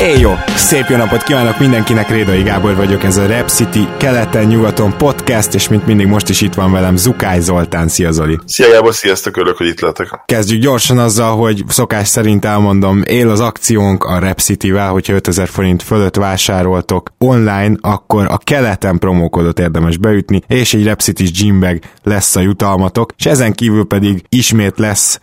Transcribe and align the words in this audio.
Éj 0.00 0.18
jó! 0.18 0.32
Szép 0.56 0.84
jó 0.88 0.96
napot 0.96 1.22
kívánok 1.22 1.58
mindenkinek, 1.58 2.10
Rédai 2.10 2.42
Gábor 2.42 2.74
vagyok, 2.74 3.04
ez 3.04 3.16
a 3.16 3.26
Rap 3.26 3.48
City 3.48 3.88
keleten-nyugaton 3.96 4.96
podcast, 4.96 5.54
és 5.54 5.68
mint 5.68 5.86
mindig 5.86 6.06
most 6.06 6.28
is 6.28 6.40
itt 6.40 6.54
van 6.54 6.72
velem 6.72 6.96
Zukály 6.96 7.40
Zoltán. 7.40 7.88
Szia 7.88 8.10
Zoli! 8.10 8.38
Szia 8.44 8.70
Gábor, 8.70 8.94
sziasztok, 8.94 9.36
örülök, 9.36 9.56
hogy 9.56 9.66
itt 9.66 9.80
lehetek. 9.80 10.22
Kezdjük 10.24 10.60
gyorsan 10.60 10.98
azzal, 10.98 11.36
hogy 11.36 11.64
szokás 11.68 12.08
szerint 12.08 12.44
elmondom, 12.44 13.02
él 13.06 13.28
az 13.28 13.40
akciónk 13.40 14.04
a 14.04 14.18
Rap 14.18 14.38
City-vel, 14.38 14.90
hogyha 14.90 15.12
5000 15.12 15.48
forint 15.48 15.82
fölött 15.82 16.16
vásároltok 16.16 17.12
online, 17.18 17.74
akkor 17.80 18.26
a 18.30 18.38
keleten 18.38 18.98
promókodot 18.98 19.58
érdemes 19.58 19.96
beütni, 19.96 20.42
és 20.46 20.74
egy 20.74 20.84
Rap 20.84 21.00
City 21.00 21.24
gymbag 21.24 21.78
lesz 22.02 22.36
a 22.36 22.40
jutalmatok, 22.40 23.12
és 23.18 23.26
ezen 23.26 23.52
kívül 23.52 23.86
pedig 23.86 24.24
ismét 24.28 24.78
lesz 24.78 25.20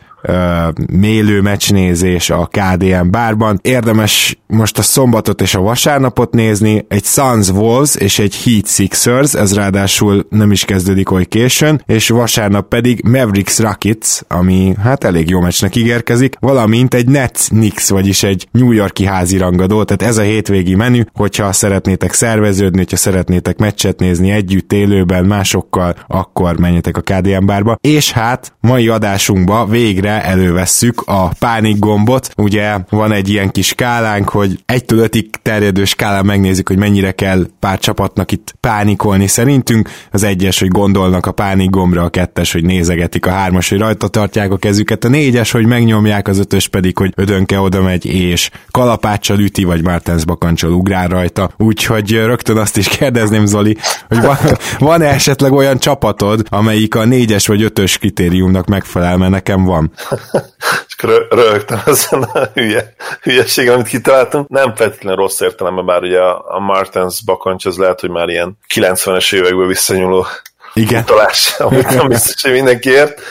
mélő 0.92 1.42
meccsnézés 1.42 2.30
a 2.30 2.50
KDM 2.52 3.10
bárban. 3.10 3.60
Érdemes 3.62 4.38
most 4.48 4.78
a 4.78 4.82
szombatot 4.82 5.42
és 5.42 5.56
a 5.56 5.62
vasárnapot 5.62 6.34
nézni, 6.34 6.86
egy 6.88 7.04
Suns 7.04 7.50
Wolves 7.50 7.96
és 7.96 8.20
egy 8.20 8.36
Heat 8.44 8.68
Sixers, 8.68 9.34
ez 9.34 9.54
ráadásul 9.56 10.26
nem 10.30 10.52
is 10.52 10.66
kezdődik 10.66 11.12
oly 11.12 11.26
későn, 11.26 11.84
és 11.86 12.10
vasárnap 12.10 12.68
pedig 12.68 13.02
Mavericks 13.04 13.60
Rockets, 13.60 14.20
ami 14.28 14.74
hát 14.84 15.04
elég 15.04 15.30
jó 15.30 15.40
meccsnek 15.40 15.76
ígérkezik, 15.76 16.36
valamint 16.40 16.94
egy 16.94 17.08
Nets 17.08 17.48
Knicks, 17.48 17.90
vagyis 17.90 18.24
egy 18.24 18.48
New 18.52 18.72
Yorki 18.72 19.06
házirangadó, 19.06 19.84
tehát 19.84 20.14
ez 20.14 20.18
a 20.18 20.22
hétvégi 20.22 20.76
menü, 20.76 21.02
hogyha 21.14 21.52
szeretnétek 21.52 22.14
szerveződni, 22.14 22.78
hogyha 22.78 22.98
szeretnétek 22.98 23.58
meccset 23.58 24.00
nézni 24.00 24.32
együtt 24.32 24.74
élőben 24.74 25.26
másokkal, 25.26 25.96
akkor 26.08 26.60
menjetek 26.60 26.98
a 26.98 27.02
KDM 27.02 27.46
bárba. 27.46 27.78
És 27.82 28.12
hát 28.12 28.54
mai 28.62 28.88
adásunkba 28.88 29.66
végre 29.66 30.15
elővesszük 30.22 31.02
a 31.06 31.28
pánik 31.28 31.80
gombot. 31.80 32.30
Ugye 32.38 32.78
van 32.90 33.12
egy 33.12 33.30
ilyen 33.30 33.52
kis 33.52 33.68
skálánk, 33.68 34.30
hogy 34.30 34.64
1-től 34.68 35.10
5-ig 35.12 35.26
terjedő 35.42 35.86
skálán 35.86 36.26
megnézzük, 36.26 36.68
hogy 36.68 36.78
mennyire 36.78 37.12
kell 37.12 37.48
pár 37.60 37.80
csapatnak 37.80 38.32
itt 38.32 38.56
pánikolni 38.60 39.28
szerintünk. 39.28 39.90
Az 40.12 40.24
egyes, 40.24 40.60
hogy 40.60 40.68
gondolnak 40.68 41.26
a 41.26 41.32
pánik 41.32 41.70
gombra, 41.70 42.04
a 42.04 42.10
kettes, 42.10 42.52
hogy 42.52 42.64
nézegetik, 42.64 43.26
a 43.26 43.32
hármas, 43.32 43.70
hogy 43.70 43.80
rajta 43.80 44.08
tartják 44.08 44.52
a 44.52 44.58
kezüket, 44.58 45.04
a 45.04 45.10
négyes, 45.10 45.52
hogy 45.52 45.66
megnyomják, 45.66 46.28
az 46.28 46.40
ötös 46.40 46.68
pedig, 46.68 46.98
hogy 46.98 47.14
ödönke 47.16 47.60
oda 47.60 47.82
megy, 47.82 48.06
és 48.06 48.50
kalapáccsal 48.72 49.40
üti, 49.40 49.64
vagy 49.64 49.84
Martens 49.84 50.26
bakancsal 50.26 50.72
ugrál 50.72 51.08
rajta. 51.08 51.50
Úgyhogy 51.58 52.12
rögtön 52.12 52.58
azt 52.58 52.78
is 52.78 52.88
kérdezném, 52.88 53.46
Zoli, 53.46 53.78
hogy 54.08 54.22
van, 54.22 54.38
van-e 54.80 55.06
esetleg 55.06 55.52
olyan 55.52 55.80
csapatod, 55.80 56.42
amelyik 56.50 56.96
a 56.96 57.06
négyes 57.06 57.48
vagy 57.48 57.62
ötös 57.62 57.98
kritériumnak 57.98 58.68
megfelel, 58.68 59.18
mert 59.18 59.32
nekem 59.32 59.64
van. 59.64 59.92
és 60.88 60.96
rögtem 61.30 61.82
ezen 61.86 62.22
a 62.24 62.50
hülye, 62.54 62.94
hülyeségen, 63.22 63.74
amit 63.74 63.88
kitaláltunk. 63.88 64.48
Nem 64.48 64.76
feltétlenül 64.76 65.20
rossz 65.20 65.40
értelemben, 65.40 65.86
bár 65.86 66.02
ugye 66.02 66.20
a, 66.20 66.56
a 66.56 66.60
Martens 66.60 67.24
bakancs 67.24 67.66
az 67.66 67.78
lehet, 67.78 68.00
hogy 68.00 68.10
már 68.10 68.30
ilyen 68.30 68.58
90-es 68.74 69.34
évekből 69.34 69.68
visszanyúló 69.68 70.26
igen. 70.76 71.02
utalás, 71.02 71.54
amit 71.58 71.90
nem 71.90 72.08
biztos, 72.08 72.42
hogy 72.42 72.52
mindenki 72.52 72.90
ért. 72.90 73.22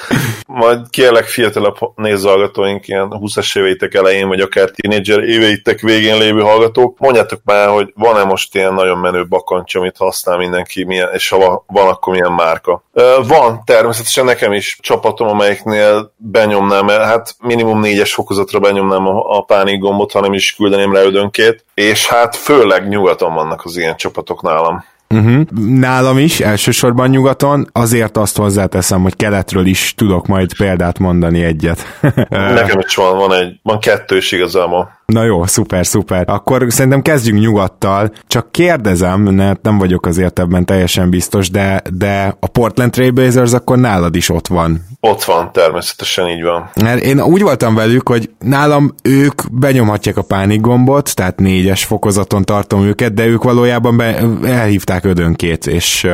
Majd 0.46 0.90
kérlek 0.90 1.24
fiatalabb 1.24 1.76
nézőhallgatóink, 1.94 2.88
ilyen 2.88 3.08
20-as 3.10 3.58
éveitek 3.58 3.94
elején, 3.94 4.28
vagy 4.28 4.40
akár 4.40 4.70
tínédzser 4.70 5.22
éveitek 5.22 5.80
végén 5.80 6.18
lévő 6.18 6.40
hallgatók, 6.40 6.98
mondjátok 6.98 7.40
már, 7.44 7.68
hogy 7.68 7.92
van-e 7.94 8.24
most 8.24 8.54
ilyen 8.54 8.74
nagyon 8.74 8.98
menő 8.98 9.26
bakancs, 9.26 9.74
amit 9.74 9.96
használ 9.96 10.36
mindenki, 10.36 10.84
milyen, 10.84 11.08
és 11.12 11.28
ha 11.28 11.64
van, 11.66 11.88
akkor 11.88 12.12
milyen 12.12 12.32
márka. 12.32 12.84
Van, 13.26 13.62
természetesen 13.64 14.24
nekem 14.24 14.52
is 14.52 14.78
csapatom, 14.80 15.28
amelyiknél 15.28 16.12
benyomnám, 16.16 16.88
hát 16.88 17.34
minimum 17.40 17.80
négyes 17.80 18.14
fokozatra 18.14 18.58
benyomnám 18.58 19.06
a, 19.06 19.36
a 19.36 19.42
pánik 19.42 19.80
gombot, 19.80 20.12
hanem 20.12 20.32
is 20.32 20.54
küldeném 20.54 20.92
le 20.92 21.02
ödönkét, 21.02 21.64
és 21.74 22.06
hát 22.06 22.36
főleg 22.36 22.88
nyugaton 22.88 23.34
vannak 23.34 23.64
az 23.64 23.76
ilyen 23.76 23.96
csapatok 23.96 24.42
nálam. 24.42 24.84
Uh-huh. 25.14 25.42
Nálam 25.78 26.18
is, 26.18 26.40
elsősorban 26.40 27.08
nyugaton, 27.08 27.68
azért 27.72 28.16
azt 28.16 28.36
hozzáteszem, 28.36 29.02
hogy 29.02 29.16
keletről 29.16 29.66
is 29.66 29.94
tudok 29.96 30.26
majd 30.26 30.56
példát 30.56 30.98
mondani 30.98 31.42
egyet. 31.42 31.78
Nekem 32.28 32.78
is 32.86 32.94
van, 32.94 33.16
van 33.16 33.32
egy, 33.32 33.58
van 33.62 33.78
kettős 33.78 34.32
igazából. 34.32 35.02
Na 35.06 35.24
jó, 35.24 35.46
szuper, 35.46 35.86
szuper. 35.86 36.24
Akkor 36.28 36.66
szerintem 36.68 37.02
kezdjünk 37.02 37.40
nyugattal. 37.40 38.12
Csak 38.26 38.52
kérdezem, 38.52 39.20
mert 39.20 39.62
nem 39.62 39.78
vagyok 39.78 40.06
azért 40.06 40.38
ebben 40.38 40.64
teljesen 40.64 41.10
biztos, 41.10 41.50
de, 41.50 41.82
de 41.92 42.36
a 42.40 42.46
Portland 42.46 42.90
Trailblazers 42.90 43.52
akkor 43.52 43.78
nálad 43.78 44.16
is 44.16 44.28
ott 44.28 44.46
van. 44.46 44.80
Ott 45.06 45.24
van, 45.24 45.52
természetesen 45.52 46.28
így 46.28 46.42
van. 46.42 46.70
Mert 46.82 47.02
én 47.02 47.20
úgy 47.20 47.42
voltam 47.42 47.74
velük, 47.74 48.08
hogy 48.08 48.30
nálam 48.38 48.94
ők 49.02 49.42
benyomhatják 49.50 50.16
a 50.16 50.22
pánik 50.22 50.60
gombot, 50.60 51.14
tehát 51.14 51.38
négyes 51.38 51.84
fokozaton 51.84 52.44
tartom 52.44 52.82
őket, 52.82 53.14
de 53.14 53.26
ők 53.26 53.42
valójában 53.42 53.96
be, 53.96 54.20
elhívták 54.44 55.04
ödönkét, 55.04 55.66
és 55.66 56.06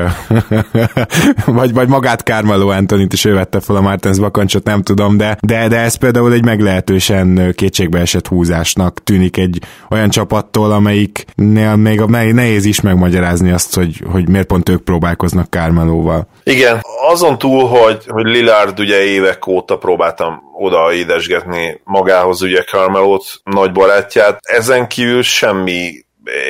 vagy, 1.47 1.73
vagy 1.73 1.89
magát 1.89 2.21
Carmelo 2.21 2.69
Antonit 2.69 3.13
is 3.13 3.25
ő 3.25 3.35
vette 3.35 3.61
fel 3.61 3.77
a 3.77 3.81
Martens 3.81 4.19
bakancsot, 4.19 4.65
nem 4.65 4.83
tudom, 4.83 5.17
de, 5.17 5.37
de, 5.41 5.69
de 5.69 5.79
ez 5.79 5.95
például 5.95 6.33
egy 6.33 6.45
meglehetősen 6.45 7.53
kétségbeesett 7.57 8.27
húzás 8.27 8.71
rossznak 8.81 9.03
tűnik 9.05 9.37
egy 9.37 9.59
olyan 9.91 10.11
csapattól, 10.11 10.73
amelyiknél 10.73 11.77
még 11.77 12.01
nehéz 12.33 12.65
is 12.65 12.81
megmagyarázni 12.81 13.51
azt, 13.51 13.75
hogy, 13.75 14.03
hogy 14.13 14.29
miért 14.29 14.47
pont 14.47 14.69
ők 14.69 14.83
próbálkoznak 14.83 15.51
Kármelóval. 15.51 16.27
Igen, 16.45 16.81
azon 17.11 17.39
túl, 17.39 17.69
hogy, 17.69 18.05
hogy 18.07 18.25
Lillard 18.25 18.80
ugye 18.81 19.03
évek 19.03 19.47
óta 19.47 19.79
próbáltam 19.79 20.43
oda 20.53 20.93
édesgetni 20.93 21.81
magához 21.85 22.43
ugye 22.43 22.63
Carmelót, 22.63 23.25
nagy 23.45 23.73
barátját, 23.73 24.39
ezen 24.41 24.89
kívül 24.89 25.23
semmi 25.23 25.93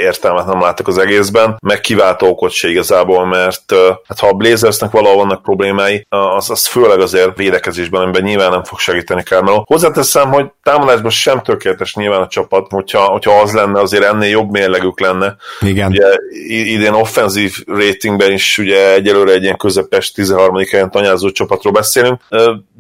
értelmet 0.01 0.47
nem 0.47 0.61
látok 0.61 0.89
az 0.89 0.99
egészben, 0.99 1.57
meg 1.63 1.81
kiváltó 1.81 2.29
okot 2.29 2.51
se 2.51 2.69
igazából, 2.69 3.27
mert 3.27 3.75
hát 4.09 4.19
ha 4.19 4.29
a 4.29 4.33
Blazersnek 4.33 4.91
valahol 4.91 5.17
vannak 5.17 5.43
problémái, 5.43 6.07
az, 6.09 6.51
az 6.51 6.67
főleg 6.67 7.01
azért 7.01 7.37
védekezésben, 7.37 8.03
amiben 8.03 8.23
nyilván 8.23 8.51
nem 8.51 8.65
fog 8.65 8.79
segíteni 8.79 9.23
Carmelo. 9.23 9.63
Hozzáteszem, 9.67 10.33
hogy 10.33 10.47
támadásban 10.63 11.11
sem 11.11 11.43
tökéletes 11.43 11.95
nyilván 11.95 12.21
a 12.21 12.29
csapat, 12.29 12.67
hogyha, 12.71 13.03
hogyha 13.03 13.41
az 13.41 13.53
lenne, 13.53 13.81
azért 13.81 14.05
ennél 14.05 14.31
jobb 14.31 14.51
mérlegük 14.51 15.01
lenne. 15.01 15.37
Igen. 15.61 15.91
Ugye 15.91 16.07
idén 16.49 16.93
offenzív 16.93 17.57
ratingben 17.67 18.33
is 18.33 18.59
ugye 18.59 18.93
egyelőre 18.93 19.33
egy 19.33 19.43
ilyen 19.43 19.57
közepes 19.57 20.13
13. 20.13 20.57
helyen 20.71 20.91
tanyázó 20.91 21.31
csapatról 21.31 21.73
beszélünk, 21.73 22.21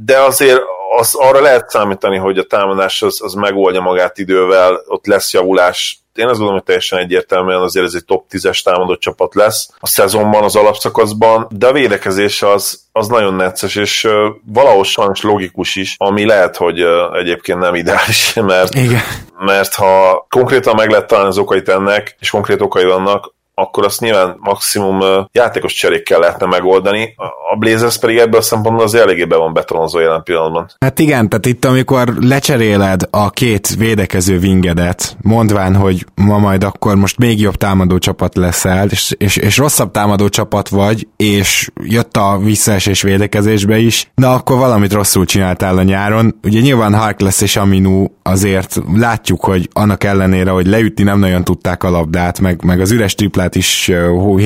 de 0.04 0.18
azért 0.18 0.60
az, 0.96 1.14
arra 1.14 1.40
lehet 1.40 1.70
számítani, 1.70 2.16
hogy 2.16 2.38
a 2.38 2.44
támadás 2.44 3.02
az, 3.02 3.20
az 3.22 3.34
megoldja 3.34 3.80
magát 3.80 4.18
idővel, 4.18 4.82
ott 4.86 5.06
lesz 5.06 5.32
javulás, 5.32 5.99
én 6.14 6.26
azt 6.26 6.34
gondolom, 6.34 6.54
hogy 6.54 6.64
teljesen 6.64 6.98
egyértelműen 6.98 7.60
azért 7.60 7.86
ez 7.86 7.94
egy 7.94 8.04
top 8.04 8.24
10-es 8.30 8.62
támadó 8.62 8.96
csapat 8.96 9.34
lesz 9.34 9.70
a 9.78 9.86
szezonban, 9.86 10.42
az 10.42 10.56
alapszakaszban, 10.56 11.46
de 11.50 11.66
a 11.66 11.72
védekezés 11.72 12.42
az, 12.42 12.80
az 12.92 13.08
nagyon 13.08 13.34
necces, 13.34 13.76
és 13.76 14.04
uh, 14.04 14.12
valahol 14.46 14.84
sajnos 14.84 15.22
logikus 15.22 15.76
is, 15.76 15.94
ami 15.98 16.26
lehet, 16.26 16.56
hogy 16.56 16.82
uh, 16.82 17.18
egyébként 17.18 17.58
nem 17.58 17.74
ideális, 17.74 18.34
mert, 18.52 18.74
Igen. 18.74 19.00
mert 19.38 19.74
ha 19.74 20.26
konkrétan 20.28 20.74
meg 20.74 20.90
lehet 20.90 21.06
találni 21.06 21.30
az 21.30 21.38
okait 21.38 21.68
ennek, 21.68 22.16
és 22.20 22.30
konkrét 22.30 22.60
okai 22.60 22.84
vannak, 22.84 23.34
akkor 23.60 23.84
azt 23.84 24.00
nyilván 24.00 24.36
maximum 24.38 24.98
játékos 25.32 25.72
cserékkel 25.72 26.18
lehetne 26.18 26.46
megoldani. 26.46 27.14
A 27.52 27.56
Blazers 27.56 27.98
pedig 27.98 28.16
ebből 28.16 28.40
a 28.40 28.42
szempontból 28.42 28.84
az 28.84 28.94
eléggé 28.94 29.24
be 29.24 29.36
van 29.36 29.52
betonozva 29.52 30.00
jelen 30.00 30.22
pillanatban. 30.22 30.70
Hát 30.80 30.98
igen, 30.98 31.28
tehát 31.28 31.46
itt 31.46 31.64
amikor 31.64 32.14
lecseréled 32.20 33.02
a 33.10 33.30
két 33.30 33.74
védekező 33.74 34.38
vingedet, 34.38 35.16
mondván, 35.22 35.76
hogy 35.76 36.06
ma 36.14 36.38
majd 36.38 36.64
akkor 36.64 36.94
most 36.96 37.18
még 37.18 37.40
jobb 37.40 37.54
támadó 37.54 37.98
csapat 37.98 38.36
leszel, 38.36 38.88
és, 38.88 39.14
és, 39.18 39.36
és 39.36 39.56
rosszabb 39.56 39.90
támadó 39.90 40.28
csapat 40.28 40.68
vagy, 40.68 41.06
és 41.16 41.70
jött 41.82 42.16
a 42.16 42.38
visszaesés 42.38 43.02
védekezésbe 43.02 43.78
is, 43.78 44.10
de 44.14 44.26
akkor 44.26 44.58
valamit 44.58 44.92
rosszul 44.92 45.24
csináltál 45.24 45.78
a 45.78 45.82
nyáron. 45.82 46.38
Ugye 46.42 46.60
nyilván 46.60 46.94
Harkless 46.94 47.40
és 47.40 47.56
Aminu 47.56 48.06
azért 48.22 48.80
látjuk, 48.94 49.44
hogy 49.44 49.68
annak 49.72 50.04
ellenére, 50.04 50.50
hogy 50.50 50.66
leütni 50.66 51.04
nem 51.04 51.18
nagyon 51.18 51.44
tudták 51.44 51.82
a 51.82 51.90
labdát, 51.90 52.40
meg, 52.40 52.64
meg 52.64 52.80
az 52.80 52.90
üres 52.90 53.14
triplát 53.14 53.49
Garlandot 53.50 53.54
is 53.54 53.92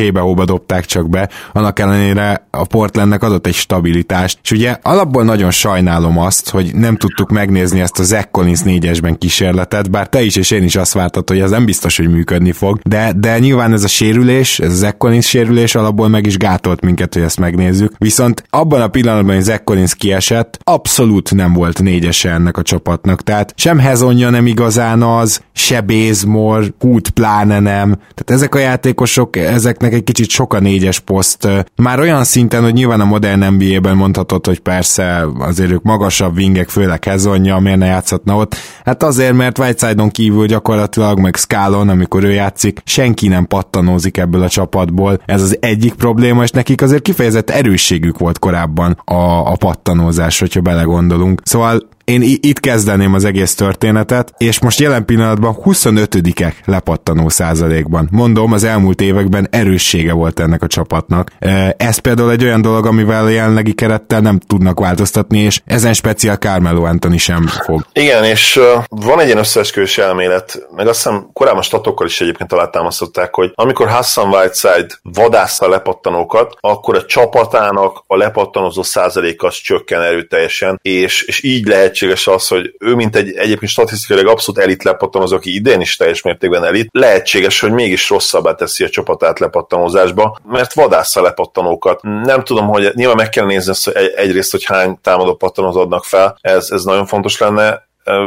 hébe-hóba 0.01 0.45
dobták 0.45 0.85
csak 0.85 1.09
be, 1.09 1.29
annak 1.53 1.79
ellenére 1.79 2.47
a 2.51 2.65
Portlandnek 2.65 3.23
adott 3.23 3.47
egy 3.47 3.55
stabilitást, 3.55 4.39
és 4.43 4.51
ugye 4.51 4.77
alapból 4.83 5.25
nagyon 5.25 5.51
sajnálom 5.51 6.19
azt, 6.19 6.51
hogy 6.51 6.75
nem 6.75 6.97
tudtuk 6.97 7.31
megnézni 7.31 7.81
ezt 7.81 7.99
a 7.99 8.03
Zach 8.03 8.31
Collins 8.31 8.61
négyesben 8.61 9.19
kísérletet, 9.19 9.91
bár 9.91 10.09
te 10.09 10.23
is 10.23 10.37
és 10.37 10.51
én 10.51 10.63
is 10.63 10.77
azt 10.77 10.93
vártad, 10.93 11.29
hogy 11.29 11.41
ez 11.41 11.51
nem 11.51 11.65
biztos, 11.65 11.97
hogy 11.97 12.11
működni 12.11 12.53
fog, 12.53 12.79
de, 12.83 13.13
de 13.17 13.39
nyilván 13.39 13.73
ez 13.73 13.85
a 13.85 13.89
sérülés, 13.89 14.59
ez 14.59 14.73
a 14.73 14.75
Zach 14.75 14.97
Collins 14.97 15.29
sérülés 15.29 15.75
alapból 15.75 16.09
meg 16.09 16.27
is 16.27 16.37
gátolt 16.37 16.81
minket, 16.81 17.15
hogy 17.15 17.23
ezt 17.23 17.41
megnézzük. 17.41 17.93
Viszont 17.99 18.45
abban 18.51 18.81
a 18.81 18.89
pillanatban, 18.89 19.35
hogy 19.35 19.45
Zach 19.45 19.65
Collins 19.65 19.95
kiesett, 19.95 20.59
abszolút 20.65 21.35
nem 21.35 21.53
volt 21.53 21.83
négyese 21.83 22.31
ennek 22.31 22.57
a 22.57 22.63
csapatnak. 22.63 23.23
Tehát 23.23 23.53
sem 23.57 23.79
Hezonja 23.79 24.31
nem 24.31 24.47
igazán 24.47 25.03
az, 25.03 25.41
se 25.53 25.81
Bazemore, 25.81 26.67
Hood 26.81 27.09
pláne 27.09 27.61
nem. 27.61 27.95
Tehát 27.95 28.31
ezek 28.31 28.55
a 28.55 28.59
játékosok, 28.85 29.37
ezeknek 29.37 29.93
egy 29.93 30.05
kicsit 30.05 30.29
sok 30.29 30.55
a 30.55 30.61
négyes 30.61 30.99
poszt. 30.99 31.49
Már 31.77 32.01
olyan 32.01 32.25
szinten, 32.25 32.63
hogy 32.63 32.73
nyilván 32.73 33.01
a 33.01 33.05
modern 33.05 33.55
NBA-ben 33.55 33.97
mondhatod, 33.97 34.47
hogy 34.47 34.59
persze 34.59 35.27
azért 35.39 35.71
ők 35.71 35.83
magasabb 35.83 36.37
wingek, 36.37 36.69
főleg 36.69 37.05
Hezonja, 37.05 37.59
miért 37.59 37.79
ne 37.79 37.87
játszhatna 37.87 38.37
ott. 38.37 38.57
Hát 38.85 39.03
azért, 39.03 39.35
mert 39.35 39.59
Whiteside-on 39.59 40.11
kívül 40.11 40.47
gyakorlatilag, 40.47 41.19
meg 41.19 41.37
Scalon, 41.37 41.89
amikor 41.89 42.25
ő 42.25 42.31
játszik, 42.31 42.81
senki 42.85 43.29
nem 43.29 43.47
pattanózik 43.47 44.17
ebből 44.17 44.43
a 44.43 44.49
csapatból. 44.49 45.21
Ez 45.27 45.43
az 45.43 45.57
egyik 45.61 45.95
probléma, 45.95 46.43
és 46.43 46.51
nekik 46.51 46.83
azért 46.83 47.03
kifejezett 47.03 47.51
erősségük 47.51 48.19
volt 48.19 48.39
korábban 48.39 49.01
a, 49.05 49.53
a 49.53 49.57
pattanózás, 49.59 50.39
hogyha 50.39 50.61
belegondolunk. 50.61 51.41
Szóval 51.45 51.93
én 52.05 52.23
itt 52.23 52.61
kezdeném 52.61 53.15
az 53.15 53.25
egész 53.25 53.55
történetet, 53.55 54.35
és 54.39 54.61
most 54.61 54.81
jelen 54.81 55.05
pillanatban 55.05 55.57
25-ek 55.65 56.53
lepattanó 56.65 57.29
százalékban. 57.29 58.09
Mondom, 58.11 58.53
az 58.53 58.65
elmúlt 58.65 59.01
években 59.01 59.49
erőssége 59.51 60.13
volt 60.13 60.41
ennek 60.41 60.63
a 60.63 60.67
csapatnak. 60.67 61.31
Ez 61.77 61.99
például 61.99 62.31
egy 62.31 62.45
olyan 62.45 62.63
dolog, 62.63 62.87
amivel 62.87 63.31
jelenlegi 63.31 63.73
kerettel 63.73 64.21
nem 64.21 64.39
tudnak 64.39 64.81
változtatni, 64.81 65.39
és 65.39 65.61
ezen 65.65 65.93
speciál 65.93 66.37
Carmelo 66.37 66.85
Anthony 66.85 67.19
sem 67.19 67.47
fog. 67.47 67.87
Igen, 67.93 68.25
és 68.25 68.61
van 68.89 69.21
egy 69.21 69.27
ilyen 69.27 69.39
összeesküvés 69.39 69.99
elmélet, 69.99 70.67
meg 70.77 70.87
azt 70.87 71.03
hiszem 71.03 71.29
korábban 71.33 71.63
statokkal 71.63 72.07
is 72.07 72.21
egyébként 72.21 72.53
alátámasztották, 72.53 73.35
hogy 73.35 73.53
amikor 73.55 73.89
Hassan 73.89 74.29
Whiteside 74.29 74.95
vadászta 75.03 75.67
a 75.67 75.69
lepattanókat, 75.69 76.57
akkor 76.61 76.97
a 76.97 77.05
csapatának 77.05 78.05
a 78.07 78.17
lepattanozó 78.17 78.83
százalék 78.83 79.43
az 79.43 79.55
csökken 79.55 80.03
erőteljesen, 80.03 80.79
és, 80.83 81.23
és 81.23 81.43
így 81.43 81.67
lehet 81.67 81.94
lehetséges 82.01 82.27
az, 82.27 82.49
hogy 82.49 82.75
ő, 82.79 82.95
mint 82.95 83.17
egy 83.17 83.33
egyébként 83.37 83.71
statisztikailag 83.71 84.27
abszolút 84.27 84.61
elit 84.61 84.83
lepattanozó, 84.83 85.37
aki 85.37 85.55
idén 85.55 85.81
is 85.81 85.97
teljes 85.97 86.23
mértékben 86.23 86.65
elit, 86.65 86.89
lehetséges, 86.93 87.61
hogy 87.61 87.73
mégis 87.73 88.09
rosszabbá 88.09 88.55
teszi 88.55 88.85
a 88.85 88.89
csapatát 88.89 89.39
lepattanózásba, 89.39 90.39
mert 90.47 90.73
vadásza 90.73 91.23
lepattanókat. 91.23 92.03
Nem 92.03 92.45
tudom, 92.45 92.67
hogy 92.67 92.91
nyilván 92.95 93.17
meg 93.17 93.29
kell 93.29 93.47
nézni 93.47 93.71
azt, 93.71 93.85
hogy 93.85 94.13
egyrészt, 94.17 94.51
hogy 94.51 94.65
hány 94.65 94.99
támadó 95.03 95.35
pattanót 95.35 95.77
adnak 95.77 96.05
fel, 96.05 96.39
ez, 96.41 96.71
ez 96.71 96.85
nagyon 96.85 97.07
fontos 97.07 97.39
lenne, 97.39 97.83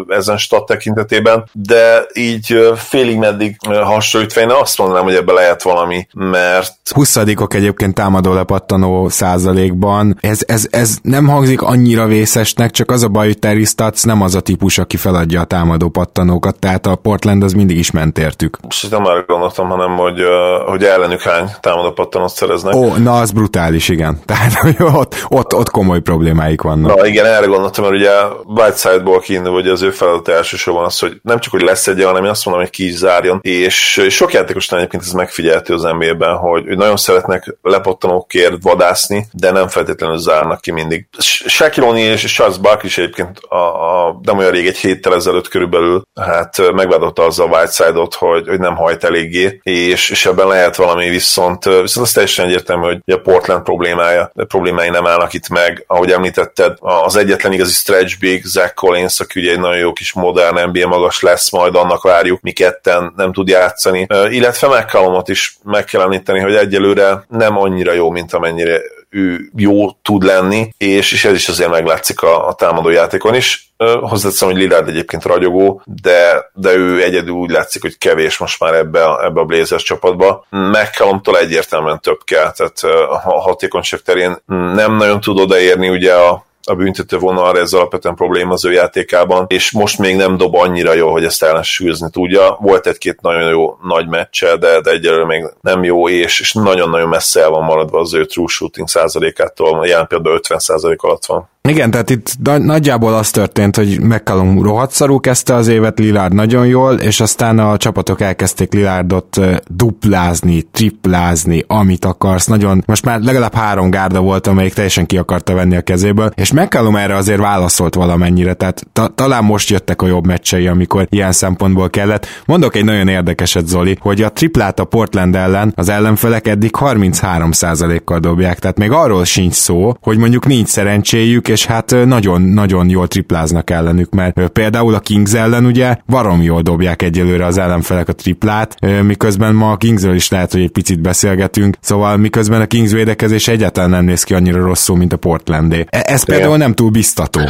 ezen 0.08 0.38
stat 0.38 0.66
tekintetében, 0.66 1.50
de 1.52 2.06
így 2.14 2.74
félig 2.76 3.18
meddig 3.18 3.58
hasonlítva 3.82 4.42
én 4.42 4.50
azt 4.50 4.78
mondanám, 4.78 5.04
hogy 5.04 5.16
ebbe 5.16 5.34
lehet 5.34 5.64
valami, 5.64 6.08
mert... 6.14 6.74
20 6.94 7.16
egyébként 7.16 7.94
támadó 7.94 8.34
lepattanó 8.34 9.10
százalékban. 9.10 10.18
Ez, 10.22 10.40
ez, 10.46 10.68
ez 10.72 10.98
nem 11.02 11.28
hangzik 11.28 11.62
annyira 11.62 12.06
vészesnek, 12.06 12.72
csak 12.72 12.92
az 12.92 13.04
a 13.04 13.08
baj, 13.08 13.26
hogy 13.26 13.40
Terry 13.40 13.64
Stutz 13.64 14.04
nem 14.04 14.22
az 14.22 14.36
a 14.36 14.40
típus, 14.40 14.78
aki 14.78 14.98
feladja 14.98 15.42
a 15.42 15.46
támadó 15.46 15.90
pattanókat, 15.90 16.60
tehát 16.60 16.86
a 16.86 16.96
Portland 16.96 17.44
az 17.44 17.54
mindig 17.54 17.78
is 17.78 17.92
ment 17.92 18.18
értük. 18.18 18.58
Most 18.62 18.92
nem 18.92 19.06
arra 19.06 19.24
gondoltam, 19.28 19.68
hanem 19.68 19.96
hogy, 19.96 20.22
hogy 20.66 20.84
ellenük 20.84 21.22
hány 21.22 21.50
támadó 21.62 21.92
pattanót 21.92 22.30
szereznek. 22.30 22.76
Ó, 22.76 22.96
na 22.96 23.20
az 23.20 23.32
brutális, 23.32 23.90
igen. 23.90 24.20
Tehát 24.26 24.54
hogy 24.54 24.76
ott, 24.80 25.16
ott, 25.28 25.54
ott 25.54 25.70
komoly 25.70 26.00
problémáik 26.00 26.62
vannak. 26.62 26.96
Na 26.96 27.06
igen, 27.06 27.26
erre 27.26 27.46
gondoltam, 27.46 27.84
mert 27.84 27.96
ugye 27.96 28.12
Whiteside-ból 28.46 29.20
kiindul, 29.20 29.54
hogy 29.54 29.67
az 29.68 29.82
ő 29.82 29.92
feladat 29.92 30.28
elsősorban 30.28 30.86
az, 30.86 31.00
hogy 31.00 31.20
nem 31.22 31.40
csak, 31.40 31.52
hogy 31.52 31.62
lesz 31.62 31.88
egy 31.88 32.04
hanem 32.04 32.24
én 32.24 32.30
azt 32.30 32.46
mondom, 32.46 32.64
hogy 32.64 32.74
ki 32.74 32.86
is 32.86 32.94
zárjon. 32.94 33.40
És 33.42 34.06
sok 34.10 34.34
játékosnál 34.34 34.80
egyébként 34.80 35.04
ez 35.04 35.12
megfigyelhető 35.12 35.74
az 35.74 35.82
NBA-ben, 35.82 36.36
hogy, 36.36 36.64
hogy 36.68 36.78
nagyon 36.78 36.98
szeretnek 36.98 37.58
lepottanókért 37.62 38.56
vadászni, 38.62 39.26
de 39.32 39.52
nem 39.52 39.68
feltétlenül 39.68 40.18
zárnak 40.18 40.62
ki 40.62 40.72
mindig. 40.72 41.08
Shaquille 41.20 41.98
és 41.98 42.34
Charles 42.34 42.58
Bark 42.58 42.84
is 42.84 42.98
egyébként 42.98 43.40
a, 43.40 43.56
a, 43.56 44.20
nem 44.24 44.38
olyan 44.38 44.52
rég, 44.52 44.68
egy 44.68 44.78
héttel 44.78 45.16
ezelőtt 45.16 45.48
körülbelül, 45.48 46.02
hát 46.22 46.72
megvádolta 46.74 47.26
az 47.26 47.40
a 47.40 47.46
Whiteside-ot, 47.46 48.14
hogy, 48.14 48.48
hogy 48.48 48.60
nem 48.60 48.76
hajt 48.76 49.04
eléggé, 49.04 49.60
és, 49.64 50.10
és 50.10 50.26
ebben 50.26 50.48
lehet 50.48 50.76
valami 50.76 51.10
viszont, 51.10 51.64
viszont 51.64 52.08
az 52.08 52.12
teljesen 52.12 52.46
egyértelmű, 52.46 52.86
hogy 52.86 53.14
a 53.14 53.18
Portland 53.18 53.64
problémája, 53.64 54.32
problémái 54.48 54.90
nem 54.90 55.08
állnak 55.08 55.34
itt 55.34 55.50
meg, 55.50 55.84
ahogy 55.88 56.12
említetted, 56.12 56.78
az 56.80 57.16
egyetlen 57.16 57.54
igazi 57.54 57.74
stretch 57.74 58.20
big, 58.20 58.46
Zach 58.46 58.74
Collins, 58.74 59.20
aki 59.20 59.40
ugye 59.40 59.57
egy 59.58 59.64
nagyon 59.64 59.82
jó 59.82 59.94
kis 59.94 60.14
modern 60.14 60.70
NBA 60.70 60.88
magas 60.88 61.22
lesz, 61.22 61.52
majd 61.52 61.76
annak 61.76 62.04
várjuk, 62.04 62.42
mi 62.42 62.52
ketten 62.52 63.14
nem 63.16 63.34
tud 63.34 63.48
játszani. 63.48 64.08
Illetve 64.30 64.68
McCallumot 64.68 65.30
is 65.30 65.58
meg 65.64 65.86
kell 65.86 66.02
említeni, 66.02 66.40
hogy 66.40 66.56
egyelőre 66.56 67.26
nem 67.28 67.58
annyira 67.58 67.94
jó, 67.94 68.10
mint 68.10 68.34
amennyire 68.34 68.82
ő 69.10 69.50
jó 69.56 69.92
tud 69.92 70.24
lenni, 70.24 70.70
és, 70.78 71.12
és 71.12 71.26
ez 71.26 71.34
is 71.34 71.48
azért 71.48 71.70
meglátszik 71.70 72.22
a, 72.22 72.48
a 72.48 72.54
támadó 72.54 72.90
játékon 72.90 73.36
is. 73.36 73.72
Hozzáteszem, 74.02 74.48
hogy 74.48 74.58
Lillard 74.58 74.88
egyébként 74.88 75.24
ragyogó, 75.24 75.82
de, 75.86 76.52
de 76.54 76.74
ő 76.74 77.04
egyedül 77.04 77.34
úgy 77.34 77.50
látszik, 77.50 77.82
hogy 77.82 77.98
kevés 77.98 78.38
most 78.38 78.60
már 78.60 78.74
ebbe 78.74 79.04
a, 79.06 79.26
ebbe 79.26 79.40
a 79.40 79.46
Blazers 79.46 79.84
csapatba. 79.84 80.46
McCallumtól 80.50 81.38
egyértelműen 81.38 82.00
több 82.00 82.20
kell, 82.24 82.52
tehát 82.52 82.80
a 83.10 83.40
hatékonyság 83.40 84.00
terén 84.00 84.38
nem 84.74 84.96
nagyon 84.96 85.22
tud 85.22 85.40
odaérni 85.40 85.90
ugye 85.90 86.14
a, 86.14 86.47
a 86.70 86.76
büntető 86.76 87.18
vonalra, 87.18 87.60
ez 87.60 87.74
alapvetően 87.74 88.16
probléma 88.16 88.54
az 88.54 88.66
ő 88.66 88.72
játékában, 88.72 89.46
és 89.50 89.72
most 89.72 90.00
még 90.00 90.16
nem 90.16 90.38
dob 90.38 90.56
annyira 90.56 90.94
jó, 90.94 91.12
hogy 91.12 91.24
ezt 91.24 91.44
ellensúlyozni 91.44 92.10
tudja. 92.12 92.58
Volt 92.62 92.88
egy-két 92.88 93.22
nagyon 93.22 93.50
jó 93.50 93.78
nagy 93.84 94.08
meccse, 94.08 94.58
de, 94.58 94.82
de 94.82 94.92
egyelőre 94.92 95.26
még 95.26 95.46
nem 95.62 95.84
jó, 95.84 96.10
és, 96.10 96.40
és 96.40 96.54
nagyon-nagyon 96.54 97.10
messze 97.10 97.42
el 97.42 97.50
van 97.50 97.64
maradva 97.64 98.00
az 98.00 98.14
ő 98.14 98.26
true 98.26 98.48
shooting 98.48 98.88
százalékától, 98.88 99.88
jelen 99.88 100.08
például 100.08 100.36
50 100.36 100.60
százalék 100.60 101.02
alatt 101.02 101.26
van. 101.26 101.50
Igen, 101.68 101.92
tehát 101.92 102.10
itt 102.10 102.32
nagyjából 102.58 103.14
az 103.14 103.30
történt, 103.30 103.76
hogy 103.76 104.02
McCallum 104.02 104.62
rohadt 104.62 104.92
szarú 104.92 105.20
kezdte 105.20 105.54
az 105.54 105.68
évet, 105.68 106.00
Lillard 106.00 106.34
nagyon 106.34 106.68
jól, 106.68 106.94
és 106.94 107.20
aztán 107.20 107.60
a 107.60 107.78
csapatok 107.78 108.22
elkezdték 108.22 108.74
Lillardot 108.74 109.40
duplázni, 109.68 110.62
triplázni, 110.62 111.64
amit 111.68 112.06
akarsz. 112.06 112.46
Nagyon, 112.46 112.84
most 112.86 113.06
már 113.06 113.22
legalább 113.22 113.54
három 113.54 113.90
gárda 113.90 114.20
volt, 114.20 114.48
amelyik 114.48 114.74
teljesen 114.74 115.06
ki 115.06 115.18
akarta 115.18 115.54
venni 115.54 115.76
a 115.76 115.82
kezéből, 115.82 116.32
és 116.36 116.52
McCallum 116.52 116.96
erre 116.96 117.16
azért 117.16 117.40
válaszolt 117.40 117.96
valamennyire, 117.96 118.54
tehát 118.54 118.88
ta- 118.94 119.16
talán 119.16 119.44
most 119.44 119.70
jöttek 119.70 120.02
a 120.02 120.08
jobb 120.08 120.26
meccsei, 120.26 120.68
amikor 120.68 121.08
ilyen 121.10 121.32
szempontból 121.32 121.90
kellett. 121.90 122.28
Mondok 122.46 122.76
egy 122.76 122.86
nagyon 122.86 123.08
érdekeset, 123.08 123.68
Zoli, 123.68 123.98
hogy 124.02 124.22
a 124.22 124.32
triplát 124.32 124.80
a 124.80 124.84
Portland 124.84 125.36
ellen 125.36 125.74
az 125.76 125.90
ellenfelek 125.90 126.48
eddig 126.48 126.72
33%-kal 126.80 128.20
dobják, 128.20 128.60
tehát 128.60 128.78
még 128.78 128.92
arról 128.92 129.26
sincs 129.26 129.54
szó, 129.54 129.94
hogy 130.02 130.18
mondjuk 130.18 130.46
nincs 130.46 130.68
szerencséjük, 130.68 131.48
és 131.48 131.57
hát 131.66 131.96
nagyon-nagyon 132.06 132.90
jól 132.90 133.08
tripláznak 133.08 133.70
ellenük, 133.70 134.14
mert 134.14 134.48
például 134.48 134.94
a 134.94 135.00
Kings 135.00 135.34
ellen 135.34 135.66
ugye 135.66 135.96
varom 136.06 136.42
jól 136.42 136.62
dobják 136.62 137.02
egyelőre 137.02 137.46
az 137.46 137.58
ellenfelek 137.58 138.08
a 138.08 138.14
triplát, 138.14 138.76
miközben 139.02 139.56
ma 139.56 139.72
a 139.72 139.78
Kingsről 139.78 140.16
is 140.16 140.30
lehet, 140.30 140.52
hogy 140.52 140.62
egy 140.62 140.72
picit 140.72 141.00
beszélgetünk, 141.00 141.78
szóval 141.82 142.18
miközben 142.18 142.62
a 142.62 142.66
Kings 142.66 142.92
védekezés 142.92 143.48
egyáltalán 143.48 143.90
nem 143.90 144.06
néz 144.06 144.24
ki 144.24 144.34
annyira 144.34 144.62
rosszul, 144.62 144.98
mint 144.98 145.14
a 145.14 145.18
Portlandé. 145.18 145.86
E, 145.90 146.04
ez 146.06 146.24
például 146.24 146.58
nem 146.58 146.74
túl 146.74 146.90
biztató. 146.90 147.42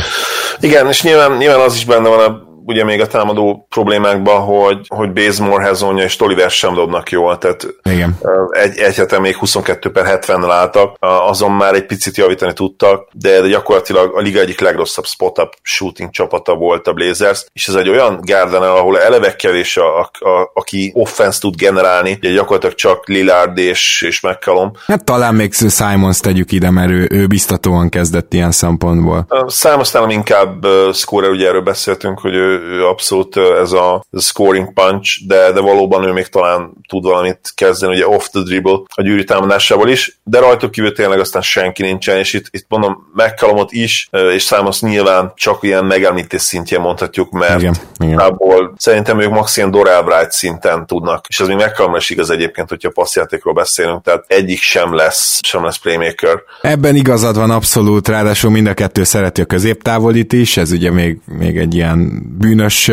Igen, 0.59 0.87
és 0.87 1.03
nyilván, 1.03 1.37
nyilván 1.37 1.59
az 1.59 1.75
is 1.75 1.85
benne 1.85 2.09
van 2.09 2.19
a 2.19 2.46
ugye 2.67 2.83
még 2.83 3.01
a 3.01 3.07
támadó 3.07 3.67
problémákban, 3.69 4.41
hogy, 4.41 4.85
hogy 4.87 5.13
Bazemore, 5.13 5.63
Hezonja 5.63 6.03
és 6.03 6.15
Toliver 6.15 6.49
sem 6.49 6.73
dobnak 6.73 7.11
jól, 7.11 7.37
tehát 7.37 7.67
Igen. 7.83 8.17
egy, 8.49 8.77
egy 8.77 8.95
hete 8.95 9.19
még 9.19 9.35
22 9.35 9.91
per 9.91 10.19
70-nel 10.21 10.51
álltak, 10.51 10.95
azon 10.99 11.51
már 11.51 11.73
egy 11.73 11.85
picit 11.85 12.17
javítani 12.17 12.53
tudtak, 12.53 13.09
de 13.13 13.47
gyakorlatilag 13.47 14.15
a 14.15 14.19
liga 14.19 14.39
egyik 14.39 14.59
legrosszabb 14.59 15.05
spot-up 15.05 15.53
shooting 15.61 16.09
csapata 16.09 16.55
volt 16.55 16.87
a 16.87 16.93
Blazers, 16.93 17.45
és 17.53 17.67
ez 17.67 17.73
egy 17.73 17.89
olyan 17.89 18.19
Garden, 18.21 18.61
ahol 18.61 18.99
eleve 18.99 19.35
kevés, 19.35 19.77
a, 19.77 19.99
a, 19.99 20.09
a, 20.29 20.51
aki 20.53 20.91
offense 20.93 21.39
tud 21.39 21.55
generálni, 21.55 22.17
ugye 22.21 22.31
gyakorlatilag 22.31 22.75
csak 22.75 23.07
Lillard 23.07 23.57
és, 23.57 24.01
és 24.01 24.21
McCallum. 24.21 24.71
Hát 24.85 25.03
talán 25.03 25.35
még 25.35 25.53
Simons 25.53 26.19
tegyük 26.19 26.51
ide, 26.51 26.71
mert 26.71 26.89
ő, 26.89 27.07
ő 27.11 27.27
biztatóan 27.27 27.89
kezdett 27.89 28.33
ilyen 28.33 28.51
szempontból. 28.51 29.27
Simons 29.47 29.93
inkább 30.07 30.65
uh, 30.65 30.93
scorer, 30.93 31.29
ugye 31.29 31.47
erről 31.47 31.61
beszéltünk, 31.61 32.19
hogy 32.19 32.33
ő 32.33 32.56
ő, 32.57 32.77
ő 32.77 32.85
abszolút 32.85 33.37
ez 33.37 33.71
a 33.71 34.03
scoring 34.19 34.73
punch, 34.73 35.27
de, 35.27 35.51
de 35.51 35.59
valóban 35.59 36.03
ő 36.03 36.11
még 36.11 36.27
talán 36.27 36.73
tud 36.87 37.03
valamit 37.03 37.51
kezdeni, 37.55 37.93
ugye 37.93 38.07
off 38.07 38.25
the 38.27 38.41
dribble 38.41 38.79
a 38.95 39.01
gyűrű 39.01 39.23
támadásával 39.23 39.89
is, 39.89 40.19
de 40.23 40.39
rajtuk 40.39 40.71
kívül 40.71 40.93
tényleg 40.93 41.19
aztán 41.19 41.41
senki 41.41 41.81
nincsen, 41.81 42.17
és 42.17 42.33
itt, 42.33 42.45
itt 42.49 42.65
mondom, 42.67 43.11
McCallumot 43.13 43.71
is, 43.71 44.09
és 44.33 44.43
Számos 44.43 44.81
nyilván 44.81 45.31
csak 45.35 45.63
ilyen 45.63 45.85
megemlítés 45.85 46.41
szintjén 46.41 46.79
mondhatjuk, 46.79 47.31
mert 47.31 47.61
igen, 47.61 47.75
igen. 47.99 48.37
szerintem 48.77 49.19
ők 49.19 49.29
max 49.29 49.57
ilyen 49.57 49.71
Dorel 49.71 50.03
Bright 50.03 50.31
szinten 50.31 50.85
tudnak, 50.85 51.25
és 51.29 51.39
ez 51.39 51.47
még 51.47 51.55
McCallum 51.55 51.95
is 51.95 52.09
igaz 52.09 52.29
egyébként, 52.29 52.69
hogyha 52.69 52.89
passzjátékról 52.89 53.53
beszélünk, 53.53 54.03
tehát 54.03 54.23
egyik 54.27 54.61
sem 54.61 54.93
lesz, 54.93 55.39
sem 55.43 55.63
lesz 55.63 55.77
playmaker. 55.77 56.41
Ebben 56.61 56.95
igazad 56.95 57.35
van 57.35 57.51
abszolút, 57.51 58.07
ráadásul 58.07 58.51
mind 58.51 58.67
a 58.67 58.73
kettő 58.73 59.03
szereti 59.03 59.41
a 59.41 59.45
középtávolit 59.45 60.33
is, 60.33 60.57
ez 60.57 60.71
ugye 60.71 60.91
még, 60.91 61.17
még 61.25 61.57
egy 61.57 61.75
ilyen 61.75 62.25
bűnös 62.47 62.91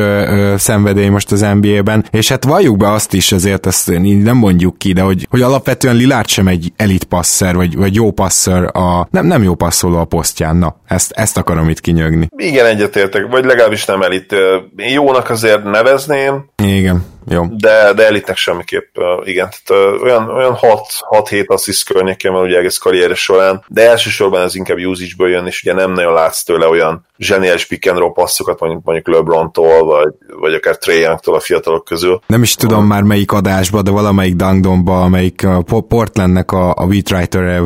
szenvedély 0.57 1.09
most 1.09 1.33
az 1.33 1.47
NBA-ben, 1.61 2.05
és 2.11 2.29
hát 2.29 2.45
valljuk 2.45 2.77
be 2.77 2.93
azt 2.93 3.13
is, 3.13 3.33
azért 3.33 3.67
ezt 3.67 3.91
így 3.91 4.23
nem 4.23 4.37
mondjuk 4.37 4.79
ki, 4.79 4.93
de 4.93 5.01
hogy, 5.01 5.27
hogy 5.31 5.43
alapvetően 5.43 5.97
Lillard 5.97 6.29
sem 6.29 6.49
egy 6.49 6.73
elit 6.77 7.05
passzer, 7.05 7.55
vagy, 7.55 7.77
vagy 7.77 7.95
jó 7.95 8.11
passzer 8.11 8.77
a, 8.77 9.09
nem, 9.11 9.27
nem 9.27 9.43
jó 9.43 9.55
passzoló 9.55 9.97
a 9.97 10.05
posztján, 10.05 10.57
na, 10.57 10.77
ezt, 10.87 11.13
ezt 11.13 11.37
akarom 11.37 11.69
itt 11.69 11.81
kinyögni. 11.81 12.29
Igen, 12.37 12.67
egyetértek, 12.67 13.27
vagy 13.31 13.45
legalábbis 13.45 13.85
nem 13.85 14.03
elit. 14.03 14.35
Jónak 14.77 15.31
azért 15.31 15.65
nevezném. 15.65 16.45
Igen 16.63 17.13
jó. 17.29 17.45
De, 17.51 17.93
de 17.93 18.07
elitnek 18.07 18.37
semmiképp, 18.37 18.97
igen. 19.25 19.49
Tehát 19.65 20.01
olyan, 20.03 20.29
olyan 20.29 20.57
6-7 20.61 21.47
assziszt 21.47 21.85
környékén 21.85 22.33
van 22.33 22.45
ugye 22.45 22.59
egész 22.59 22.79
karrieres 22.79 23.23
során, 23.23 23.65
de 23.69 23.89
elsősorban 23.89 24.43
ez 24.43 24.55
inkább 24.55 24.79
usage-ből 24.79 25.29
jön, 25.29 25.47
és 25.47 25.63
ugye 25.63 25.75
nem 25.75 25.93
nagyon 25.93 26.13
látsz 26.13 26.43
tőle 26.43 26.67
olyan 26.67 27.07
zseniális 27.19 27.67
pick 27.67 27.91
and 27.91 27.99
roll 27.99 28.13
passzokat, 28.13 28.61
mondjuk, 28.61 28.85
mondjuk 28.85 29.17
LeBron-tól, 29.17 29.85
vagy, 29.85 30.13
vagy 30.41 30.55
akár 30.55 30.79
Trae 30.79 30.97
Young-tól 30.97 31.35
a 31.35 31.41
fiatalok 31.41 31.85
közül. 31.85 32.21
Nem 32.27 32.43
is 32.43 32.55
tudom 32.55 32.79
um, 32.79 32.87
már 32.87 33.03
melyik 33.03 33.33
adásba, 33.33 33.83
de 33.83 33.91
valamelyik 33.91 34.35
Dangdomba, 34.35 35.03
amelyik 35.03 35.47
a 35.47 35.63
Portlandnek 35.89 36.53
a, 36.53 36.75
a 36.77 36.87
beatwriter 36.87 37.63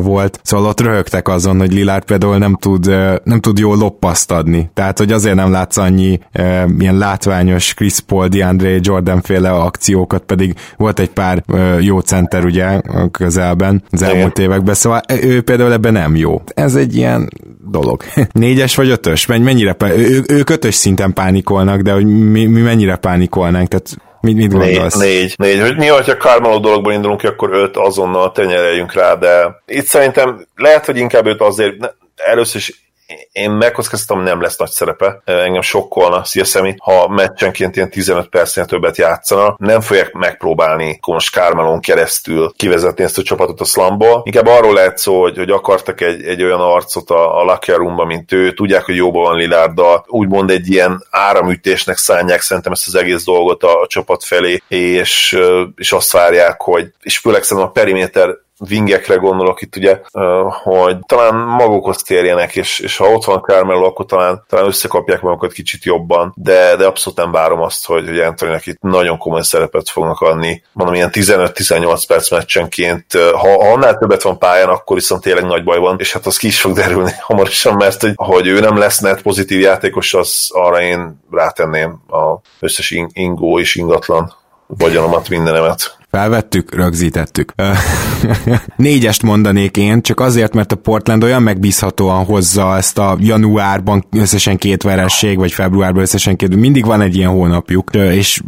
volt, 0.00 0.40
szóval 0.42 0.66
ott 0.66 0.80
röhögtek 0.80 1.28
azon, 1.28 1.58
hogy 1.58 1.72
Lillard 1.72 2.04
például 2.04 2.38
nem 2.38 2.56
tud, 2.56 2.86
nem 3.24 3.40
tud 3.40 3.58
jól 3.58 3.76
loppaszt 3.76 4.30
adni. 4.30 4.70
Tehát, 4.74 4.98
hogy 4.98 5.12
azért 5.12 5.34
nem 5.34 5.50
látsz 5.50 5.76
annyi 5.76 6.18
uh, 6.38 6.62
ilyen 6.78 6.98
látványos 6.98 7.74
Chris 7.74 8.00
Paul, 8.00 8.28
DeAndre 8.28 8.61
Jordan 8.80 9.22
féle 9.22 9.50
akciókat, 9.50 10.22
pedig 10.22 10.54
volt 10.76 10.98
egy 10.98 11.10
pár 11.10 11.42
jó 11.80 12.00
center 12.00 12.44
ugye 12.44 12.80
közelben 13.10 13.82
az 13.90 14.02
elmúlt 14.02 14.38
években, 14.38 14.74
szóval 14.74 15.00
ő 15.22 15.42
például 15.42 15.72
ebben 15.72 15.92
nem 15.92 16.16
jó. 16.16 16.42
Ez 16.54 16.74
egy 16.74 16.96
ilyen 16.96 17.28
dolog. 17.70 18.02
Négyes 18.32 18.76
vagy 18.76 18.90
ötös? 18.90 19.26
Mennyire, 19.26 19.76
ő, 19.80 20.22
ők 20.28 20.50
ötös 20.50 20.74
szinten 20.74 21.12
pánikolnak, 21.12 21.80
de 21.80 21.92
hogy 21.92 22.06
mi, 22.06 22.46
mi 22.46 22.60
mennyire 22.60 22.96
pánikolnánk, 22.96 23.68
tehát 23.68 23.96
Mit, 24.20 24.36
mit 24.36 24.52
gondolsz? 24.52 24.94
Négy, 24.94 25.12
négy, 25.12 25.34
négy. 25.36 25.60
Hogy 25.60 25.76
mi, 25.76 25.86
hogyha 25.86 26.16
Carmelo 26.16 26.58
dologból 26.58 26.92
indulunk 26.92 27.20
ki, 27.20 27.26
akkor 27.26 27.52
öt 27.52 27.76
azonnal 27.76 28.32
tenyereljünk 28.32 28.92
rá, 28.92 29.14
de 29.14 29.62
itt 29.66 29.84
szerintem 29.84 30.46
lehet, 30.56 30.86
hogy 30.86 30.96
inkább 30.96 31.26
őt 31.26 31.40
azért, 31.40 31.94
először 32.16 32.60
is 32.60 32.82
én 33.32 33.50
megkockáztatom, 33.50 34.22
nem 34.22 34.40
lesz 34.40 34.56
nagy 34.56 34.70
szerepe. 34.70 35.22
Engem 35.24 35.60
sokkolna 35.60 36.24
Sziaszemi, 36.24 36.74
ha 36.78 37.08
meccsenként 37.08 37.76
ilyen 37.76 37.90
15 37.90 38.28
percnél 38.28 38.64
többet 38.64 38.96
játszana. 38.96 39.56
Nem 39.58 39.80
fogják 39.80 40.12
megpróbálni 40.12 40.98
Kons 41.00 41.30
Kármelon 41.30 41.80
keresztül 41.80 42.52
kivezetni 42.56 43.04
ezt 43.04 43.18
a 43.18 43.22
csapatot 43.22 43.60
a 43.60 43.64
slumból. 43.64 44.22
Inkább 44.24 44.46
arról 44.46 44.74
lehet 44.74 44.98
szó, 44.98 45.20
hogy, 45.20 45.36
hogy 45.36 45.50
akartak 45.50 46.00
egy, 46.00 46.22
egy 46.22 46.42
olyan 46.42 46.60
arcot 46.60 47.10
a, 47.10 47.42
a 47.42 47.60
Roomba, 47.66 48.04
mint 48.04 48.32
ő. 48.32 48.52
Tudják, 48.52 48.84
hogy 48.84 48.96
jóban 48.96 49.22
van 49.22 49.36
Lilárddal. 49.36 50.04
Úgymond 50.08 50.50
egy 50.50 50.70
ilyen 50.70 51.06
áramütésnek 51.10 51.96
szánják 51.96 52.40
szerintem 52.40 52.72
ezt 52.72 52.86
az 52.86 52.94
egész 52.94 53.24
dolgot 53.24 53.62
a, 53.62 53.80
a 53.80 53.86
csapat 53.86 54.24
felé, 54.24 54.62
és, 54.68 55.38
és 55.76 55.92
azt 55.92 56.12
várják, 56.12 56.60
hogy, 56.60 56.92
és 57.02 57.18
főleg 57.18 57.42
szerintem 57.42 57.68
a 57.68 57.72
periméter 57.72 58.36
vingekre 58.68 59.16
gondolok 59.16 59.62
itt 59.62 59.76
ugye, 59.76 60.00
hogy 60.62 60.96
talán 61.06 61.34
magukhoz 61.34 62.02
térjenek, 62.02 62.56
és, 62.56 62.78
és 62.78 62.96
ha 62.96 63.10
ott 63.10 63.24
van 63.24 63.40
Carmelo, 63.40 63.84
akkor 63.84 64.06
talán, 64.06 64.44
talán 64.48 64.66
összekapják 64.66 65.20
magukat 65.20 65.52
kicsit 65.52 65.84
jobban, 65.84 66.32
de, 66.36 66.76
de 66.76 66.86
abszolút 66.86 67.18
nem 67.18 67.30
várom 67.30 67.60
azt, 67.60 67.86
hogy, 67.86 68.08
hogy 68.08 68.18
anthony 68.18 68.58
itt 68.64 68.80
nagyon 68.80 69.18
komoly 69.18 69.42
szerepet 69.42 69.88
fognak 69.88 70.20
adni. 70.20 70.62
Mondom, 70.72 70.94
ilyen 70.94 71.10
15-18 71.12 72.02
perc 72.06 72.30
meccsenként, 72.30 73.04
ha, 73.12 73.36
ha 73.36 73.72
annál 73.72 73.98
többet 73.98 74.22
van 74.22 74.38
pályán, 74.38 74.68
akkor 74.68 74.96
viszont 74.96 75.22
tényleg 75.22 75.44
nagy 75.44 75.64
baj 75.64 75.78
van, 75.78 75.96
és 75.98 76.12
hát 76.12 76.26
az 76.26 76.36
ki 76.36 76.46
is 76.46 76.60
fog 76.60 76.72
derülni 76.72 77.12
hamarosan, 77.28 77.74
mert 77.74 78.00
hogy, 78.00 78.12
hogy 78.16 78.46
ő 78.46 78.60
nem 78.60 78.76
lesz 78.76 78.98
net 78.98 79.22
pozitív 79.22 79.60
játékos, 79.60 80.14
az 80.14 80.48
arra 80.52 80.80
én 80.80 81.20
rátenném 81.30 82.00
a 82.08 82.40
összes 82.60 82.90
ingó 83.12 83.58
és 83.58 83.74
ingatlan 83.74 84.34
vagyonomat, 84.66 85.28
mindenemet. 85.28 86.00
Felvettük, 86.16 86.74
rögzítettük. 86.74 87.52
Négyest 88.76 89.22
mondanék 89.22 89.76
én, 89.76 90.02
csak 90.02 90.20
azért, 90.20 90.54
mert 90.54 90.72
a 90.72 90.76
Portland 90.76 91.24
olyan 91.24 91.42
megbízhatóan 91.42 92.24
hozza 92.24 92.76
ezt 92.76 92.98
a 92.98 93.16
januárban 93.20 94.06
összesen 94.16 94.56
két 94.56 94.82
veresség, 94.82 95.38
vagy 95.38 95.52
februárban 95.52 96.02
összesen 96.02 96.36
két, 96.36 96.56
mindig 96.56 96.84
van 96.86 97.00
egy 97.00 97.16
ilyen 97.16 97.30
hónapjuk, 97.30 97.90
és 97.94 98.40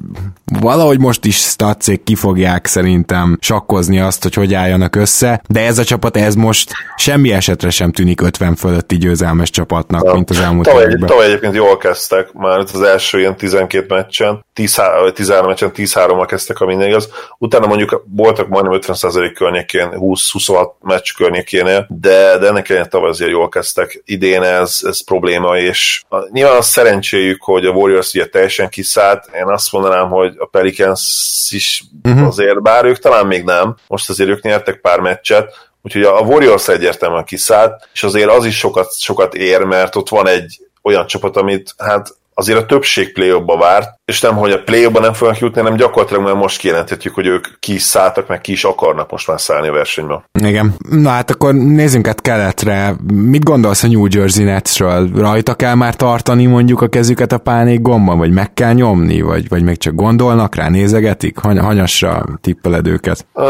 valahogy 0.60 0.98
most 0.98 1.24
is 1.24 1.36
statszék 1.36 2.02
ki 2.02 2.14
fogják 2.14 2.66
szerintem 2.66 3.38
sakkozni 3.40 4.00
azt, 4.00 4.22
hogy 4.22 4.34
hogy 4.34 4.54
álljanak 4.54 4.96
össze, 4.96 5.42
de 5.48 5.60
ez 5.66 5.78
a 5.78 5.84
csapat, 5.84 6.16
ez 6.16 6.34
most 6.34 6.72
semmi 6.96 7.32
esetre 7.32 7.70
sem 7.70 7.92
tűnik 7.92 8.20
50 8.20 8.54
fölötti 8.54 8.96
győzelmes 8.96 9.50
csapatnak, 9.50 10.12
mint 10.12 10.30
az 10.30 10.40
elmúlt 10.40 10.66
tavaly, 10.66 10.82
években. 10.82 11.08
Tavaly 11.08 11.26
egyébként 11.26 11.54
jól 11.54 11.76
kezdtek, 11.76 12.32
már 12.32 12.58
az 12.58 12.82
első 12.82 13.18
ilyen 13.18 13.36
12 13.36 13.94
meccsen, 13.94 14.44
10, 14.52 14.80
13 15.14 15.48
meccsen 15.48 15.70
10-3-mal 15.74 16.24
kezdtek, 16.28 16.60
a 16.60 16.66
minden 16.66 16.88
igaz. 16.88 17.08
Utána 17.38 17.53
mondjuk 17.62 18.04
voltak 18.16 18.48
majdnem 18.48 18.80
50% 18.80 19.32
környékén, 19.34 19.88
20-26 19.92 20.70
meccs 20.80 21.12
környékénél, 21.16 21.86
de, 21.88 22.38
de 22.38 22.46
ennek 22.46 22.68
ellenére 22.68 22.88
tavaly 22.88 23.08
azért 23.08 23.30
jól 23.30 23.48
kezdtek. 23.48 24.02
Idén 24.04 24.42
ez, 24.42 24.80
ez 24.82 25.04
probléma, 25.04 25.58
és 25.58 26.02
a, 26.08 26.16
nyilván 26.30 26.56
a 26.56 26.62
szerencséjük, 26.62 27.42
hogy 27.42 27.66
a 27.66 27.70
Warriors 27.70 28.14
ugye 28.14 28.26
teljesen 28.26 28.68
kiszállt. 28.68 29.30
Én 29.34 29.46
azt 29.46 29.72
mondanám, 29.72 30.08
hogy 30.08 30.34
a 30.38 30.46
Pelicans 30.46 31.02
is 31.50 31.84
uh-huh. 32.02 32.26
azért, 32.26 32.62
bár 32.62 32.84
ők 32.84 32.98
talán 32.98 33.26
még 33.26 33.44
nem, 33.44 33.76
most 33.88 34.08
azért 34.08 34.30
ők 34.30 34.42
nyertek 34.42 34.80
pár 34.80 35.00
meccset, 35.00 35.72
Úgyhogy 35.86 36.02
a 36.02 36.20
Warriors 36.20 36.68
egyértelműen 36.68 37.24
kiszállt, 37.24 37.88
és 37.92 38.02
azért 38.02 38.30
az 38.30 38.44
is 38.44 38.58
sokat, 38.58 38.98
sokat 38.98 39.34
ér, 39.34 39.62
mert 39.62 39.96
ott 39.96 40.08
van 40.08 40.28
egy 40.28 40.60
olyan 40.82 41.06
csapat, 41.06 41.36
amit 41.36 41.74
hát 41.78 42.08
azért 42.34 42.58
a 42.58 42.66
többség 42.66 43.12
play 43.12 43.32
várt, 43.58 43.88
és 44.04 44.20
nem, 44.20 44.36
hogy 44.36 44.50
a 44.50 44.62
play 44.62 44.88
nem 44.92 45.12
fognak 45.12 45.38
jutni, 45.38 45.60
hanem 45.60 45.76
gyakorlatilag 45.76 46.22
már 46.22 46.34
most 46.34 46.58
kijelenthetjük, 46.58 47.14
hogy 47.14 47.26
ők 47.26 47.46
ki 47.60 47.74
is 47.74 47.82
szálltak, 47.82 48.28
meg 48.28 48.40
ki 48.40 48.52
is 48.52 48.64
akarnak 48.64 49.10
most 49.10 49.28
már 49.28 49.40
szállni 49.40 49.68
a 49.68 49.72
versenybe. 49.72 50.24
Igen. 50.40 50.74
Na 50.90 51.08
hát 51.08 51.30
akkor 51.30 51.54
nézzünk 51.54 52.08
át 52.08 52.20
keletre. 52.20 52.94
Mit 53.12 53.44
gondolsz 53.44 53.82
a 53.82 53.86
New 53.86 54.06
Jersey 54.10 54.44
Netsről? 54.44 55.10
Rajta 55.14 55.54
kell 55.54 55.74
már 55.74 55.96
tartani 55.96 56.46
mondjuk 56.46 56.80
a 56.80 56.88
kezüket 56.88 57.32
a 57.32 57.38
pánék 57.38 57.82
gomban, 57.82 58.18
vagy 58.18 58.32
meg 58.32 58.52
kell 58.52 58.72
nyomni, 58.72 59.20
vagy, 59.20 59.48
vagy 59.48 59.62
még 59.62 59.78
csak 59.78 59.94
gondolnak 59.94 60.54
rá, 60.54 60.68
nézegetik? 60.68 61.38
Hany- 61.38 61.58
hanyasra 61.58 62.24
tippeled 62.40 62.86
őket? 62.86 63.26
Uh, 63.32 63.44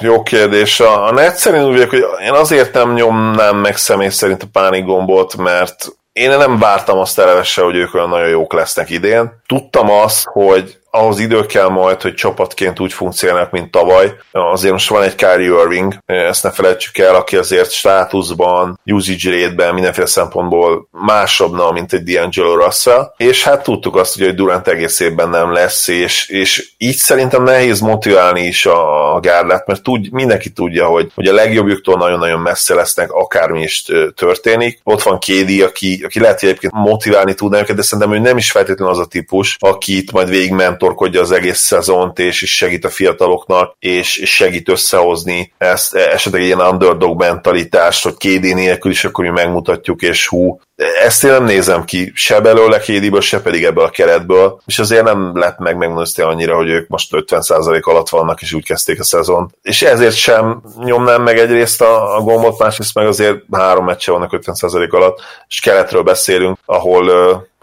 jó 0.00 0.22
kérdés. 0.22 0.80
A, 0.80 1.06
a 1.06 1.12
Nets 1.12 1.36
szerint 1.36 1.64
úgy 1.64 1.72
vagyok, 1.72 1.90
hogy 1.90 2.04
én 2.24 2.32
azért 2.32 2.74
nem 2.74 2.92
nyomnám 2.92 3.56
meg 3.56 3.76
személy 3.76 4.08
szerint 4.08 4.42
a 4.42 4.46
pánék 4.52 4.84
gombot, 4.84 5.36
mert 5.36 5.92
én 6.14 6.28
nem 6.28 6.58
vártam 6.58 6.98
azt 6.98 7.18
eleve 7.18 7.42
hogy 7.64 7.76
ők 7.76 7.94
olyan 7.94 8.08
nagyon 8.08 8.28
jók 8.28 8.52
lesznek 8.52 8.90
idén. 8.90 9.40
Tudtam 9.46 9.90
azt, 9.90 10.24
hogy 10.24 10.78
ahhoz 10.94 11.18
idő 11.18 11.46
kell 11.46 11.68
majd, 11.68 12.02
hogy 12.02 12.14
csapatként 12.14 12.80
úgy 12.80 12.92
funkcionálnak, 12.92 13.50
mint 13.50 13.70
tavaly. 13.70 14.14
Azért 14.32 14.72
most 14.72 14.88
van 14.88 15.02
egy 15.02 15.14
Kyrie 15.14 15.62
Irving, 15.62 15.94
ezt 16.06 16.42
ne 16.42 16.50
felejtsük 16.50 16.98
el, 16.98 17.14
aki 17.14 17.36
azért 17.36 17.70
státuszban, 17.70 18.80
usage 18.84 19.30
rate-ben, 19.30 19.74
mindenféle 19.74 20.06
szempontból 20.06 20.88
másabbna, 20.90 21.70
mint 21.70 21.92
egy 21.92 22.02
D'Angelo 22.06 22.64
Russell, 22.64 23.12
és 23.16 23.44
hát 23.44 23.62
tudtuk 23.62 23.96
azt, 23.96 24.18
hogy 24.18 24.34
Durant 24.34 24.68
egész 24.68 25.00
évben 25.00 25.28
nem 25.28 25.52
lesz, 25.52 25.88
és, 25.88 26.28
és 26.28 26.68
így 26.78 26.96
szerintem 26.96 27.42
nehéz 27.42 27.80
motiválni 27.80 28.42
is 28.42 28.66
a, 28.66 29.14
a 29.14 29.20
gárdát, 29.20 29.66
mert 29.66 29.82
tud, 29.82 30.12
mindenki 30.12 30.50
tudja, 30.50 30.86
hogy, 30.86 31.10
hogy 31.14 31.26
a 31.26 31.32
legjobbjuktól 31.32 31.96
nagyon-nagyon 31.96 32.40
messze 32.40 32.74
lesznek, 32.74 33.12
akármi 33.12 33.62
is 33.62 33.84
történik. 34.14 34.80
Ott 34.84 35.02
van 35.02 35.18
Kédi, 35.18 35.62
aki, 35.62 36.02
aki 36.04 36.20
lehet, 36.20 36.40
hogy 36.40 36.48
egyébként 36.48 36.72
motiválni 36.72 37.34
tudná 37.34 37.58
őket, 37.60 37.76
de 37.76 37.82
szerintem 37.82 38.14
ő 38.14 38.18
nem 38.18 38.36
is 38.36 38.50
feltétlenül 38.50 38.94
az 38.94 39.00
a 39.00 39.06
típus, 39.06 39.56
akit 39.60 40.12
majd 40.12 40.28
végig 40.28 40.52
mentorkodja 40.84 41.20
az 41.20 41.30
egész 41.30 41.58
szezont, 41.58 42.18
és 42.18 42.42
is 42.42 42.56
segít 42.56 42.84
a 42.84 42.90
fiataloknak, 42.90 43.76
és, 43.78 44.22
segít 44.24 44.68
összehozni 44.68 45.52
ezt, 45.58 45.94
esetleg 45.94 46.42
ilyen 46.42 46.60
underdog 46.60 47.18
mentalitást, 47.18 48.02
hogy 48.04 48.16
kédi 48.16 48.54
nélkül 48.54 48.90
is 48.90 49.04
akkor 49.04 49.24
mi 49.24 49.30
megmutatjuk, 49.30 50.02
és 50.02 50.28
hú, 50.28 50.60
ezt 51.04 51.24
én 51.24 51.30
nem 51.30 51.44
nézem 51.44 51.84
ki 51.84 52.12
se 52.14 52.40
belőle 52.40 52.78
kédiből, 52.78 53.20
se 53.20 53.40
pedig 53.40 53.64
ebből 53.64 53.84
a 53.84 53.90
keretből, 53.90 54.60
és 54.66 54.78
azért 54.78 55.04
nem 55.04 55.38
lett 55.38 55.58
meg 55.58 55.76
megmondani 55.76 56.22
annyira, 56.22 56.56
hogy 56.56 56.68
ők 56.68 56.88
most 56.88 57.08
50% 57.10 57.82
alatt 57.82 58.08
vannak, 58.08 58.42
és 58.42 58.52
úgy 58.52 58.64
kezdték 58.64 59.00
a 59.00 59.04
szezon. 59.04 59.54
És 59.62 59.82
ezért 59.82 60.14
sem 60.14 60.62
nyomnám 60.78 61.22
meg 61.22 61.38
egyrészt 61.38 61.80
a, 61.82 62.16
a 62.16 62.20
gombot, 62.20 62.58
másrészt 62.58 62.94
meg 62.94 63.06
azért 63.06 63.36
három 63.52 63.84
meccse 63.84 64.12
vannak 64.12 64.38
50% 64.46 64.90
alatt, 64.90 65.20
és 65.48 65.60
keletről 65.60 66.02
beszélünk, 66.02 66.58
ahol 66.64 67.10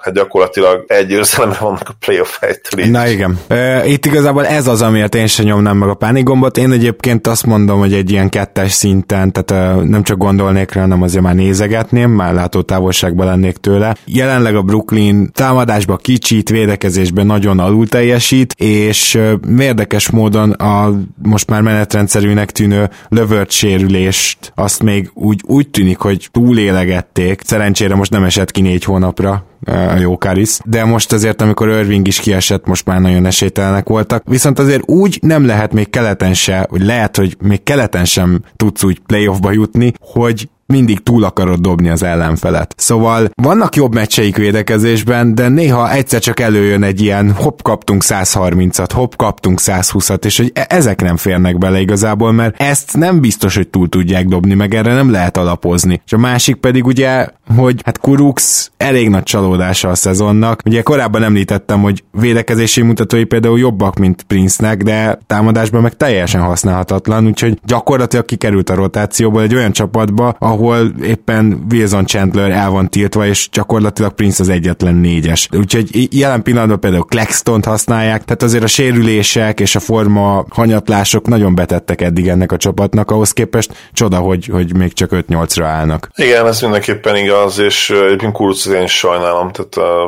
hát 0.01 0.13
gyakorlatilag 0.13 0.84
egy 0.88 1.08
győzelemre 1.08 1.58
vannak 1.60 1.89
a 1.89 1.93
playoff 2.00 2.39
helytől. 2.39 2.86
Na 2.86 3.08
igen. 3.08 3.39
E, 3.48 3.86
itt 3.86 4.05
igazából 4.05 4.46
ez 4.46 4.67
az, 4.67 4.81
amiért 4.81 5.15
én 5.15 5.27
sem 5.27 5.46
nyomnám 5.46 5.77
meg 5.77 5.89
a 5.89 5.93
pánikgombot. 5.93 6.58
Én 6.58 6.72
egyébként 6.72 7.27
azt 7.27 7.46
mondom, 7.46 7.79
hogy 7.79 7.93
egy 7.93 8.12
ilyen 8.12 8.29
kettes 8.29 8.72
szinten, 8.72 9.31
tehát 9.31 9.84
nem 9.84 10.03
csak 10.03 10.17
gondolnék 10.17 10.72
rá, 10.72 10.81
hanem 10.81 11.01
azért 11.01 11.24
már 11.24 11.36
nézegetném, 11.36 12.12
már 12.12 12.34
látó 12.34 12.62
távolságban 12.62 13.25
lennék 13.25 13.58
tőle. 13.58 13.96
Jelenleg 14.05 14.55
a 14.55 14.62
Brooklyn 14.62 15.31
támadásban 15.34 15.98
kicsit, 16.01 16.50
védekezésben 16.50 17.25
nagyon 17.25 17.60
alul 17.60 17.88
teljesít, 17.88 18.53
és 18.58 19.15
e, 19.15 19.39
érdekes 19.60 20.10
módon 20.10 20.51
a 20.51 20.93
most 21.22 21.50
már 21.50 21.62
menetrendszerűnek 21.62 22.51
tűnő 22.51 22.89
lövört 23.10 23.51
sérülést 23.51 24.51
azt 24.55 24.84
még 24.84 25.10
úgy, 25.13 25.41
úgy 25.46 25.70
tűnik, 25.70 25.98
hogy 25.98 26.29
túlélegették. 26.31 27.41
Szerencsére 27.46 27.96
most 27.96 28.12
nem 28.12 28.24
esett 28.24 28.51
ki 28.51 28.62
négy 28.62 28.84
hónapra, 28.84 29.46
a 29.65 29.98
Jókáris, 30.00 30.60
de 30.65 30.86
most 30.86 31.12
azért, 31.12 31.41
amikor 31.41 31.70
Irving 31.70 32.08
is 32.08 32.20
kiesett, 32.20 32.65
most 32.65 32.86
már 32.86 33.01
nagyon 33.01 33.25
esélytelenek 33.25 33.88
voltak. 33.88 34.24
Viszont 34.25 34.60
azért 34.60 34.89
úgy 34.89 35.20
nem 35.22 35.46
lehet 35.46 35.74
még 35.74 35.89
keleten 35.89 36.34
se, 36.34 36.65
hogy 36.70 36.82
lehet, 36.82 37.18
hogy 37.18 37.38
még 37.41 37.63
keleten 37.63 38.06
sem 38.06 38.44
tudsz 38.56 38.84
úgy 38.84 39.00
playoffba 39.00 39.51
jutni, 39.51 39.94
hogy 40.00 40.50
mindig 40.71 41.03
túl 41.03 41.23
akarod 41.23 41.59
dobni 41.59 41.89
az 41.89 42.03
ellenfelet. 42.03 42.73
Szóval 42.77 43.29
vannak 43.41 43.75
jobb 43.75 43.93
meccseik 43.93 44.37
védekezésben, 44.37 45.35
de 45.35 45.47
néha 45.47 45.91
egyszer 45.91 46.19
csak 46.19 46.39
előjön 46.39 46.83
egy 46.83 47.01
ilyen 47.01 47.31
hopp 47.31 47.59
kaptunk 47.61 48.01
130-at, 48.05 48.89
hopp 48.93 49.11
kaptunk 49.15 49.59
120-at, 49.61 50.25
és 50.25 50.37
hogy 50.37 50.51
e- 50.53 50.65
ezek 50.69 51.01
nem 51.01 51.17
férnek 51.17 51.57
bele 51.57 51.79
igazából, 51.79 52.31
mert 52.31 52.61
ezt 52.61 52.97
nem 52.97 53.19
biztos, 53.19 53.55
hogy 53.55 53.67
túl 53.67 53.89
tudják 53.89 54.25
dobni, 54.25 54.53
meg 54.53 54.73
erre 54.73 54.93
nem 54.93 55.11
lehet 55.11 55.37
alapozni. 55.37 56.01
És 56.05 56.13
a 56.13 56.17
másik 56.17 56.55
pedig 56.55 56.85
ugye, 56.85 57.27
hogy 57.55 57.81
hát 57.85 57.99
Kurux 57.99 58.71
elég 58.77 59.09
nagy 59.09 59.23
csalódása 59.23 59.89
a 59.89 59.95
szezonnak. 59.95 60.61
Ugye 60.65 60.81
korábban 60.81 61.23
említettem, 61.23 61.81
hogy 61.81 62.03
védekezési 62.11 62.81
mutatói 62.81 63.23
például 63.23 63.59
jobbak, 63.59 63.97
mint 63.97 64.23
Prince-nek, 64.23 64.83
de 64.83 65.19
támadásban 65.27 65.81
meg 65.81 65.97
teljesen 65.97 66.41
használhatatlan, 66.41 67.25
úgyhogy 67.27 67.59
gyakorlatilag 67.65 68.25
kikerült 68.25 68.69
a 68.69 68.75
rotációból 68.75 69.41
egy 69.41 69.55
olyan 69.55 69.71
csapatba, 69.71 70.35
ahol 70.39 70.61
ahol 70.62 70.91
éppen 71.03 71.65
Wilson 71.72 72.06
Chandler 72.06 72.51
el 72.51 72.70
van 72.70 72.89
tiltva, 72.89 73.25
és 73.25 73.50
gyakorlatilag 73.51 74.13
Prince 74.13 74.44
az 74.44 74.50
egyetlen 74.50 74.96
négyes. 74.96 75.50
Úgyhogy 75.58 76.08
jelen 76.20 76.44
pillanatban 76.44 76.80
például 76.80 77.06
Claxton-t 77.06 77.65
használják, 77.65 78.24
tehát 78.24 78.44
azért 78.44 78.63
a 78.63 78.68
sérülések 78.68 79.60
és 79.60 79.75
a 79.75 79.80
forma 79.80 80.46
hanyatlások 80.50 81.27
nagyon 81.27 81.56
betettek 81.56 82.01
eddig 82.01 82.27
ennek 82.27 82.51
a 82.51 82.58
csapatnak, 82.58 83.12
ahhoz 83.12 83.32
képest 83.32 83.74
csoda, 83.94 84.18
hogy, 84.18 84.46
hogy 84.51 84.75
még 84.75 84.94
csak 84.94 85.10
5-8-ra 85.13 85.63
állnak. 85.63 86.10
Igen, 86.15 86.48
ez 86.48 86.62
mindenképpen 86.62 87.15
igaz, 87.15 87.60
és 87.60 87.89
egyébként 87.89 88.34
Kuruc 88.34 88.65
én 88.65 88.84
is 88.84 88.98
sajnálom, 88.98 89.51
tehát 89.51 90.03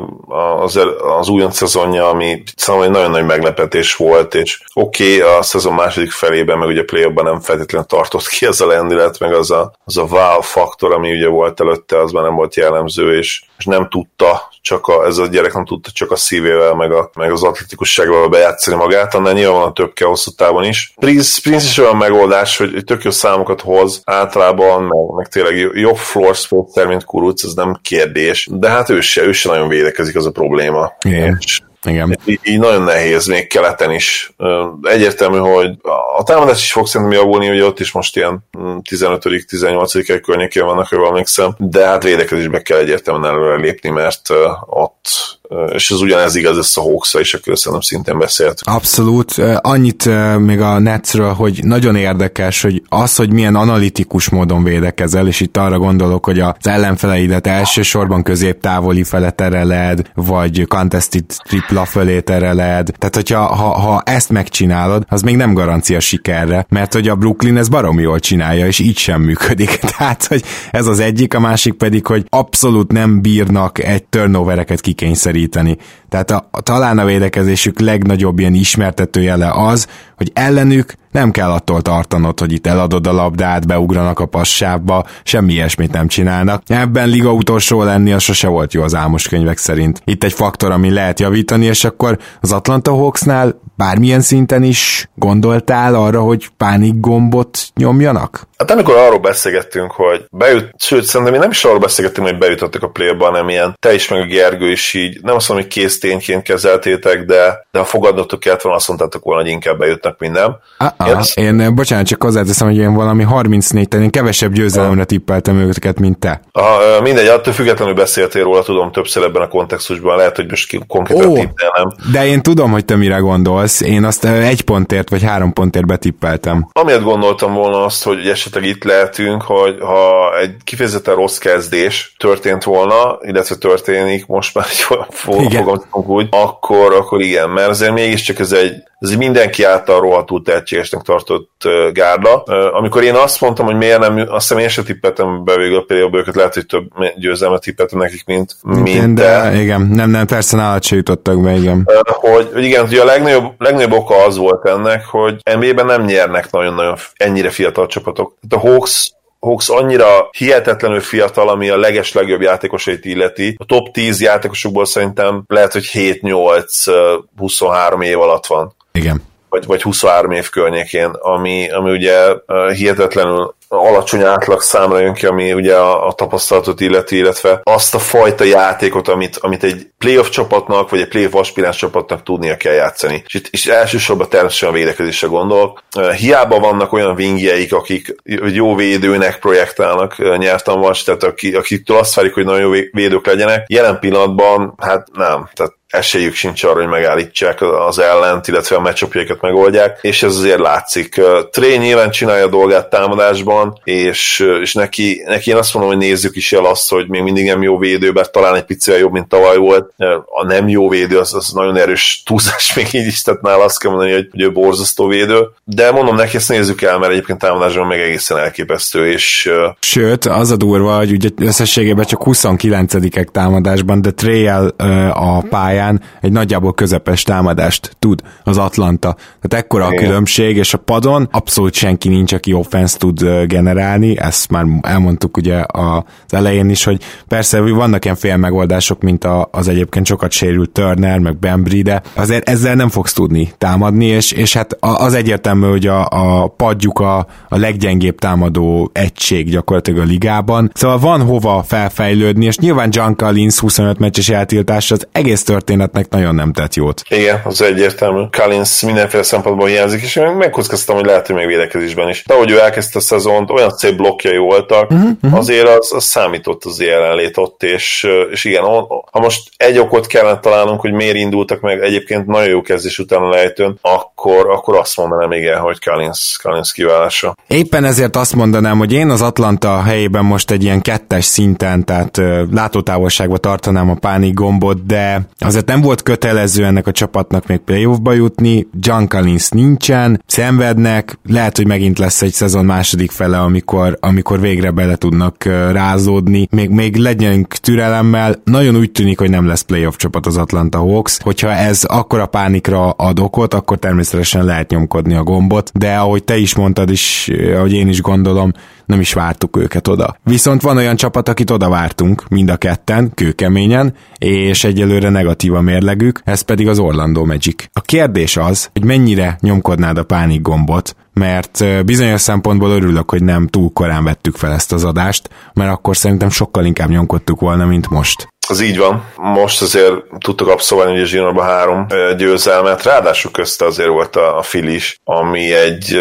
az, 0.64 0.80
az 1.20 1.30
újonc 1.30 1.56
szezonja, 1.56 2.10
ami 2.10 2.44
számomra 2.56 2.88
egy 2.88 2.92
nagyon 2.92 3.12
nagy 3.12 3.26
meglepetés 3.26 3.96
volt, 3.96 4.36
és 4.36 4.62
oké, 4.74 5.18
okay, 5.18 5.38
a 5.38 5.42
szezon 5.42 5.74
második 5.74 6.12
felében, 6.12 6.58
meg 6.58 6.68
ugye 6.68 6.84
play 6.84 7.12
nem 7.16 7.40
feltétlenül 7.40 7.88
tartott 7.88 8.28
ki 8.28 8.46
ez 8.46 8.62
a 8.62 8.68
lendület, 8.68 9.20
meg 9.20 9.34
az 9.34 9.52
a, 9.52 9.74
az 9.86 9.98
a 9.98 10.04
wow 10.10 10.42
faktor, 10.44 10.94
ami 10.94 11.12
ugye 11.12 11.28
volt 11.28 11.60
előtte, 11.60 12.00
az 12.00 12.12
már 12.12 12.24
nem 12.24 12.36
volt 12.36 12.56
jellemző, 12.56 13.18
és, 13.18 13.44
és 13.58 13.66
nem 13.66 13.90
tudta, 13.90 14.50
csak 14.62 14.88
a, 14.88 15.06
ez 15.06 15.18
a 15.18 15.28
gyerek 15.28 15.54
nem 15.54 15.66
tudta 15.66 15.90
csak 15.94 16.12
a 16.12 16.16
szívével, 16.16 16.74
meg, 16.74 16.92
a, 16.92 17.10
meg 17.16 17.32
az 17.32 17.44
atletikussággal 17.44 18.30
bejátszani 18.30 18.78
magát, 18.78 19.14
annál 19.14 19.34
nyilván 19.34 19.74
több 19.74 19.94
kell 19.94 20.08
hosszú 20.08 20.32
távon 20.32 20.64
is. 20.64 20.94
Prince, 21.00 21.42
Prince 21.42 21.66
is 21.66 21.78
olyan 21.78 21.98
megoldás, 21.98 22.58
hogy, 22.58 22.72
hogy 22.74 22.84
tök 22.84 23.04
jó 23.04 23.12
számokat 23.12 23.62
hoz 23.62 24.02
általában, 24.04 24.84
meg, 24.84 25.16
meg 25.16 25.28
tényleg 25.28 25.56
jobb 25.74 25.98
floor 25.98 26.36
spacer, 26.36 26.88
mint 26.88 27.06
Kuruc, 27.06 27.44
ez 27.44 27.54
nem 27.54 27.80
kérdés, 27.82 28.48
de 28.52 28.70
hát 28.70 28.90
ő 28.90 29.02
se, 29.02 29.24
ő 29.24 29.32
se 29.32 29.50
nagyon 29.50 29.68
védekezik, 29.68 30.16
az 30.16 30.26
a 30.26 30.32
probléma. 30.32 30.94
Igen. 31.02 31.38
És, 31.42 31.62
igen. 31.86 32.20
Így, 32.26 32.60
nagyon 32.60 32.82
nehéz, 32.82 33.26
még 33.26 33.48
keleten 33.48 33.92
is. 33.92 34.34
Egyértelmű, 34.82 35.38
hogy 35.38 35.78
a 36.18 36.24
támadás 36.24 36.62
is 36.62 36.72
fog 36.72 36.88
szerintem 36.88 37.20
javulni, 37.20 37.48
hogy 37.48 37.62
ott 37.62 37.80
is 37.80 37.92
most 37.92 38.16
ilyen 38.16 38.50
15 38.90 39.30
mm, 39.30 39.36
18 39.48 39.96
egy 39.96 40.22
környékén 40.22 40.66
vannak, 40.66 40.88
ha 40.88 41.08
emlékszem, 41.08 41.56
de 41.58 41.86
hát 41.86 42.04
védekezésbe 42.04 42.62
kell 42.62 42.78
egyértelműen 42.78 43.34
előre 43.34 43.56
lépni, 43.56 43.90
mert 43.90 44.30
ott 44.66 45.40
és 45.74 45.92
ez 45.92 46.02
ugyanez 46.02 46.36
igaz 46.36 46.58
ezt 46.58 46.78
a 46.78 46.82
hawks 46.82 47.14
és 47.14 47.34
akkor 47.34 47.58
szerintem 47.58 47.82
szintén 47.82 48.18
beszélt. 48.18 48.60
Abszolút. 48.64 49.34
Annyit 49.62 50.10
még 50.40 50.60
a 50.60 50.80
Netsről, 50.80 51.34
hogy 51.34 51.60
nagyon 51.64 51.96
érdekes, 51.96 52.62
hogy 52.62 52.82
az, 52.90 53.16
hogy 53.16 53.32
milyen 53.32 53.56
analitikus 53.56 54.30
módon 54.30 54.64
védekezel, 54.64 55.28
és 55.28 55.40
itt 55.40 55.58
arra 55.58 55.78
gondolok, 55.78 56.26
hogy 56.26 56.40
az 56.40 56.54
ellenfeleidet 56.62 57.48
elsősorban 57.48 58.24
középtávoli 58.24 59.04
fele 59.04 59.32
tereled, 59.32 60.12
vagy 60.16 60.68
contested 60.68 61.26
tripla 61.48 61.86
fölé 61.86 62.20
tereled. 62.20 62.90
Tehát, 62.98 63.16
hogyha 63.16 63.46
ha, 63.46 63.80
ha 63.80 64.02
ezt 64.06 64.30
megcsinálod, 64.30 65.04
az 65.10 65.22
még 65.22 65.36
nem 65.36 65.54
garancia 65.54 66.00
sikerre, 66.00 66.66
mert 66.70 66.94
hogy 66.94 67.08
a 67.08 67.16
Brooklyn 67.16 67.58
ez 67.58 67.68
barom 67.68 68.00
jól 68.00 68.20
csinálja, 68.20 68.68
és 68.68 68.80
így 68.80 68.98
sem 68.98 69.22
működik. 69.22 69.80
Tehát, 69.98 70.26
hogy 70.26 70.44
ez 70.72 70.88
az 70.88 71.00
egyik, 71.00 71.34
a 71.34 71.40
másik 71.40 71.74
pedig, 71.74 72.08
hogy 72.08 72.26
abszolút 72.30 72.92
nem 72.92 73.22
bírnak 73.22 73.84
egy 73.84 74.04
turnovereket 74.04 74.82
kikényszeríteni 74.82 75.43
segíteni. 75.44 75.78
Tehát 76.10 76.32
a, 76.32 76.48
a, 76.52 76.62
talán 76.62 76.98
a 76.98 77.06
védekezésük 77.06 77.80
legnagyobb 77.80 78.40
ilyen 78.40 78.54
ismertetőjele 78.54 79.52
az, 79.52 79.88
hogy 80.18 80.32
ellenük 80.34 80.94
nem 81.14 81.32
kell 81.32 81.52
attól 81.52 81.82
tartanod, 81.82 82.40
hogy 82.40 82.52
itt 82.52 82.68
eladod 82.68 83.08
a 83.08 83.14
labdát, 83.14 83.68
beugranak 83.68 84.20
a 84.20 84.26
passába, 84.26 85.06
semmi 85.24 85.54
ilyesmit 85.54 85.92
nem 85.92 86.08
csinálnak. 86.08 86.62
Ebben 86.68 87.10
liga 87.10 87.32
utolsó 87.32 87.84
lenni, 87.84 88.14
az 88.14 88.24
sose 88.24 88.48
volt 88.48 88.74
jó 88.74 88.84
az 88.84 88.96
álmos 88.96 89.28
könyvek 89.28 89.58
szerint. 89.58 90.02
Itt 90.06 90.24
egy 90.24 90.34
faktor, 90.34 90.72
ami 90.72 90.92
lehet 90.92 91.20
javítani, 91.20 91.66
és 91.66 91.84
akkor 91.84 92.18
az 92.42 92.52
Atlanta 92.52 92.92
Hawksnál 92.92 93.62
bármilyen 93.76 94.22
szinten 94.22 94.64
is 94.64 95.10
gondoltál 95.16 95.96
arra, 95.96 96.22
hogy 96.22 96.50
pánik 96.58 97.00
gombot 97.00 97.58
nyomjanak? 97.76 98.48
Hát 98.58 98.72
amikor 98.72 98.96
arról 98.96 99.20
beszélgettünk, 99.20 99.92
hogy 99.92 100.26
bejut, 100.32 100.70
sőt, 100.78 101.04
szerintem 101.04 101.36
mi 101.36 101.42
nem 101.42 101.52
is 101.52 101.64
arról 101.64 101.80
beszélgettünk, 101.80 102.28
hogy 102.28 102.38
bejutottak 102.38 102.84
a 102.84 102.90
play-ba, 102.90 103.26
hanem 103.26 103.50
ilyen 103.50 103.78
te 103.80 103.94
is, 103.94 104.08
meg 104.08 104.20
a 104.20 104.26
Gergő 104.26 104.72
is 104.72 104.94
így, 104.94 105.20
nem 105.22 105.36
azt 105.36 105.50
mondom, 105.50 105.68
hogy 105.68 105.76
kész 105.76 106.00
tényként 106.00 106.44
kezeltétek, 106.44 107.26
de, 107.26 107.68
de 107.72 107.80
ha 107.80 107.86
fogadnotok 107.86 108.40
kellett 108.40 108.62
volna, 108.62 108.78
azt 108.78 108.88
mondtátok 108.88 109.24
volna, 109.24 109.42
hogy 109.42 109.52
inkább 109.52 109.78
bejutnak, 109.78 110.20
mint 110.20 110.34
nem. 110.34 110.58
Uh-uh. 110.80 111.03
Én, 111.34 111.60
én, 111.60 111.76
bocsánat, 111.76 112.06
csak 112.06 112.24
hozzáteszem, 112.24 112.68
hogy 112.68 112.78
én 112.78 112.94
valami 112.94 113.24
34 113.24 113.88
ten 113.88 114.02
én 114.02 114.10
kevesebb 114.10 114.54
győzelemre 114.54 115.04
tippeltem 115.04 115.58
őket, 115.58 116.00
mint 116.00 116.18
te. 116.18 116.42
Aha, 116.52 117.02
mindegy, 117.02 117.28
attól 117.28 117.54
függetlenül 117.54 117.94
beszéltél 117.94 118.44
róla, 118.44 118.62
tudom 118.62 118.92
többször 118.92 119.24
ebben 119.24 119.42
a 119.42 119.48
kontextusban, 119.48 120.18
lehet, 120.18 120.36
hogy 120.36 120.50
most 120.50 120.78
konkrétan 120.88 121.34
tippelem. 121.34 121.94
De 122.12 122.26
én 122.26 122.42
tudom, 122.42 122.72
hogy 122.72 122.86
te 122.86 122.96
mire 122.96 123.18
gondolsz, 123.18 123.82
én 123.82 124.04
azt 124.04 124.26
egy 124.26 124.62
pontért 124.62 125.10
vagy 125.10 125.24
három 125.24 125.54
pontért 125.54 125.86
betippeltem. 125.86 126.68
Amiért 126.72 127.04
gondoltam 127.04 127.54
volna 127.54 127.86
azt, 127.86 128.04
hogy 128.04 128.28
esetleg 128.28 128.64
itt 128.64 128.84
lehetünk, 128.84 129.42
hogy 129.42 129.78
ha 129.80 130.38
egy 130.40 130.56
kifejezetten 130.64 131.16
rossz 131.16 131.38
kezdés 131.38 132.16
történt 132.18 132.64
volna, 132.64 133.18
illetve 133.22 133.56
történik 133.56 134.26
most 134.26 134.56
már 134.56 134.66
fogom 135.10 135.46
úgy, 135.92 136.28
akkor, 136.30 136.94
akkor 136.94 137.22
igen, 137.22 137.50
mert 137.50 137.70
azért 137.70 137.94
mégiscsak 137.94 138.40
ez 138.40 138.52
egy, 138.52 138.74
ez 139.04 139.10
egy 139.10 139.18
mindenki 139.18 139.64
által 139.64 140.00
rohadtul 140.00 140.42
tehetségesnek 140.42 141.02
tartott 141.02 141.64
gárda. 141.92 142.44
Amikor 142.72 143.04
én 143.04 143.16
azt 143.16 143.42
mondtam, 143.42 143.66
hogy 143.66 143.76
miért 143.76 144.00
nem, 144.00 144.18
azt 144.18 144.48
hiszem 144.48 144.58
én 144.58 144.70
se 144.70 144.84
tippeltem 144.84 145.44
be 145.44 145.56
végül 145.56 145.78
a 145.78 145.82
például 145.82 146.18
őket, 146.18 146.36
lehet, 146.36 146.54
hogy 146.54 146.66
több 146.66 146.86
győzelmet 147.16 147.62
tippeltem 147.62 148.00
nekik, 148.00 148.26
mint, 148.26 148.56
mint 148.62 148.88
igen, 148.88 149.16
de. 149.16 149.62
Igen, 149.62 149.82
nem, 149.82 150.10
nem, 150.10 150.26
persze 150.26 150.58
nálad 150.58 150.84
se 150.84 150.96
jutottak 150.96 151.42
be, 151.42 151.52
igen. 151.52 151.90
Hogy, 152.06 152.50
hogy 152.54 152.64
igen, 152.64 152.88
hogy 152.88 152.98
a 152.98 153.06
legnagyobb, 153.06 153.54
legnagyobb 153.58 153.92
oka 153.92 154.26
az 154.26 154.38
volt 154.38 154.66
ennek, 154.66 155.06
hogy 155.06 155.36
NBA-ben 155.56 155.86
nem 155.86 156.04
nyernek 156.04 156.52
nagyon-nagyon 156.52 156.98
ennyire 157.16 157.50
fiatal 157.50 157.88
csapatok. 157.88 158.36
A 158.50 158.60
Hawks 158.60 159.12
Hawks 159.40 159.70
annyira 159.70 160.30
hihetetlenül 160.38 161.00
fiatal, 161.00 161.50
ami 161.50 161.70
a 161.70 161.78
leges 161.78 162.14
legjobb 162.14 162.42
játékosait 162.42 163.06
illeti. 163.06 163.56
A 163.60 163.66
top 163.66 163.92
10 163.92 164.22
játékosokból 164.22 164.86
szerintem 164.86 165.44
lehet, 165.48 165.74
hogy 165.74 165.90
7-8-23 165.94 168.04
év 168.04 168.20
alatt 168.20 168.46
van. 168.46 168.76
Igen. 169.00 169.22
Vagy, 169.50 169.66
vagy 169.66 169.82
23 169.82 170.32
év 170.32 170.50
környékén, 170.50 171.10
ami, 171.10 171.72
ami 171.72 171.92
ugye 171.92 172.34
hihetetlenül 172.76 173.56
alacsony 173.68 174.24
átlag 174.24 174.62
számra 174.62 175.00
jön 175.00 175.14
ki, 175.14 175.26
ami 175.26 175.54
ugye 175.54 175.76
a, 175.76 176.08
a 176.08 176.14
tapasztalatot 176.14 176.82
illeti, 176.82 177.18
illetve 177.18 177.62
azt 177.64 177.96
a 177.96 178.00
fajta 178.00 178.44
játékot, 178.44 179.08
amit, 179.08 179.38
amit 179.38 179.64
egy 179.64 179.88
playoff 179.98 180.30
csapatnak, 180.30 180.90
vagy 180.90 181.00
egy 181.00 181.08
playoff 181.08 181.34
aspiráns 181.34 181.78
csapatnak 181.78 182.24
tudnia 182.24 182.58
kell 182.58 182.74
játszani. 182.74 183.24
És 183.26 183.34
itt 183.34 183.48
és 183.48 183.66
elsősorban 183.66 184.30
természetesen 184.30 184.70
a 184.70 184.78
védekezésre 184.78 185.28
gondolok. 185.28 185.84
Hiába 186.18 186.60
vannak 186.60 186.94
olyan 186.94 187.16
vingjeik, 187.16 187.74
akik 187.74 188.16
jó 188.54 188.76
védőnek 188.76 189.40
projektálnak 189.40 190.38
nyertan 190.38 190.80
vas, 190.80 191.04
tehát 191.04 191.24
akik, 191.24 191.58
akiktől 191.58 191.98
azt 191.98 192.14
várjuk, 192.14 192.34
hogy 192.34 192.46
nagyon 192.46 192.62
jó 192.62 192.88
védők 192.92 193.26
legyenek. 193.26 193.66
Jelen 193.70 194.00
pillanatban, 194.00 194.74
hát 194.78 195.08
nem. 195.14 195.50
Tehát 195.54 195.74
esélyük 195.94 196.34
sincs 196.34 196.64
arra, 196.64 196.74
hogy 196.74 196.88
megállítsák 196.88 197.62
az 197.62 198.00
ellent, 198.00 198.48
illetve 198.48 198.76
a 198.76 198.82
meccsopjaikat 198.82 199.42
megoldják, 199.42 200.00
és 200.02 200.24
ez 200.24 200.36
azért 200.36 200.60
látszik. 200.60 201.22
Tré 201.52 201.76
nyilván 201.76 202.12
csinálja 202.12 202.46
a 202.46 202.50
dolgát 202.50 202.90
támadásban, 202.90 203.80
és, 203.84 204.46
és 204.62 204.74
neki, 204.74 205.24
neki 205.28 205.50
én 205.50 205.56
azt 205.56 205.74
mondom, 205.74 205.92
hogy 205.92 206.02
nézzük 206.02 206.36
is 206.36 206.54
el 206.54 206.66
azt, 206.66 206.90
hogy 206.90 207.08
még 207.08 207.22
mindig 207.22 207.46
nem 207.46 207.62
jó 207.62 207.78
védő, 207.78 208.12
bár 208.12 208.30
talán 208.30 208.56
egy 208.56 208.64
picivel 208.64 209.00
jobb, 209.00 209.12
mint 209.12 209.28
tavaly 209.28 209.58
volt. 209.58 209.94
A 210.26 210.46
nem 210.46 210.68
jó 210.68 210.90
védő, 210.90 211.18
az, 211.18 211.34
az 211.34 211.50
nagyon 211.50 211.78
erős 211.78 212.24
túlzás 212.26 212.74
még 212.76 212.88
így 212.92 213.08
is, 213.08 213.22
tehát 213.22 213.42
nála 213.42 213.64
azt 213.64 213.80
kell 213.80 213.92
mondani, 213.92 214.14
hogy, 214.14 214.28
hogy 214.32 214.42
ő 214.42 214.52
borzasztó 214.52 215.08
védő. 215.08 215.48
De 215.64 215.92
mondom 215.92 216.16
neki, 216.16 216.36
ezt 216.36 216.50
nézzük 216.50 216.82
el, 216.82 217.00
mert 217.00 217.12
egyébként 217.12 217.40
támadásban 217.40 217.88
még 217.88 218.00
egészen 218.00 218.38
elképesztő, 218.38 219.12
és... 219.12 219.52
Sőt, 219.80 220.26
az 220.26 220.52
a 220.52 220.56
durva, 220.56 220.98
hogy 220.98 221.12
ugye 221.12 221.30
összességében 221.38 222.06
csak 222.06 222.22
29-ek 222.26 223.26
támadásban, 223.26 224.02
de 224.02 224.12
Treyel 224.12 224.68
a 225.14 225.42
pályán 225.50 225.83
egy 226.22 226.32
nagyjából 226.32 226.74
közepes 226.74 227.24
támadást 227.24 227.96
tud 228.00 228.22
az 228.44 228.58
Atlanta. 228.58 229.16
Tehát 229.42 229.66
ekkora 229.66 229.86
a 229.86 229.96
különbség, 229.96 230.58
és 230.58 230.74
a 230.74 230.78
padon 230.78 231.28
abszolút 231.32 231.74
senki 231.74 232.10
nincs, 232.10 232.34
aki 232.34 232.54
offense 232.54 232.98
tud 232.98 233.24
generálni, 233.46 234.18
ezt 234.18 234.50
már 234.50 234.66
elmondtuk 234.82 235.38
ugye 235.38 235.64
az 235.68 236.04
elején 236.34 236.70
is, 236.70 236.84
hogy 236.84 237.02
persze 237.28 237.60
vannak 237.60 238.04
ilyen 238.04 238.18
fél 238.18 238.38
megoldások, 238.38 239.02
mint 239.02 239.28
az 239.52 239.68
egyébként 239.68 240.06
sokat 240.06 240.32
sérült 240.32 240.70
Turner, 240.70 241.20
meg 241.20 241.40
Bembry, 241.40 241.82
de 241.82 242.02
azért 242.14 242.50
ezzel 242.50 242.76
nem 242.76 242.90
fogsz 242.90 243.14
tudni 243.14 243.54
támadni, 243.58 244.06
és, 244.06 244.32
és 244.32 244.54
hát 244.54 244.78
az 244.80 245.14
egyértelmű, 245.14 245.68
hogy 245.68 245.88
a, 245.88 246.08
a 246.10 246.48
padjuk 246.48 247.00
a, 247.00 247.18
a 247.50 247.58
leggyengébb 247.58 248.20
támadó 248.20 248.90
egység 248.94 249.50
gyakorlatilag 249.50 250.00
a 250.00 250.04
ligában. 250.04 250.72
Szóval 250.74 251.00
van 251.00 251.22
hova 251.22 251.64
felfejlődni, 251.68 252.46
és 252.46 252.58
nyilván 252.58 252.90
John 252.92 253.14
Collins 253.16 253.60
25 253.60 254.00
meccses 254.00 254.30
eltiltás 254.30 254.92
az 254.92 255.08
egész 255.12 255.44
történetnek 255.78 256.10
nagyon 256.10 256.36
nem 256.36 256.54
tett 256.54 256.74
jót. 256.74 257.02
Igen, 257.10 257.42
az 257.44 257.62
egyértelmű. 257.62 258.24
Collins 258.38 258.82
mindenféle 258.82 259.24
szempontból 259.24 259.68
hiányzik, 259.68 260.02
és 260.02 260.16
én 260.16 260.26
megkockáztam, 260.26 260.96
hogy 260.96 261.06
lehet, 261.06 261.28
hogy 261.28 261.36
még 261.36 261.48
védekezésben 261.48 262.10
is. 262.10 262.24
De 262.28 262.34
ahogy 262.34 262.52
ő 262.52 262.60
elkezdte 262.60 262.98
a 262.98 263.02
szezont, 263.02 263.50
olyan 263.50 263.70
szép 263.70 263.96
blokkjai 263.96 264.38
voltak, 264.38 264.92
uh-huh, 264.92 265.10
uh-huh. 265.22 265.40
azért 265.40 265.68
az, 265.68 265.94
az 265.94 266.04
számított 266.04 266.66
az 266.66 266.82
jelenlét 266.82 267.38
ott, 267.38 267.64
és, 267.64 268.08
és 268.32 268.44
igen, 268.46 268.64
ha 269.12 269.20
most 269.20 269.50
egy 269.58 269.78
okot 269.78 270.08
kellene 270.08 270.40
találnunk, 270.40 270.82
hogy 270.82 270.92
miért 270.92 271.16
indultak 271.16 271.62
meg 271.62 271.82
egyébként 271.82 272.26
nagyon 272.26 272.50
jó 272.50 272.62
kezdés 272.62 273.00
után 273.00 273.22
a 273.22 273.30
lejtőn, 273.30 273.78
akkor, 273.82 274.50
akkor 274.50 274.76
azt 274.76 274.98
mondanám 274.98 275.32
igen, 275.32 275.60
hogy 275.60 275.84
Collins, 275.84 276.38
Collins 276.44 276.72
kiválása. 276.72 277.36
Éppen 277.48 277.84
ezért 277.86 278.16
azt 278.16 278.36
mondanám, 278.36 278.78
hogy 278.78 278.94
én 278.94 279.10
az 279.10 279.22
Atlanta 279.22 279.82
helyében 279.82 280.26
most 280.26 280.52
egy 280.52 280.64
ilyen 280.64 280.82
kettes 280.82 281.26
szinten, 281.26 281.86
tehát 281.86 282.22
látótávolságba 282.52 283.38
tartanám 283.38 283.90
a 283.90 283.96
pánik 283.96 284.34
gombot, 284.34 284.86
de 284.86 285.22
azért 285.40 285.63
nem 285.68 285.82
volt 285.82 286.04
kötelező 286.04 286.66
ennek 286.66 286.88
a 286.88 286.92
csapatnak 286.92 287.48
még 287.48 287.58
playoffba 287.58 288.14
jutni, 288.14 288.68
John 288.80 289.06
Collins 289.08 289.50
nincsen, 289.50 290.24
szenvednek, 290.26 291.20
lehet, 291.30 291.58
hogy 291.58 291.68
megint 291.68 292.00
lesz 292.00 292.22
egy 292.22 292.32
szezon 292.34 292.66
második 292.66 293.12
fele, 293.12 293.40
amikor, 293.40 293.98
amikor 294.00 294.40
végre 294.40 294.72
bele 294.72 294.96
tudnak 294.96 295.44
rázódni, 295.72 296.48
még, 296.52 296.70
még 296.70 296.96
legyen 296.96 297.48
türelemmel, 297.62 298.42
nagyon 298.44 298.76
úgy 298.76 298.92
tűnik, 298.92 299.20
hogy 299.20 299.30
nem 299.30 299.48
lesz 299.48 299.62
playoff 299.62 299.96
csapat 299.96 300.26
az 300.26 300.38
Atlanta 300.38 300.78
Hawks, 300.78 301.18
hogyha 301.22 301.52
ez 301.52 301.84
akkora 301.84 302.26
pánikra 302.26 302.90
ad 302.90 303.20
okot, 303.20 303.54
akkor 303.54 303.78
természetesen 303.78 304.46
lehet 304.46 304.70
nyomkodni 304.70 305.14
a 305.14 305.24
gombot, 305.24 305.72
de 305.74 305.96
ahogy 305.96 306.24
te 306.24 306.38
is 306.38 306.56
mondtad 306.56 306.90
is, 306.90 307.32
ahogy 307.56 307.74
én 307.74 307.88
is 307.88 308.02
gondolom, 308.02 308.52
nem 308.86 309.00
is 309.00 309.14
vártuk 309.14 309.58
őket 309.58 309.88
oda. 309.88 310.16
Viszont 310.24 310.62
van 310.62 310.78
olyan 310.78 310.96
csapat, 310.96 311.30
akit 311.30 311.50
oda 311.50 311.70
vártunk, 311.70 312.28
mind 312.30 312.50
a 312.50 312.58
ketten, 312.58 313.12
kőkeményen, 313.14 313.96
és 314.18 314.64
egyelőre 314.64 315.10
negatív 315.10 315.54
a 315.54 315.62
mérlegük, 315.62 316.22
ez 316.24 316.42
pedig 316.42 316.68
az 316.68 316.80
Orlando 316.80 317.26
Magic. 317.26 317.66
A 317.74 317.82
kérdés 317.82 318.38
az, 318.38 318.70
hogy 318.74 318.84
mennyire 318.84 319.38
nyomkodnád 319.42 319.98
a 319.98 320.04
pánik 320.04 320.42
gombot, 320.42 320.96
mert 321.14 321.86
bizonyos 321.86 322.22
szempontból 322.22 322.70
örülök, 322.70 323.10
hogy 323.10 323.24
nem 323.24 323.48
túl 323.48 323.70
korán 323.74 324.04
vettük 324.04 324.36
fel 324.36 324.52
ezt 324.52 324.72
az 324.72 324.84
adást, 324.84 325.30
mert 325.54 325.72
akkor 325.72 325.98
szerintem 325.98 326.30
sokkal 326.30 326.66
inkább 326.66 326.90
nyomkodtuk 326.90 327.40
volna, 327.40 327.66
mint 327.66 327.90
most. 327.90 328.28
Az 328.48 328.62
így 328.62 328.78
van. 328.78 329.04
Most 329.16 329.62
azért 329.62 329.94
tudtuk 330.18 330.48
abszolválni 330.48 330.94
hogy 330.94 331.02
a 331.02 331.06
Zsinórban 331.06 331.46
három 331.46 331.88
győzelmet, 332.18 332.84
ráadásul 332.84 333.32
közte 333.32 333.66
azért 333.66 333.90
volt 333.90 334.16
a, 334.16 334.38
a 334.38 334.42
Filis, 334.42 335.00
ami 335.04 335.54
egy 335.54 335.98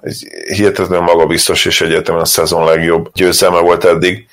egy 0.00 0.26
hihetetlenül 0.46 1.04
magabiztos 1.04 1.64
és 1.64 1.80
egyértelműen 1.80 2.24
a 2.24 2.28
szezon 2.28 2.64
legjobb 2.64 3.10
győzelme 3.14 3.60
volt 3.60 3.84
eddig 3.84 4.26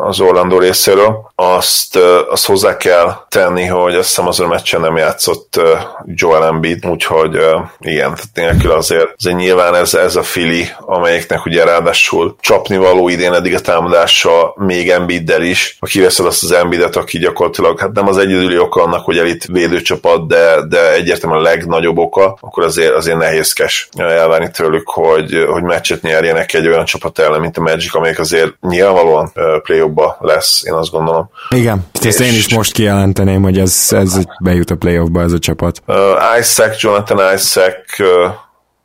az 0.00 0.20
Orlando 0.20 0.58
részéről. 0.58 1.30
Azt, 1.34 1.96
azt 2.30 2.46
hozzá 2.46 2.76
kell 2.76 3.16
tenni, 3.28 3.64
hogy 3.64 3.94
azt 3.94 4.08
hiszem 4.08 4.26
azon 4.26 4.46
a 4.46 4.48
meccsen 4.48 4.80
nem 4.80 4.96
játszott 4.96 5.60
Joel 6.04 6.44
Embiid, 6.44 6.86
úgyhogy 6.86 7.34
igen, 7.78 8.14
tehát 8.14 8.28
nélkül 8.34 8.70
azért, 8.70 9.14
azért 9.16 9.36
nyilván 9.36 9.74
ez, 9.74 9.94
ez 9.94 10.16
a 10.16 10.22
fili, 10.22 10.68
amelyiknek 10.80 11.46
ugye 11.46 11.64
ráadásul 11.64 12.36
csapni 12.40 12.76
való 12.76 13.08
idén 13.08 13.32
eddig 13.32 13.54
a 13.54 13.60
támadása 13.60 14.54
még 14.56 14.90
Embiiddel 14.90 15.42
is, 15.42 15.76
ha 15.80 15.86
kiveszed 15.86 16.26
azt 16.26 16.42
az 16.42 16.52
Embiidet, 16.52 16.96
aki 16.96 17.18
gyakorlatilag 17.18 17.80
hát 17.80 17.92
nem 17.92 18.08
az 18.08 18.18
egyedüli 18.18 18.58
oka 18.58 18.82
annak, 18.82 19.04
hogy 19.04 19.18
elit 19.18 19.46
védőcsapat, 19.46 20.26
de, 20.26 20.66
de 20.68 20.92
egyértelműen 20.92 21.40
a 21.40 21.44
legnagyobb 21.44 21.98
oka, 21.98 22.38
akkor 22.40 22.64
azért, 22.64 22.94
azért 22.94 23.18
nehézkes 23.18 23.88
elvárni 23.96 24.50
tőlük, 24.50 24.88
hogy 24.88 25.07
hogy, 25.08 25.44
hogy 25.50 25.62
meccset 25.62 26.02
nyerjenek 26.02 26.54
egy 26.54 26.66
olyan 26.66 26.84
csapat 26.84 27.18
ellen, 27.18 27.40
mint 27.40 27.56
a 27.56 27.60
Magic, 27.60 27.94
amelyik 27.94 28.18
azért 28.18 28.54
nyilvánvalóan 28.60 29.32
play 29.62 29.82
lesz, 30.20 30.62
én 30.64 30.72
azt 30.72 30.90
gondolom. 30.90 31.30
Igen, 31.50 31.86
ezt 32.02 32.20
én 32.20 32.32
is 32.32 32.54
most 32.54 32.72
kijelenteném, 32.72 33.42
hogy 33.42 33.58
ez, 33.58 33.86
ez 33.90 34.18
bejut 34.42 34.70
a 34.70 34.76
playoffba 34.76 35.22
ez 35.22 35.32
a 35.32 35.38
csapat. 35.38 35.82
Uh, 35.86 35.96
Isaac, 36.40 36.82
Jonathan 36.82 37.34
Isaac 37.34 37.98
uh, 37.98 38.06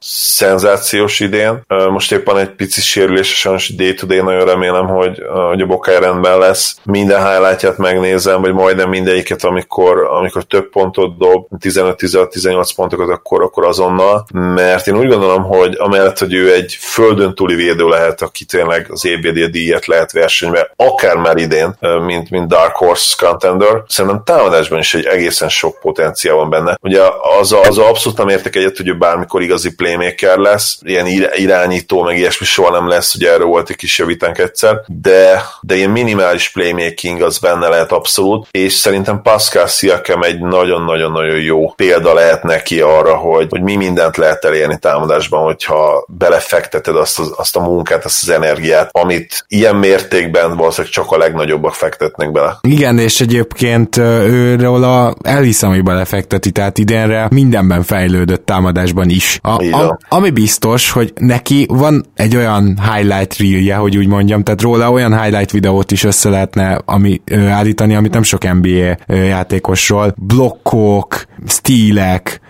szenzációs 0.06 1.20
idén. 1.20 1.66
Most 1.89 2.12
éppen 2.12 2.38
egy 2.38 2.50
pici 2.50 2.82
sérülés, 2.82 3.38
sajnos 3.38 3.76
day 3.76 3.94
to 3.94 4.06
day 4.06 4.22
nagyon 4.22 4.46
remélem, 4.46 4.88
hogy, 4.88 5.22
hogy 5.50 5.62
a 5.62 5.66
bokája 5.66 6.00
rendben 6.00 6.38
lesz. 6.38 6.76
Minden 6.84 7.28
highlightját 7.28 7.78
megnézem, 7.78 8.42
vagy 8.42 8.54
majdnem 8.54 8.89
mindegyiket, 8.89 9.44
amikor, 9.44 10.04
amikor 10.04 10.44
több 10.44 10.70
pontot 10.70 11.18
dob, 11.18 11.48
15-18 11.60 12.70
pontokat, 12.76 13.10
akkor, 13.10 13.42
akkor 13.42 13.66
azonnal, 13.66 14.26
mert 14.34 14.88
én 14.88 14.98
úgy 14.98 15.08
gondolom, 15.08 15.44
hogy 15.44 15.76
amellett, 15.78 16.20
hogy 16.20 16.34
ő 16.34 16.54
egy 16.54 16.78
földön 16.80 17.36
túli 17.36 17.56
védő 17.56 17.88
lehet, 17.88 18.22
aki 18.22 18.46
tényleg 18.46 18.88
az 18.89 19.06
EBD 19.06 19.44
díjat 19.44 19.86
lehet 19.86 20.12
versenybe, 20.12 20.72
akár 20.76 21.16
már 21.16 21.38
idén, 21.38 21.78
mint, 22.06 22.30
mint 22.30 22.48
Dark 22.48 22.76
Horse 22.76 23.16
contender, 23.26 23.84
szerintem 23.88 24.22
támadásban 24.26 24.80
is 24.80 24.94
egy 24.94 25.06
egészen 25.06 25.50
sok 25.50 25.80
potenciál 25.80 26.36
van 26.36 26.50
benne. 26.50 26.78
Ugye 26.82 27.02
az, 27.39 27.56
az 27.68 27.78
abszolút 27.78 28.18
nem 28.18 28.30
értek 28.30 28.56
egyet, 28.56 28.78
hogy 28.78 28.88
ő 28.88 28.98
bármikor 28.98 29.42
igazi 29.42 29.76
play 29.76 29.92
playmaker 29.93 30.38
lesz, 30.38 30.79
ilyen 30.84 31.08
irányító, 31.36 32.01
meg 32.01 32.17
ilyesmi 32.17 32.45
soha 32.45 32.71
nem 32.71 32.88
lesz, 32.88 33.15
ugye 33.15 33.32
erről 33.32 33.45
volt 33.45 33.69
egy 33.69 33.75
kis 33.75 33.97
javítánk 33.97 34.38
egyszer, 34.38 34.82
de, 34.88 35.43
de 35.62 35.75
ilyen 35.75 35.89
minimális 35.89 36.49
playmaking 36.49 37.21
az 37.21 37.38
benne 37.38 37.67
lehet 37.67 37.91
abszolút, 37.91 38.47
és 38.51 38.73
szerintem 38.73 39.21
Pascal 39.21 39.67
Siakam 39.67 40.23
egy 40.23 40.39
nagyon-nagyon-nagyon 40.39 41.39
jó 41.39 41.71
példa 41.75 42.13
lehet 42.13 42.43
neki 42.43 42.82
arra, 42.82 43.15
hogy, 43.15 43.47
hogy 43.49 43.62
mi 43.62 43.75
mindent 43.75 44.17
lehet 44.17 44.45
elérni 44.45 44.77
támadásban, 44.79 45.43
hogyha 45.43 46.06
belefekteted 46.08 46.95
azt, 46.95 47.19
az, 47.19 47.34
azt 47.36 47.56
a 47.56 47.62
munkát, 47.62 48.06
azt 48.06 48.21
az 48.21 48.29
energiát, 48.29 48.89
amit 48.91 49.45
ilyen 49.47 49.75
mértékben 49.75 50.58
valószínűleg 50.58 50.93
csak 50.93 51.12
a 51.12 51.17
legnagyobbak 51.17 51.73
fektetnek 51.73 52.32
bele. 52.32 52.58
Igen, 52.62 52.97
és 52.97 53.21
egyébként 53.21 53.97
őről 53.97 55.15
elhiszem, 55.21 55.69
hogy 55.69 55.84
belefekteti, 55.84 56.51
tehát 56.51 56.77
idénre 56.77 57.27
mindenben 57.32 57.84
fejlődött 57.84 58.45
támadásban 58.45 59.10
is. 59.10 59.39
A, 59.41 59.49
a, 59.49 59.83
a, 59.84 59.98
ami 60.10 60.30
biztos, 60.30 60.91
hogy 60.91 61.13
neki 61.15 61.65
van 61.69 62.06
egy 62.15 62.36
olyan 62.36 62.80
highlight 62.93 63.38
reelje, 63.38 63.76
hogy 63.76 63.98
úgy 63.98 64.08
mondjam, 64.08 64.43
tehát 64.43 64.62
róla 64.62 64.91
olyan 64.91 65.22
highlight 65.22 65.52
videót 65.52 65.91
is 65.91 66.04
össze 66.04 66.30
lehetne 66.30 66.80
ami, 66.86 67.22
állítani, 67.32 67.96
amit 67.96 68.13
nem 68.13 68.24
sok 68.24 68.54
NBA 68.54 68.96
játékosról. 69.08 70.13
Blokkok, 70.17 71.26
stílek, 71.48 72.41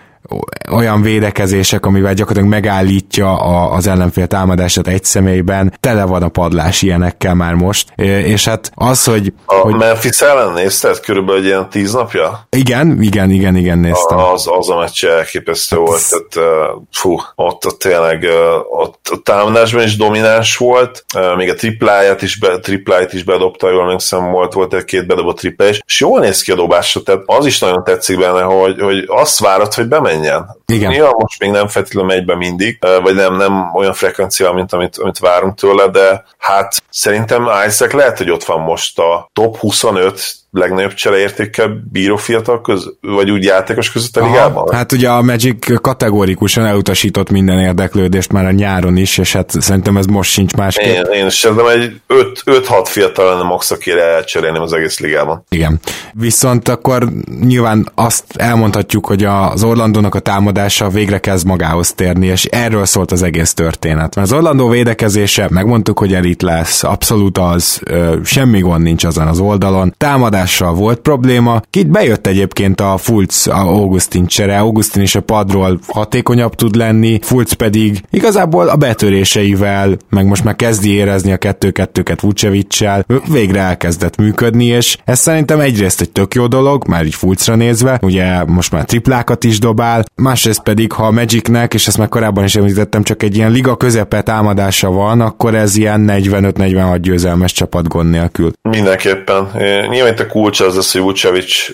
olyan 0.70 1.02
védekezések, 1.02 1.86
amivel 1.86 2.14
gyakorlatilag 2.14 2.54
megállítja 2.54 3.38
a, 3.38 3.72
az 3.72 3.86
ellenfél 3.86 4.26
támadását 4.26 4.88
egy 4.88 5.04
személyben, 5.04 5.76
tele 5.80 6.04
van 6.04 6.22
a 6.22 6.28
padlás 6.28 6.82
ilyenekkel 6.82 7.34
már 7.34 7.54
most, 7.54 7.92
és 8.00 8.44
hát 8.44 8.72
az, 8.74 9.04
hogy... 9.04 9.32
A 9.46 9.54
hogy... 9.54 9.74
Memphis 9.74 10.20
ellen 10.20 10.52
nézted 10.52 11.00
körülbelül 11.00 11.44
ilyen 11.44 11.70
tíz 11.70 11.92
napja? 11.92 12.46
Igen, 12.50 13.02
igen, 13.02 13.30
igen, 13.30 13.56
igen, 13.56 13.78
néztem. 13.78 14.18
Az, 14.18 14.46
az 14.58 14.70
a 14.70 14.78
meccs 14.78 15.04
elképesztő 15.04 15.76
hát 15.76 15.86
volt, 15.86 16.02
tehát 16.30 16.76
fú, 16.92 17.16
ott, 17.34 17.66
ott 17.66 17.78
tényleg 17.78 18.26
ott 18.70 19.08
a 19.10 19.16
támadásban 19.22 19.82
is 19.82 19.96
domináns 19.96 20.56
volt, 20.56 21.04
még 21.36 21.50
a 21.50 21.54
tripláját 21.54 22.22
is, 22.22 22.38
be, 22.38 22.58
tripláját 22.58 23.12
is 23.12 23.24
bedobta, 23.24 23.70
jól 23.70 23.82
emlékszem, 23.82 24.30
volt, 24.30 24.52
volt 24.52 24.74
egy 24.74 24.84
két 24.84 25.06
bedobott 25.06 25.36
tripla 25.36 25.66
és 25.66 26.00
jól 26.00 26.20
néz 26.20 26.42
ki 26.42 26.50
a 26.50 26.54
dobásra, 26.54 27.02
tehát 27.02 27.22
az 27.26 27.46
is 27.46 27.58
nagyon 27.58 27.84
tetszik 27.84 28.18
benne, 28.18 28.42
hogy, 28.42 28.80
hogy 28.80 29.04
azt 29.06 29.38
várod, 29.38 29.74
hogy 29.74 29.88
termiņā 30.14 30.63
Igen. 30.74 30.90
Nyilván 30.90 31.14
most 31.18 31.40
még 31.40 31.50
nem 31.50 31.68
feltétlenül 31.68 32.14
megy 32.14 32.24
be 32.24 32.36
mindig, 32.36 32.78
vagy 33.02 33.14
nem, 33.14 33.36
nem 33.36 33.74
olyan 33.74 33.94
frekvencia, 33.94 34.52
mint 34.52 34.72
amit, 34.72 34.96
amit 34.96 35.18
várunk 35.18 35.54
tőle, 35.54 35.88
de 35.88 36.24
hát 36.38 36.82
szerintem 36.90 37.48
Isaac 37.66 37.92
lehet, 37.92 38.18
hogy 38.18 38.30
ott 38.30 38.44
van 38.44 38.60
most 38.60 38.98
a 38.98 39.30
top 39.32 39.56
25 39.56 40.44
legnagyobb 40.54 40.94
csereértékkel 40.94 41.82
bíró 41.92 42.16
fiatal 42.16 42.60
köz, 42.60 42.92
vagy 43.00 43.30
úgy 43.30 43.44
játékos 43.44 43.92
között 43.92 44.16
a 44.16 44.26
ligában? 44.26 44.72
Hát 44.72 44.92
ugye 44.92 45.08
a 45.08 45.22
Magic 45.22 45.80
kategórikusan 45.80 46.64
elutasított 46.66 47.30
minden 47.30 47.58
érdeklődést 47.58 48.32
már 48.32 48.44
a 48.44 48.50
nyáron 48.50 48.96
is, 48.96 49.18
és 49.18 49.32
hát 49.32 49.50
szerintem 49.60 49.96
ez 49.96 50.06
most 50.06 50.30
sincs 50.30 50.54
más. 50.54 50.76
Én, 50.76 51.04
én 51.12 51.30
szerintem 51.30 51.66
egy 51.66 52.00
5-6 52.44 52.84
fiatal 52.84 53.32
lenne 53.32 53.42
max, 53.42 53.70
akire 53.70 54.02
elcserélném 54.02 54.62
az 54.62 54.72
egész 54.72 55.00
ligában. 55.00 55.44
Igen. 55.48 55.80
Viszont 56.12 56.68
akkor 56.68 57.08
nyilván 57.40 57.90
azt 57.94 58.24
elmondhatjuk, 58.36 59.06
hogy 59.06 59.24
az 59.24 59.64
Orlandónak 59.64 60.14
a 60.14 60.20
támadása 60.64 60.98
végre 60.98 61.18
kezd 61.18 61.46
magához 61.46 61.92
térni, 61.92 62.26
és 62.26 62.44
erről 62.44 62.84
szólt 62.84 63.12
az 63.12 63.22
egész 63.22 63.54
történet. 63.54 64.14
Mert 64.14 64.30
az 64.30 64.32
Orlandó 64.32 64.68
védekezése, 64.68 65.46
megmondtuk, 65.50 65.98
hogy 65.98 66.14
elit 66.14 66.42
lesz, 66.42 66.84
abszolút 66.84 67.38
az, 67.38 67.80
semmi 68.24 68.60
gond 68.60 68.82
nincs 68.82 69.04
azon 69.04 69.26
az 69.26 69.38
oldalon. 69.38 69.94
Támadás 69.96 70.22
támadással 70.24 70.74
volt 70.74 70.98
probléma. 70.98 71.62
Kit 71.70 71.90
bejött 71.90 72.26
egyébként 72.26 72.80
a 72.80 72.96
Fulc 72.96 73.46
a 73.46 73.60
Augustin 73.60 74.26
csere, 74.26 74.58
Augustin 74.58 75.02
is 75.02 75.14
a 75.14 75.20
padról 75.20 75.78
hatékonyabb 75.86 76.54
tud 76.54 76.76
lenni, 76.76 77.18
Fulc 77.22 77.52
pedig 77.52 78.02
igazából 78.10 78.68
a 78.68 78.76
betöréseivel, 78.76 79.96
meg 80.08 80.26
most 80.26 80.44
már 80.44 80.56
kezdi 80.56 80.90
érezni 80.90 81.32
a 81.32 81.36
kettő-kettőket 81.36 82.20
Vucevic-sel, 82.20 83.04
végre 83.30 83.60
elkezdett 83.60 84.16
működni, 84.16 84.64
és 84.64 84.98
ez 85.04 85.18
szerintem 85.18 85.60
egyrészt 85.60 86.00
egy 86.00 86.10
tök 86.10 86.34
jó 86.34 86.46
dolog, 86.46 86.88
már 86.88 87.04
így 87.04 87.14
Fulcra 87.14 87.54
nézve, 87.54 87.98
ugye 88.02 88.44
most 88.44 88.72
már 88.72 88.84
triplákat 88.84 89.44
is 89.44 89.58
dobál, 89.58 90.04
másrészt 90.44 90.68
pedig, 90.68 90.92
ha 90.92 91.06
a 91.06 91.10
Magicnek, 91.10 91.74
és 91.74 91.86
ezt 91.86 91.98
már 91.98 92.08
korábban 92.08 92.44
is 92.44 92.56
említettem, 92.56 93.02
csak 93.02 93.22
egy 93.22 93.36
ilyen 93.36 93.50
liga 93.50 93.76
közepe 93.76 94.22
támadása 94.22 94.90
van, 94.90 95.20
akkor 95.20 95.54
ez 95.54 95.76
ilyen 95.76 96.04
45-46 96.08 96.98
győzelmes 97.00 97.52
csapat 97.52 97.88
gond 97.88 98.10
nélkül. 98.10 98.52
Mindenképpen. 98.62 99.50
Nyilván 99.88 100.12
itt 100.12 100.20
a 100.20 100.26
kulcs 100.26 100.60
az 100.60 100.74
lesz, 100.74 100.92
hogy 100.92 101.02
Vucevic 101.02 101.68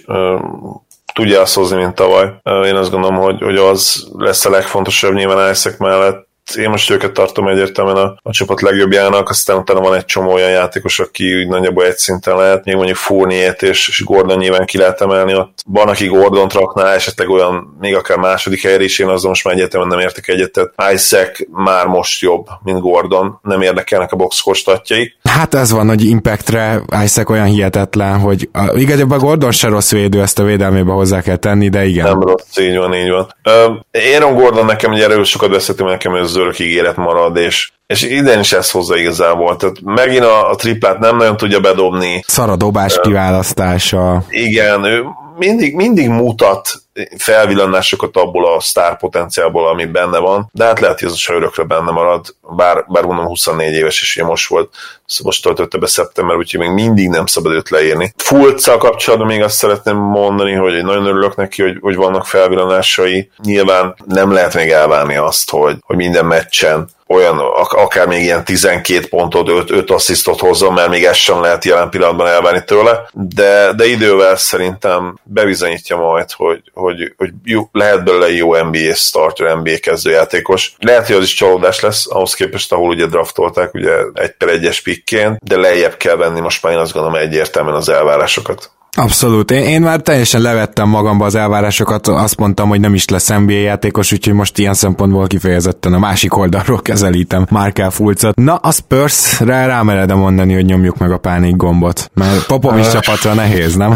tudja 1.14 1.40
azt 1.40 1.54
hozni, 1.54 1.76
mint 1.76 1.94
tavaly. 1.94 2.26
Én 2.66 2.74
azt 2.74 2.90
gondolom, 2.90 3.16
hogy, 3.16 3.40
hogy 3.40 3.56
az 3.56 4.09
lesz 4.18 4.44
a 4.44 4.50
legfontosabb 4.50 5.14
nyilván 5.14 5.50
Isaac 5.50 5.78
mellett, 5.78 6.28
én 6.56 6.70
most 6.70 6.90
őket 6.90 7.12
tartom 7.12 7.48
egyértelműen 7.48 7.96
a, 7.96 8.14
a 8.22 8.32
csapat 8.32 8.60
legjobbjának, 8.60 9.28
aztán 9.28 9.56
utána 9.56 9.80
van 9.80 9.94
egy 9.94 10.04
csomó 10.04 10.32
olyan 10.32 10.50
játékos, 10.50 10.98
aki 11.00 11.38
úgy 11.40 11.48
nagyjából 11.48 11.84
egy 11.84 11.96
szinten 11.96 12.36
lehet, 12.36 12.64
még 12.64 12.74
mondjuk 12.74 12.96
Fournier-t 12.96 13.62
és, 13.62 13.88
és 13.88 14.04
Gordon 14.04 14.38
nyilván 14.38 14.66
ki 14.66 14.78
lehet 14.78 15.00
emelni 15.00 15.34
ott. 15.34 15.62
Van, 15.66 15.88
aki 15.88 16.06
Gordon 16.06 16.48
rakná, 16.48 16.92
esetleg 16.92 17.28
olyan 17.28 17.76
még 17.80 17.94
akár 17.94 18.18
második 18.18 18.62
helyre 18.62 18.84
is, 18.84 18.98
én 18.98 19.08
azon 19.08 19.28
most 19.28 19.44
már 19.44 19.54
egyértelműen 19.54 19.96
nem 19.96 20.06
értek 20.06 20.28
egyet, 20.28 20.52
tehát 20.52 20.92
Isaac 20.94 21.38
már 21.50 21.86
most 21.86 22.22
jobb, 22.22 22.46
mint 22.62 22.80
Gordon, 22.80 23.38
nem 23.42 23.60
érdekelnek 23.60 24.12
a 24.12 24.16
box 24.16 24.42
statjai. 24.52 25.14
Hát 25.22 25.54
ez 25.54 25.72
van, 25.72 25.88
hogy 25.88 26.04
impactre 26.04 26.82
Isaac 27.04 27.30
olyan 27.30 27.46
hihetetlen, 27.46 28.18
hogy 28.18 28.48
a, 28.52 28.72
igazából 28.76 29.18
Gordon 29.18 29.50
se 29.50 29.68
rossz 29.68 29.90
védő, 29.90 30.20
ezt 30.20 30.38
a 30.38 30.42
védelmébe 30.42 30.92
hozzá 30.92 31.20
kell 31.20 31.36
tenni, 31.36 31.68
de 31.68 31.84
igen. 31.84 32.04
Nem 32.04 32.20
rossz, 32.20 32.58
így 32.58 32.76
van, 32.76 32.94
így 32.94 33.10
van. 33.10 33.34
Uh, 33.44 33.76
Aaron 34.14 34.34
Gordon 34.34 34.66
nekem, 34.66 34.92
ugye 34.92 35.04
erről 35.04 35.24
sokat 35.24 35.50
beszéltünk, 35.50 35.88
nekem 35.88 36.14
ez 36.14 36.36
örök 36.40 36.59
ígéret 36.59 36.96
marad, 36.96 37.37
és, 37.37 37.70
és 37.87 38.03
idén 38.03 38.38
is 38.38 38.53
ez 38.53 38.70
hozza 38.70 38.96
igazából. 38.96 39.57
Tehát 39.57 39.76
megint 39.85 40.24
a, 40.24 40.50
a 40.50 40.55
triplát 40.55 40.98
nem 40.98 41.16
nagyon 41.16 41.37
tudja 41.37 41.61
bedobni. 41.61 42.22
Szar 42.26 42.50
a 42.50 42.57
dobás 42.57 42.98
kiválasztása. 43.03 44.22
Igen, 44.29 44.85
ő 44.85 45.05
mindig, 45.40 45.74
mindig 45.74 46.09
mutat 46.09 46.68
felvillannásokat 47.16 48.16
abból 48.16 48.55
a 48.55 48.61
sztár 48.61 48.98
potenciálból, 48.98 49.68
ami 49.68 49.85
benne 49.85 50.18
van, 50.18 50.50
de 50.53 50.64
hát 50.64 50.81
lehet, 50.81 51.00
hogy 51.00 51.09
ez 51.09 51.14
a 51.26 51.33
örökre 51.33 51.62
benne 51.62 51.90
marad, 51.90 52.26
bár, 52.57 52.85
bár 52.88 53.05
mondom 53.05 53.26
24 53.26 53.72
éves, 53.72 54.00
és 54.00 54.16
ugye 54.16 54.26
most 54.26 54.48
volt, 54.48 54.74
szóval 55.07 55.33
most 55.33 55.42
töltötte 55.42 55.79
be 55.79 55.87
szeptember, 55.87 56.37
úgyhogy 56.37 56.61
még 56.61 56.70
mindig 56.70 57.09
nem 57.09 57.26
szabad 57.26 57.53
őt 57.53 57.70
leírni. 57.70 58.14
Fulccal 58.16 58.79
kapcsolatban 58.79 59.29
még 59.29 59.42
azt 59.42 59.57
szeretném 59.57 59.96
mondani, 59.96 60.53
hogy 60.53 60.85
nagyon 60.85 61.07
örülök 61.07 61.37
neki, 61.37 61.62
hogy, 61.62 61.79
hogy 61.81 61.96
vannak 61.96 62.26
felvillanásai. 62.26 63.31
Nyilván 63.42 63.94
nem 64.05 64.33
lehet 64.33 64.55
még 64.55 64.70
elvárni 64.70 65.16
azt, 65.16 65.50
hogy, 65.50 65.76
hogy 65.81 65.96
minden 65.96 66.26
meccsen 66.26 66.88
olyan, 67.14 67.38
akár 67.68 68.07
még 68.07 68.23
ilyen 68.23 68.44
12 68.44 69.09
pontot, 69.09 69.49
5, 69.49 69.70
5 69.70 69.90
asszisztot 69.90 70.40
hozzon, 70.40 70.73
mert 70.73 70.88
még 70.88 71.05
ezt 71.05 71.18
sem 71.18 71.40
lehet 71.40 71.64
jelen 71.64 71.90
pillanatban 71.90 72.27
elvárni 72.27 72.64
tőle, 72.64 73.09
de, 73.12 73.73
de 73.73 73.87
idővel 73.87 74.37
szerintem 74.37 75.18
bebizonyítja 75.23 75.96
majd, 75.96 76.33
hogy, 76.33 76.62
hogy, 76.75 77.14
hogy 77.16 77.31
jó, 77.44 77.68
lehet 77.73 78.05
belőle 78.05 78.33
jó 78.33 78.62
NBA 78.62 78.94
starter, 78.94 79.57
NBA 79.57 79.79
kezdőjátékos. 79.83 80.75
Lehet, 80.79 81.07
hogy 81.07 81.16
az 81.16 81.23
is 81.23 81.35
csalódás 81.35 81.81
lesz, 81.81 82.07
ahhoz 82.11 82.35
képest, 82.35 82.73
ahol 82.73 82.88
ugye 82.88 83.07
draftolták, 83.07 83.75
ugye 83.75 83.92
egy 84.14 84.33
per 84.33 84.49
egyes 84.49 84.81
pikként, 84.81 85.38
de 85.44 85.57
lejjebb 85.57 85.96
kell 85.96 86.16
venni 86.16 86.40
most 86.40 86.62
már 86.62 86.73
én 86.73 86.79
azt 86.79 86.92
gondolom 86.92 87.20
egyértelműen 87.20 87.77
az 87.77 87.88
elvárásokat. 87.88 88.70
Abszolút. 88.96 89.50
Én, 89.50 89.62
én 89.62 89.81
már 89.81 90.00
teljesen 90.00 90.40
levettem 90.40 90.88
magamba 90.88 91.24
az 91.24 91.35
elvárásokat, 91.35 92.09
azt 92.09 92.37
mondtam, 92.37 92.68
hogy 92.68 92.81
nem 92.81 92.94
is 92.94 93.09
lesz 93.09 93.29
NBA 93.29 93.53
játékos, 93.53 94.12
úgyhogy 94.12 94.35
most 94.35 94.59
ilyen 94.59 94.74
szempontból 94.74 95.26
kifejezetten 95.26 95.92
a 95.92 95.98
másik 95.98 96.37
oldalról 96.37 96.83
kezelítem 96.83 97.46
Markel 97.50 97.90
Fulcot. 97.90 98.37
Na, 98.37 98.55
a 98.55 98.72
Spurs-re 98.72 99.66
rámeredem 99.66 100.18
mondani, 100.18 100.55
hogy 100.55 100.64
nyomjuk 100.64 100.98
meg 100.98 101.12
a 101.12 101.18
pánik 101.18 101.57
gombot, 101.57 102.11
mert 102.14 102.46
Popovics 102.46 102.90
csapatra 102.90 103.35
nehéz, 103.35 103.74
nem? 103.74 103.94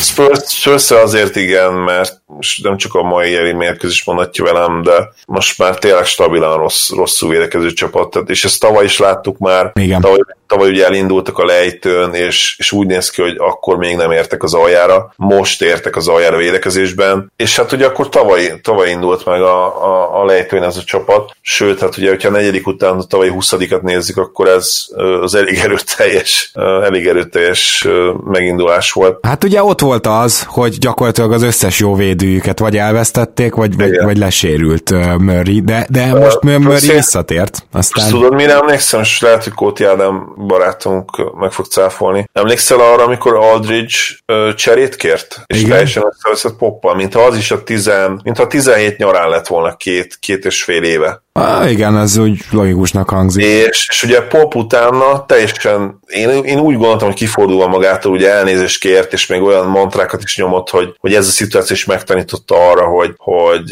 Spurs, 0.00 0.40
Spurs 0.46 0.90
azért 0.90 1.36
igen, 1.36 1.72
mert 1.72 2.19
most 2.36 2.62
nem 2.62 2.76
csak 2.76 2.94
a 2.94 3.02
mai 3.02 3.30
éri 3.30 3.52
mérkőzés 3.52 4.04
mondatja 4.04 4.44
velem, 4.44 4.82
de 4.82 5.12
most 5.26 5.58
már 5.58 5.78
tényleg 5.78 6.04
stabilan 6.04 6.56
rossz, 6.56 6.90
rosszul 6.90 7.30
védekező 7.30 7.72
csapat, 7.72 8.10
tehát, 8.10 8.30
és 8.30 8.44
ezt 8.44 8.60
tavaly 8.60 8.84
is 8.84 8.98
láttuk 8.98 9.38
már, 9.38 9.70
igen. 9.74 10.00
tavaly, 10.00 10.18
tavaly 10.46 10.68
ugye 10.68 10.84
elindultak 10.84 11.38
a 11.38 11.44
lejtőn, 11.44 12.14
és, 12.14 12.56
és 12.58 12.72
úgy 12.72 12.86
néz 12.86 13.10
ki, 13.10 13.22
hogy 13.22 13.36
akkor 13.38 13.76
még 13.76 13.96
nem 13.96 14.10
értek 14.10 14.42
az 14.42 14.54
aljára, 14.54 15.12
most 15.16 15.62
értek 15.62 15.96
az 15.96 16.08
aljára 16.08 16.36
védekezésben, 16.36 17.32
és 17.36 17.56
hát 17.56 17.72
ugye 17.72 17.86
akkor 17.86 18.08
tavaly, 18.08 18.60
tavaly 18.62 18.90
indult 18.90 19.24
meg 19.24 19.42
a, 19.42 19.84
a, 19.84 20.20
a 20.20 20.24
lejtőn 20.24 20.62
ez 20.62 20.76
a 20.76 20.82
csapat, 20.84 21.36
sőt, 21.40 21.80
hát 21.80 21.96
ugye, 21.96 22.08
hogyha 22.08 22.28
a 22.28 22.32
negyedik 22.32 22.66
után 22.66 22.96
a 22.96 23.02
tavalyi 23.02 23.30
20 23.30 23.54
nézzük, 23.82 24.16
akkor 24.16 24.48
ez 24.48 24.86
az 25.20 25.34
elég 25.34 25.58
erőteljes, 25.58 26.52
elég 26.82 27.06
erőteljes 27.06 27.88
megindulás 28.24 28.92
volt. 28.92 29.18
Hát 29.26 29.44
ugye 29.44 29.62
ott 29.62 29.80
volt 29.80 30.06
az, 30.06 30.42
hogy 30.42 30.78
gyakorlatilag 30.78 31.32
az 31.32 31.42
összes 31.42 31.78
jó 31.78 31.94
védőjüket 32.20 32.58
vagy 32.58 32.76
elvesztették, 32.76 33.54
vagy, 33.54 33.76
vagy, 33.76 34.02
vagy 34.02 34.18
lesérült 34.18 34.90
uh, 34.90 35.18
Murray, 35.18 35.60
de, 35.60 35.86
de 35.88 36.14
most 36.14 36.44
uh, 36.44 36.56
Murray 36.56 36.88
visszatért. 36.88 37.66
Aztán... 37.72 38.10
Tudod, 38.10 38.34
mire 38.34 38.52
emlékszem, 38.52 39.00
és 39.00 39.20
lehet, 39.20 39.44
hogy 39.44 39.52
Kóti 39.52 39.84
Ádám 39.84 40.34
barátunk 40.46 41.34
meg 41.34 41.52
fog 41.52 41.66
cáfolni. 41.66 42.28
Emlékszel 42.32 42.80
arra, 42.80 43.04
amikor 43.04 43.34
Aldridge 43.34 43.96
uh, 44.26 44.54
cserét 44.54 44.96
kért? 44.96 45.42
És 45.46 45.58
Igen. 45.58 45.70
teljesen 45.70 46.02
összeveszett 46.06 46.56
poppal, 46.56 46.94
mintha 46.94 47.20
az 47.20 47.36
is 47.36 47.50
a, 47.50 47.62
tizen, 47.62 48.20
mintha 48.24 48.42
a 48.42 48.46
17 48.46 48.96
nyarán 48.96 49.28
lett 49.28 49.46
volna 49.46 49.76
két, 49.76 50.16
két 50.20 50.44
és 50.44 50.62
fél 50.62 50.82
éve. 50.82 51.22
Ah, 51.32 51.70
igen, 51.70 51.98
ez 51.98 52.16
úgy 52.16 52.40
logikusnak 52.50 53.10
hangzik. 53.10 53.44
És, 53.44 53.86
és 53.90 54.02
ugye 54.02 54.22
Pop 54.22 54.54
utána 54.54 55.26
teljesen, 55.26 56.00
én, 56.06 56.28
én 56.28 56.58
úgy 56.58 56.76
gondoltam, 56.76 57.08
hogy 57.08 57.16
kifordulva 57.16 57.66
magától, 57.66 58.12
ugye 58.12 58.30
elnézést 58.30 58.80
kért, 58.80 59.12
és 59.12 59.26
még 59.26 59.42
olyan 59.42 59.66
mantrákat 59.66 60.22
is 60.22 60.36
nyomott, 60.36 60.70
hogy, 60.70 60.94
hogy 60.98 61.14
ez 61.14 61.26
a 61.26 61.30
szituáció 61.30 61.76
is 61.76 61.84
megtanította 61.84 62.70
arra, 62.70 62.84
hogy, 62.84 63.14
hogy, 63.16 63.70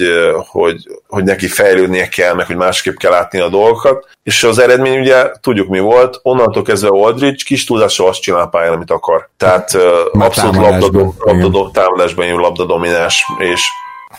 hogy, 0.51 0.77
hogy 1.09 1.25
neki 1.25 1.47
fejlődnie 1.47 2.09
kell, 2.09 2.35
meg 2.35 2.47
hogy 2.47 2.57
másképp 2.57 2.97
kell 2.97 3.11
látni 3.11 3.41
a 3.41 3.49
dolgokat. 3.49 4.09
És 4.23 4.45
az 4.45 4.59
eredmény 4.59 4.99
ugye 4.99 5.31
tudjuk 5.41 5.69
mi 5.69 5.79
volt, 5.79 6.21
onnantól 6.23 6.63
kezdve 6.63 6.89
Aldridge 6.89 7.43
kis 7.45 7.65
túlzással 7.65 8.09
azt 8.09 8.21
csinál 8.21 8.49
pályán, 8.49 8.73
amit 8.73 8.91
akar. 8.91 9.31
Tehát 9.37 9.75
uh, 9.75 10.23
abszolút 10.23 10.57
labdadom, 10.57 11.15
labdadom, 11.19 11.73
támadásban 11.73 12.27
jó 12.27 12.39
labdadominás, 12.39 13.25
és 13.39 13.61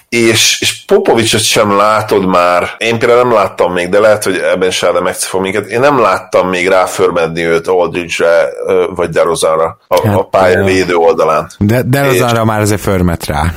és, 0.09 0.61
és 0.61 0.83
Popovicsot 0.85 1.41
sem 1.41 1.77
látod 1.77 2.25
már, 2.25 2.69
én 2.77 2.99
például 2.99 3.23
nem 3.23 3.33
láttam 3.33 3.73
még, 3.73 3.89
de 3.89 3.99
lehet, 3.99 4.23
hogy 4.23 4.37
ebben 4.53 4.71
Sáda 4.71 5.01
megcifol 5.01 5.41
minket, 5.41 5.65
én 5.65 5.79
nem 5.79 5.99
láttam 5.99 6.49
még 6.49 6.67
ráförmedni 6.67 7.45
őt 7.45 7.67
Aldridge-re, 7.67 8.49
vagy 8.95 9.09
Derozanra 9.09 9.77
a, 9.87 10.07
hát, 10.07 10.15
a 10.15 10.23
pálya 10.23 10.63
védő 10.63 10.95
oldalán. 10.95 11.51
De 11.57 11.81
Derozanra 11.81 12.45
már 12.45 12.61
azért 12.61 12.81
förmet 12.81 13.25
rá. 13.25 13.53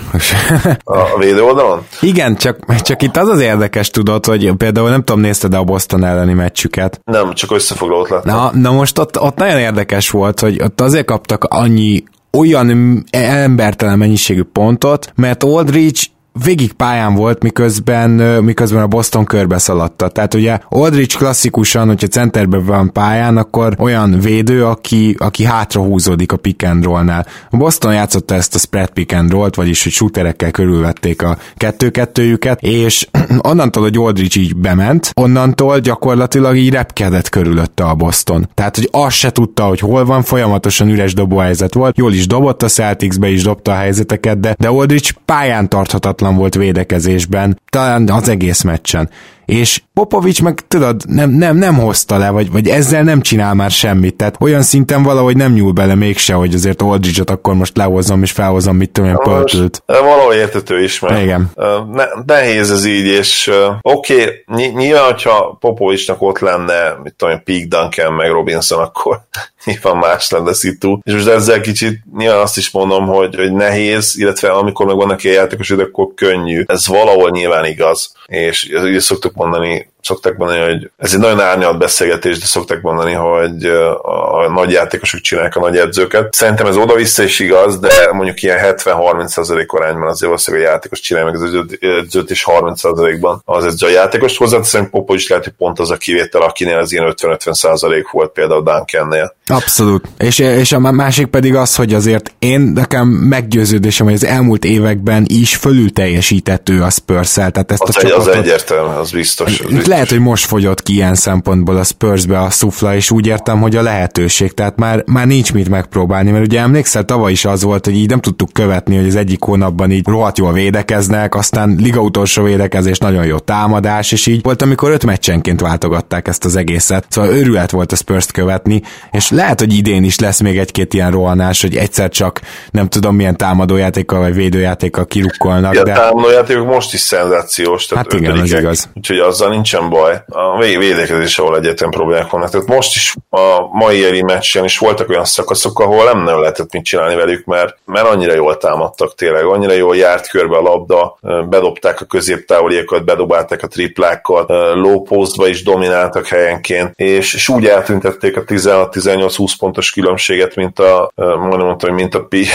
a 0.84 1.18
védő 1.18 1.42
oldalon? 1.42 1.86
Igen, 2.00 2.36
csak, 2.36 2.82
csak 2.82 3.02
itt 3.02 3.16
az 3.16 3.28
az 3.28 3.40
érdekes, 3.40 3.90
tudod, 3.90 4.26
hogy 4.26 4.52
például 4.56 4.90
nem 4.90 5.04
tudom, 5.04 5.20
nézted 5.20 5.54
a 5.54 5.62
Boston 5.62 6.04
elleni 6.04 6.32
meccsüket. 6.32 7.00
Nem, 7.04 7.32
csak 7.32 7.52
összefoglalót 7.52 8.08
láttam. 8.08 8.34
Na, 8.34 8.50
na 8.54 8.72
most 8.72 8.98
ott, 8.98 9.20
ott 9.20 9.36
nagyon 9.36 9.58
érdekes 9.58 10.10
volt, 10.10 10.40
hogy 10.40 10.62
ott 10.62 10.80
azért 10.80 11.06
kaptak 11.06 11.44
annyi 11.44 12.04
olyan 12.32 13.04
embertelen 13.10 13.98
mennyiségű 13.98 14.42
pontot, 14.42 15.12
mert 15.14 15.42
Aldridge 15.42 16.00
végig 16.44 16.72
pályán 16.72 17.14
volt, 17.14 17.42
miközben, 17.42 18.10
miközben 18.44 18.82
a 18.82 18.86
Boston 18.86 19.24
körbe 19.24 19.58
szaladta. 19.58 20.08
Tehát 20.08 20.34
ugye 20.34 20.58
Aldrich 20.68 21.16
klasszikusan, 21.16 21.86
hogyha 21.86 22.06
centerben 22.06 22.64
van 22.64 22.92
pályán, 22.92 23.36
akkor 23.36 23.74
olyan 23.78 24.20
védő, 24.20 24.64
aki, 24.64 25.16
aki 25.18 25.44
hátra 25.44 25.80
húzódik 25.82 26.32
a 26.32 26.36
pick 26.36 26.62
and 26.64 26.84
roll-nál. 26.84 27.26
A 27.50 27.56
Boston 27.56 27.94
játszotta 27.94 28.34
ezt 28.34 28.54
a 28.54 28.58
spread 28.58 28.90
pick 28.90 29.12
and 29.12 29.30
roll 29.30 29.50
vagyis 29.54 29.82
hogy 29.82 29.92
shooterekkel 29.92 30.50
körülvették 30.50 31.22
a 31.22 31.38
kettő-kettőjüket, 31.56 32.60
és 32.60 33.08
onnantól, 33.50 33.82
hogy 33.82 33.96
Aldrich 33.96 34.38
így 34.38 34.56
bement, 34.56 35.10
onnantól 35.14 35.78
gyakorlatilag 35.78 36.56
így 36.56 36.70
repkedett 36.70 37.28
körülötte 37.28 37.84
a 37.84 37.94
Boston. 37.94 38.48
Tehát, 38.54 38.76
hogy 38.76 38.88
azt 38.92 39.16
se 39.16 39.30
tudta, 39.30 39.64
hogy 39.64 39.80
hol 39.80 40.04
van, 40.04 40.22
folyamatosan 40.22 40.88
üres 40.88 41.14
dobóhelyzet 41.14 41.74
volt, 41.74 41.98
jól 41.98 42.12
is 42.12 42.26
dobott 42.26 42.62
a 42.62 42.68
Celticsbe 42.68 43.28
is 43.28 43.42
dobta 43.42 43.72
a 43.72 43.74
helyzeteket, 43.74 44.40
de, 44.40 44.54
de 44.58 44.68
Aldrich 44.68 45.14
pályán 45.24 45.68
tarthatatlan 45.68 46.21
volt 46.30 46.54
védekezésben, 46.54 47.60
talán 47.70 48.08
az 48.08 48.28
egész 48.28 48.62
meccsen 48.62 49.10
és 49.44 49.82
Popovics 49.94 50.42
meg 50.42 50.60
tudod, 50.68 51.02
nem, 51.08 51.30
nem, 51.30 51.56
nem 51.56 51.78
hozta 51.78 52.18
le, 52.18 52.30
vagy, 52.30 52.50
vagy 52.50 52.68
ezzel 52.68 53.02
nem 53.02 53.20
csinál 53.20 53.54
már 53.54 53.70
semmit, 53.70 54.16
tehát 54.16 54.36
olyan 54.40 54.62
szinten 54.62 55.02
valahogy 55.02 55.36
nem 55.36 55.52
nyúl 55.52 55.72
bele 55.72 55.94
mégse, 55.94 56.34
hogy 56.34 56.54
azért 56.54 56.82
Aldridge-ot 56.82 57.30
akkor 57.30 57.54
most 57.54 57.76
lehozom 57.76 58.22
és 58.22 58.32
felhozom, 58.32 58.76
mit 58.76 58.90
tudom 58.90 59.10
én, 59.10 59.16
pöltült. 59.16 59.82
Valahogy 59.86 60.36
értető 60.36 60.82
is, 60.82 61.00
mert 61.00 61.20
Igen. 61.22 61.50
Ne, 61.92 62.04
nehéz 62.26 62.70
ez 62.70 62.84
így, 62.84 63.06
és 63.06 63.50
oké, 63.80 64.44
okay, 64.46 64.70
nyilván, 64.70 65.04
hogyha 65.04 65.56
Popovicsnak 65.60 66.22
ott 66.22 66.38
lenne, 66.38 66.98
mit 67.02 67.14
tudom 67.14 67.34
én, 67.34 67.42
Peak 67.44 67.68
Duncan 67.68 68.12
meg 68.12 68.30
Robinson, 68.30 68.78
akkor 68.82 69.20
nyilván 69.64 69.96
más 69.96 70.30
lenne 70.30 70.52
szitu. 70.52 70.98
És 71.02 71.12
most 71.12 71.26
ezzel 71.26 71.60
kicsit 71.60 72.00
nyilván 72.16 72.40
azt 72.40 72.56
is 72.56 72.70
mondom, 72.70 73.06
hogy, 73.06 73.34
hogy 73.34 73.52
nehéz, 73.52 74.14
illetve 74.18 74.50
amikor 74.50 74.86
meg 74.86 74.96
vannak 74.96 75.24
ilyen 75.24 75.36
játékosok, 75.36 75.80
akkor 75.80 76.08
könnyű. 76.14 76.62
Ez 76.66 76.86
valahol 76.86 77.30
nyilván 77.30 77.64
igaz. 77.64 78.12
És 78.26 78.68
ugye 78.82 79.00
szoktuk 79.00 79.31
mondani 79.36 79.91
szokták 80.02 80.36
mondani, 80.36 80.60
hogy 80.60 80.90
ez 80.96 81.12
egy 81.12 81.20
nagyon 81.20 81.40
árnyalt 81.40 81.78
beszélgetés, 81.78 82.38
de 82.38 82.46
szokták 82.46 82.80
mondani, 82.82 83.12
hogy 83.12 83.64
a 84.02 84.50
nagy 84.52 84.70
játékosok 84.70 85.20
csinálják 85.20 85.56
a 85.56 85.60
nagy 85.60 85.76
edzőket. 85.76 86.34
Szerintem 86.34 86.66
ez 86.66 86.76
oda-vissza 86.76 87.22
is 87.22 87.38
igaz, 87.38 87.78
de 87.78 88.12
mondjuk 88.12 88.42
ilyen 88.42 88.58
70-30% 88.62 89.66
arányban 89.66 90.08
azért 90.08 90.24
valószínűleg 90.24 90.66
a 90.66 90.70
játékos 90.70 91.00
csinálja 91.00 91.30
meg 91.30 91.42
az 91.42 91.64
edzőt, 91.80 92.30
és 92.30 92.44
30%-ban 92.46 93.42
az 93.44 93.64
edző 93.64 93.86
a 93.86 93.90
játékost. 93.90 94.36
Hozzáteszem, 94.36 94.90
Popo 94.90 95.14
is 95.14 95.28
lehet, 95.28 95.44
hogy 95.44 95.54
pont 95.58 95.78
az 95.78 95.90
a 95.90 95.96
kivétel, 95.96 96.42
akinél 96.42 96.78
az 96.78 96.92
ilyen 96.92 97.14
50-50% 97.16 98.04
volt 98.10 98.32
például 98.32 98.62
Duncannél. 98.62 99.34
Abszolút. 99.46 100.08
És, 100.18 100.38
és 100.38 100.72
a 100.72 100.78
másik 100.78 101.26
pedig 101.26 101.54
az, 101.54 101.76
hogy 101.76 101.94
azért 101.94 102.34
én 102.38 102.60
nekem 102.60 103.08
meggyőződésem, 103.08 104.06
hogy 104.06 104.14
az 104.14 104.24
elmúlt 104.24 104.64
években 104.64 105.24
is 105.28 105.56
fölül 105.56 105.92
teljesített 105.92 106.68
ő 106.68 106.82
a 106.82 106.90
spurs 106.90 107.32
tehát 107.32 107.72
ezt 107.72 107.82
az, 107.82 107.96
a 107.96 108.00
egy, 108.00 108.10
az 108.10 108.28
egyértelmű, 108.28 108.94
az 108.94 109.10
biztos. 109.10 109.60
Az 109.60 109.66
biztos 109.66 109.91
lehet, 109.92 110.08
hogy 110.08 110.20
most 110.20 110.44
fogyott 110.44 110.82
ki 110.82 110.92
ilyen 110.92 111.14
szempontból 111.14 111.76
a 111.76 111.82
Spursbe 111.82 112.40
a 112.40 112.50
szufla, 112.50 112.94
és 112.94 113.10
úgy 113.10 113.26
értem, 113.26 113.60
hogy 113.60 113.76
a 113.76 113.82
lehetőség, 113.82 114.54
tehát 114.54 114.76
már, 114.76 115.02
már 115.06 115.26
nincs 115.26 115.52
mit 115.52 115.68
megpróbálni, 115.68 116.30
mert 116.30 116.44
ugye 116.44 116.60
emlékszel, 116.60 117.04
tavaly 117.04 117.32
is 117.32 117.44
az 117.44 117.62
volt, 117.62 117.84
hogy 117.84 117.94
így 117.94 118.08
nem 118.08 118.20
tudtuk 118.20 118.52
követni, 118.52 118.96
hogy 118.96 119.06
az 119.06 119.16
egyik 119.16 119.42
hónapban 119.42 119.90
így 119.90 120.06
rohadt 120.06 120.38
jól 120.38 120.52
védekeznek, 120.52 121.34
aztán 121.34 121.76
liga 121.78 122.00
utolsó 122.00 122.42
védekezés, 122.42 122.98
nagyon 122.98 123.24
jó 123.24 123.38
támadás, 123.38 124.12
és 124.12 124.26
így 124.26 124.42
volt, 124.42 124.62
amikor 124.62 124.90
öt 124.90 125.04
meccsenként 125.04 125.60
váltogatták 125.60 126.28
ezt 126.28 126.44
az 126.44 126.56
egészet, 126.56 127.04
szóval 127.08 127.30
őrület 127.30 127.70
volt 127.70 127.92
a 127.92 127.96
spurs 127.96 128.26
követni, 128.26 128.82
és 129.10 129.30
lehet, 129.30 129.58
hogy 129.58 129.76
idén 129.76 130.04
is 130.04 130.18
lesz 130.18 130.40
még 130.40 130.58
egy-két 130.58 130.94
ilyen 130.94 131.10
rohanás, 131.10 131.60
hogy 131.60 131.76
egyszer 131.76 132.08
csak 132.08 132.40
nem 132.70 132.88
tudom 132.88 133.16
milyen 133.16 133.36
támadójátékkal 133.36 134.20
vagy 134.20 134.34
védőjátékkal 134.34 135.06
kirukkolnak. 135.06 135.74
Ja, 135.74 135.82
de... 135.82 135.92
a 135.92 135.94
támadójátékok 135.94 136.66
most 136.66 136.94
is 136.94 137.00
szenzációs, 137.00 137.86
tehát 137.86 138.12
hát 138.12 138.20
igen, 138.20 138.38
az 138.38 138.52
igaz. 138.52 138.88
Úgyhogy 138.94 139.18
azzal 139.18 139.48
nincsen 139.48 139.81
sem 139.82 139.90
baj. 139.90 140.22
A 140.28 140.58
védekezés, 140.58 141.38
ahol 141.38 141.56
egyetlen 141.56 141.90
problémák 141.90 142.30
vannak. 142.30 142.50
Tehát 142.50 142.66
most 142.66 142.96
is 142.96 143.14
a 143.30 143.66
mai 143.72 143.96
éri 143.96 144.22
meccsen 144.22 144.64
is 144.64 144.78
voltak 144.78 145.08
olyan 145.08 145.24
szakaszok, 145.24 145.80
ahol 145.80 146.04
nem 146.04 146.22
nagyon 146.22 146.40
lehetett 146.40 146.72
mit 146.72 146.84
csinálni 146.84 147.14
velük, 147.14 147.44
mert, 147.44 147.76
mert 147.84 148.06
annyira 148.06 148.34
jól 148.34 148.56
támadtak 148.56 149.14
tényleg, 149.14 149.44
annyira 149.44 149.72
jól 149.72 149.96
járt 149.96 150.28
körbe 150.28 150.56
a 150.56 150.60
labda, 150.60 151.18
bedobták 151.48 152.00
a 152.00 152.04
középtávoliakat, 152.04 153.04
bedobálták 153.04 153.62
a 153.62 153.66
triplákat, 153.66 154.48
low 154.74 155.02
postba 155.02 155.46
is 155.46 155.62
domináltak 155.62 156.26
helyenként, 156.26 156.92
és, 156.96 157.34
és 157.34 157.48
úgy 157.48 157.66
eltüntették 157.66 158.36
a 158.36 158.44
16-18-20 158.44 159.52
pontos 159.58 159.92
különbséget, 159.92 160.54
mint 160.54 160.78
a, 160.78 161.12
mondom, 161.14 161.66
mondtam, 161.66 161.90
hogy 161.90 161.98
mint 161.98 162.14
a 162.14 162.24
pi, 162.24 162.46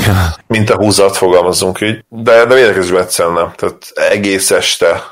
mint 0.46 0.70
a 0.70 0.76
húzat, 0.76 1.16
fogalmazunk 1.16 1.80
így. 1.80 2.04
De, 2.08 2.44
de 2.44 2.54
védekezésben 2.54 3.02
egyszerűen 3.02 3.34
nem. 3.34 3.52
Tehát 3.56 3.92
egész 4.10 4.50
este, 4.50 5.02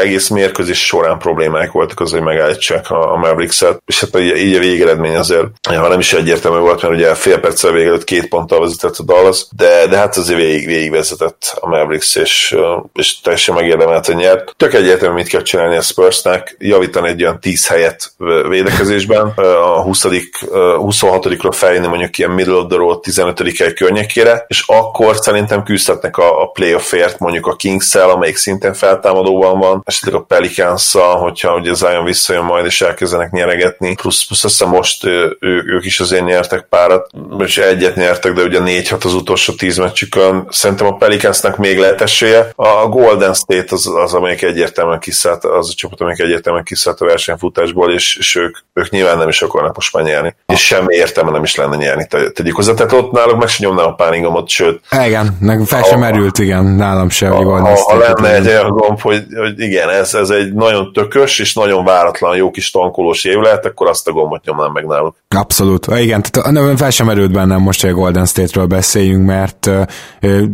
egész 0.00 0.28
mérkőzés 0.28 0.86
során 0.86 1.13
során 1.14 1.18
problémák 1.18 1.72
voltak 1.72 2.00
az, 2.00 2.10
hogy 2.10 2.22
megállítsák 2.22 2.90
a, 2.90 3.12
a 3.12 3.16
Mavericks-et, 3.16 3.82
és 3.86 4.00
hát 4.00 4.20
így, 4.20 4.36
így 4.36 4.54
a 4.54 4.58
végeredmény 4.58 5.16
azért, 5.16 5.46
ha 5.68 5.88
nem 5.88 5.98
is 5.98 6.12
egyértelmű 6.12 6.58
volt, 6.58 6.82
mert 6.82 6.94
ugye 6.94 7.14
fél 7.14 7.40
perccel 7.40 7.72
végelőtt 7.72 8.04
két 8.04 8.28
ponttal 8.28 8.60
vezetett 8.60 8.96
a 8.96 9.02
Dallas, 9.02 9.46
de, 9.56 9.86
de 9.86 9.96
hát 9.96 10.16
azért 10.16 10.40
végig, 10.40 10.66
végig 10.66 10.90
vezetett 10.90 11.58
a 11.60 11.68
Mavericks, 11.68 12.16
és, 12.16 12.56
és 12.92 13.20
teljesen 13.20 13.54
megérdemelt, 13.54 14.06
hogy 14.06 14.16
nyert. 14.16 14.54
Tök 14.56 14.74
egyértelmű, 14.74 15.14
mit 15.14 15.28
kell 15.28 15.42
csinálni 15.42 15.76
a 15.76 15.80
Spursnek, 15.80 16.56
javítani 16.58 17.08
egy 17.08 17.22
olyan 17.22 17.40
10 17.40 17.66
helyet 17.66 18.12
védekezésben, 18.48 19.32
a 19.36 19.82
20 19.82 20.02
26-ról 20.04 21.52
feljönni 21.52 21.86
mondjuk 21.86 22.18
ilyen 22.18 22.30
middle 22.30 22.54
of 22.54 22.66
the 22.68 22.76
road 22.76 23.00
15 23.00 23.58
hely 23.58 23.72
környékére, 23.72 24.44
és 24.48 24.64
akkor 24.66 25.16
szerintem 25.16 25.62
küzdhetnek 25.62 26.16
a, 26.16 26.42
a 26.42 26.46
playoffért 26.46 27.18
mondjuk 27.18 27.46
a 27.46 27.56
Kings-szel, 27.56 28.10
amelyik 28.10 28.36
szintén 28.36 28.74
feltámadóban 28.74 29.58
van, 29.58 29.82
esetleg 29.84 30.14
a 30.14 30.22
pelicans 30.22 30.94
hogyha 31.12 31.54
ugye 31.54 31.74
Zion 31.74 32.04
visszajön 32.04 32.44
majd 32.44 32.64
és 32.64 32.80
elkezdenek 32.80 33.30
nyeregetni, 33.30 33.94
plusz, 33.94 34.26
plusz 34.26 34.44
azt 34.44 34.58
hiszem 34.58 34.72
most 34.72 35.04
ő, 35.04 35.36
ők 35.66 35.84
is 35.84 36.00
azért 36.00 36.24
nyertek 36.24 36.66
párat, 36.68 37.10
és 37.38 37.58
egyet 37.58 37.96
nyertek, 37.96 38.32
de 38.32 38.42
ugye 38.42 38.58
négy-hat 38.60 39.04
az 39.04 39.14
utolsó 39.14 39.52
tíz 39.52 39.76
meccsükön. 39.78 40.46
Szerintem 40.50 40.86
a 40.86 40.96
Pelicansnak 40.96 41.56
még 41.56 41.78
lehet 41.78 42.00
esélye. 42.00 42.50
A 42.56 42.88
Golden 42.88 43.34
State 43.34 43.66
az, 43.68 43.86
az 44.04 44.14
amelyik 44.14 44.42
egyértelműen 44.42 44.98
kiszállt, 44.98 45.44
az 45.44 45.68
a 45.70 45.74
csapat, 45.74 46.00
amelyik 46.00 46.20
egyértelműen 46.20 46.64
kiszállt 46.64 47.00
a 47.00 47.04
versenyfutásból, 47.04 47.92
és, 47.92 48.16
és 48.16 48.34
ők, 48.34 48.56
ők 48.72 48.90
nyilván 48.90 49.18
nem 49.18 49.28
is 49.28 49.42
akarnak 49.42 49.74
most 49.74 49.92
már 49.94 50.04
nyerni. 50.04 50.34
És 50.46 50.66
semmi 50.66 50.94
értelme 50.94 51.30
nem 51.30 51.42
is 51.42 51.54
lenne 51.54 51.76
nyerni, 51.76 52.06
tegyük 52.34 52.56
hozzá. 52.56 52.74
Tehát 52.74 52.92
ott 52.92 53.12
náluk 53.12 53.38
meg 53.38 53.48
sem 53.48 53.68
nyomnám 53.68 53.86
a 53.86 53.94
páningomot, 53.94 54.48
sőt. 54.48 54.80
Igen, 55.06 55.36
meg 55.40 55.64
fel 55.66 55.82
sem 55.82 55.98
merült, 55.98 56.38
igen, 56.38 56.64
nálam 56.64 57.08
se, 57.08 57.28
hogy 57.28 57.44
Golden 57.44 57.76
State. 57.76 58.06
Ha 58.06 58.12
lenne 58.12 58.34
egy 58.34 58.46
olyan 58.46 58.70
gomb, 58.70 59.00
hogy, 59.00 59.24
hogy 59.36 59.60
igen, 59.60 59.88
ez, 59.88 60.14
ez 60.14 60.30
egy 60.30 60.52
nagyon 60.52 60.92
tökös 60.94 61.38
és 61.38 61.54
nagyon 61.54 61.84
váratlan 61.84 62.36
jó 62.36 62.50
kis 62.50 62.70
tankolós 62.70 63.24
év 63.24 63.38
lehet, 63.38 63.66
akkor 63.66 63.88
azt 63.88 64.08
a 64.08 64.12
gombot 64.12 64.44
nyomnám 64.44 64.72
meg 64.72 64.86
náluk. 64.86 65.16
Abszolút. 65.28 65.86
Igen, 65.86 66.22
tehát 66.30 66.52
nem 66.52 66.76
fel 66.76 66.90
sem 66.90 67.08
erőd 67.08 67.32
bennem 67.32 67.60
most, 67.60 67.80
hogy 67.80 67.90
a 67.90 67.94
Golden 67.94 68.26
State-ről 68.26 68.66
beszéljünk, 68.66 69.26
mert 69.26 69.70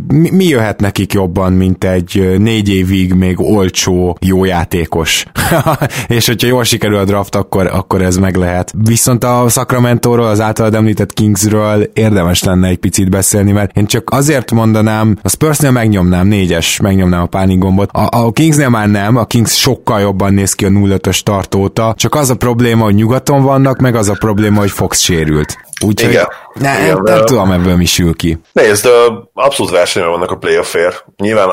mi, 0.09 0.31
mi 0.31 0.45
jöhet 0.45 0.81
nekik 0.81 1.13
jobban, 1.13 1.53
mint 1.53 1.85
egy 1.85 2.35
négy 2.39 2.69
évig 2.69 3.13
még 3.13 3.41
olcsó 3.41 4.17
jó 4.21 4.45
játékos. 4.45 5.25
és 6.09 6.27
hogyha 6.27 6.49
jól 6.49 6.65
sikerül 6.65 6.97
a 6.97 7.05
draft, 7.05 7.35
akkor, 7.35 7.67
akkor 7.67 8.03
ez 8.03 8.17
meg 8.17 8.37
lehet. 8.37 8.73
Viszont 8.85 9.25
a 9.25 9.49
Sacramento-ról, 9.49 10.27
az 10.27 10.41
általad 10.41 10.75
említett 10.75 11.13
Kingsről 11.13 11.91
érdemes 11.93 12.43
lenne 12.43 12.69
egy 12.69 12.79
picit 12.79 13.11
beszélni, 13.11 13.53
mert 13.53 13.77
én 13.77 13.87
csak 13.87 14.11
azért 14.11 14.51
mondanám, 14.51 15.19
a 15.23 15.29
Spursnél 15.29 15.71
megnyomnám, 15.71 16.27
négyes, 16.27 16.81
megnyomnám 16.81 17.23
a 17.23 17.27
pánik 17.27 17.59
gombot. 17.59 17.91
A, 17.93 18.09
a 18.11 18.33
Kingsnél 18.33 18.69
már 18.69 18.89
nem, 18.89 19.17
a 19.17 19.25
Kings 19.25 19.59
sokkal 19.59 20.01
jobban 20.21 20.35
néz 20.35 20.55
ki 20.55 20.65
a 20.65 20.69
0-5-ös 20.69 21.21
tartóta, 21.21 21.95
csak 21.97 22.15
az 22.15 22.31
a 22.31 22.35
probléma, 22.35 22.85
hogy 22.85 22.95
nyugaton 22.95 23.43
vannak, 23.43 23.79
meg 23.79 23.95
az 23.95 24.09
a 24.09 24.15
probléma, 24.19 24.61
hogy 24.61 24.71
Fox 24.71 25.01
sérült. 25.01 25.57
Úgyhogy 25.85 26.11
Igen. 26.11 26.29
Ne, 26.55 26.81
Igen, 26.83 26.95
nem, 26.95 27.03
nem 27.03 27.25
tudom, 27.25 27.51
ebből 27.51 27.77
mi 27.77 27.85
sül 27.85 28.15
ki. 28.15 28.39
Nézd, 28.53 28.89
abszolút 29.33 29.73
versenyben 29.73 30.13
vannak 30.13 30.31
a 30.31 30.37
playoffért. 30.37 31.05
Nyilván 31.17 31.49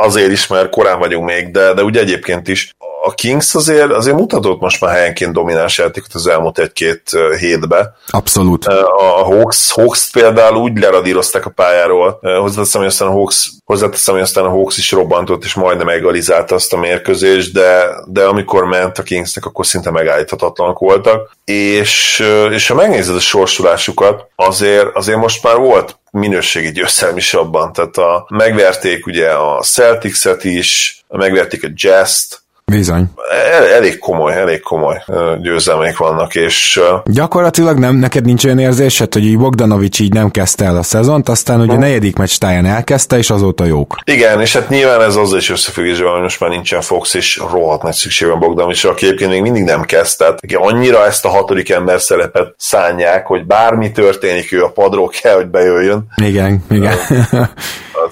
azért 0.00 0.30
is, 0.30 0.46
mert 0.46 0.70
korán 0.70 0.98
vagyunk 0.98 1.24
még, 1.24 1.50
de, 1.50 1.74
de 1.74 1.82
ugye 1.82 2.00
egyébként 2.00 2.48
is 2.48 2.74
a 3.02 3.14
Kings 3.14 3.54
azért, 3.54 3.90
azért 3.90 4.16
mutatott 4.16 4.60
most 4.60 4.80
már 4.80 4.94
helyenként 4.94 5.32
domináns 5.32 5.78
játékot 5.78 6.14
az 6.14 6.26
elmúlt 6.26 6.58
egy-két 6.58 7.02
hétbe. 7.38 7.94
Abszolút. 8.06 8.64
A 8.66 9.24
Hawks, 9.24 9.72
Hawks 9.72 10.10
például 10.10 10.56
úgy 10.56 10.78
leradírozták 10.78 11.46
a 11.46 11.50
pályáról, 11.50 12.18
hozzáteszem, 12.40 12.80
hogy 12.80 12.90
aztán 12.90 13.08
a 13.08 13.12
Hawks, 13.12 13.50
hozzáteszem, 13.64 14.14
hogy 14.14 14.22
aztán 14.22 14.44
a 14.44 14.48
Hawks 14.48 14.76
is 14.76 14.92
robbantott, 14.92 15.44
és 15.44 15.54
majdnem 15.54 15.88
egalizálta 15.88 16.54
azt 16.54 16.72
a 16.72 16.76
mérkőzést, 16.76 17.52
de, 17.52 17.86
de 18.06 18.24
amikor 18.24 18.64
ment 18.64 18.98
a 18.98 19.02
Kingsnek, 19.02 19.44
akkor 19.44 19.66
szinte 19.66 19.90
megállíthatatlanak 19.90 20.78
voltak. 20.78 21.36
És, 21.44 22.24
és 22.50 22.68
ha 22.68 22.74
megnézed 22.74 23.14
a 23.16 23.20
sorsulásukat, 23.20 24.26
azért, 24.36 24.96
azért 24.96 25.18
most 25.18 25.42
már 25.42 25.56
volt 25.56 25.98
minőségi 26.10 26.72
győzelm 26.72 27.16
is 27.16 27.34
abban. 27.34 27.72
Tehát 27.72 27.96
a, 27.96 28.26
megverték 28.28 29.06
ugye 29.06 29.30
a 29.30 29.60
Celtics-et 29.62 30.44
is, 30.44 31.02
megverték 31.08 31.64
a 31.64 31.68
Jazz-t, 31.74 32.39
Bizony. 32.70 33.04
El, 33.52 33.66
elég 33.66 33.98
komoly, 33.98 34.32
elég 34.32 34.60
komoly 34.60 35.02
győzelmék 35.40 35.96
vannak, 35.96 36.34
és... 36.34 36.80
Gyakorlatilag 37.04 37.78
nem, 37.78 37.94
neked 37.94 38.24
nincs 38.24 38.44
olyan 38.44 38.58
érzésed, 38.58 39.12
hogy 39.12 39.38
Bogdanovics 39.38 40.00
így 40.00 40.12
nem 40.12 40.30
kezdte 40.30 40.64
el 40.64 40.76
a 40.76 40.82
szezont, 40.82 41.28
aztán 41.28 41.60
ugye 41.60 41.72
a 41.72 41.78
negyedik 41.78 42.16
meccs 42.16 42.36
táján 42.38 42.66
elkezdte, 42.66 43.18
és 43.18 43.30
azóta 43.30 43.64
jók. 43.64 43.96
Igen, 44.04 44.40
és 44.40 44.52
hát 44.52 44.68
nyilván 44.68 45.02
ez 45.02 45.16
azzal 45.16 45.38
is 45.38 45.50
összefüggésben, 45.50 46.12
hogy 46.12 46.22
most 46.22 46.40
már 46.40 46.50
nincsen 46.50 46.80
Fox, 46.80 47.14
és 47.14 47.42
rohadt 47.50 47.82
nagy 47.82 47.94
szükség 47.94 48.28
van 48.28 48.38
Bogdanovicsra, 48.38 48.90
aki 48.90 49.06
egyébként 49.06 49.30
még 49.30 49.42
mindig 49.42 49.62
nem 49.62 49.82
kezdett. 49.82 50.38
Annyira 50.54 51.06
ezt 51.06 51.24
a 51.24 51.28
hatodik 51.28 51.70
ember 51.70 52.00
szerepet 52.00 52.54
szánják, 52.56 53.26
hogy 53.26 53.46
bármi 53.46 53.92
történik, 53.92 54.52
ő 54.52 54.62
a 54.62 54.70
padról 54.70 55.08
kell, 55.22 55.34
hogy 55.34 55.46
bejöjjön. 55.46 56.06
Igen, 56.16 56.64
igen. 56.70 56.96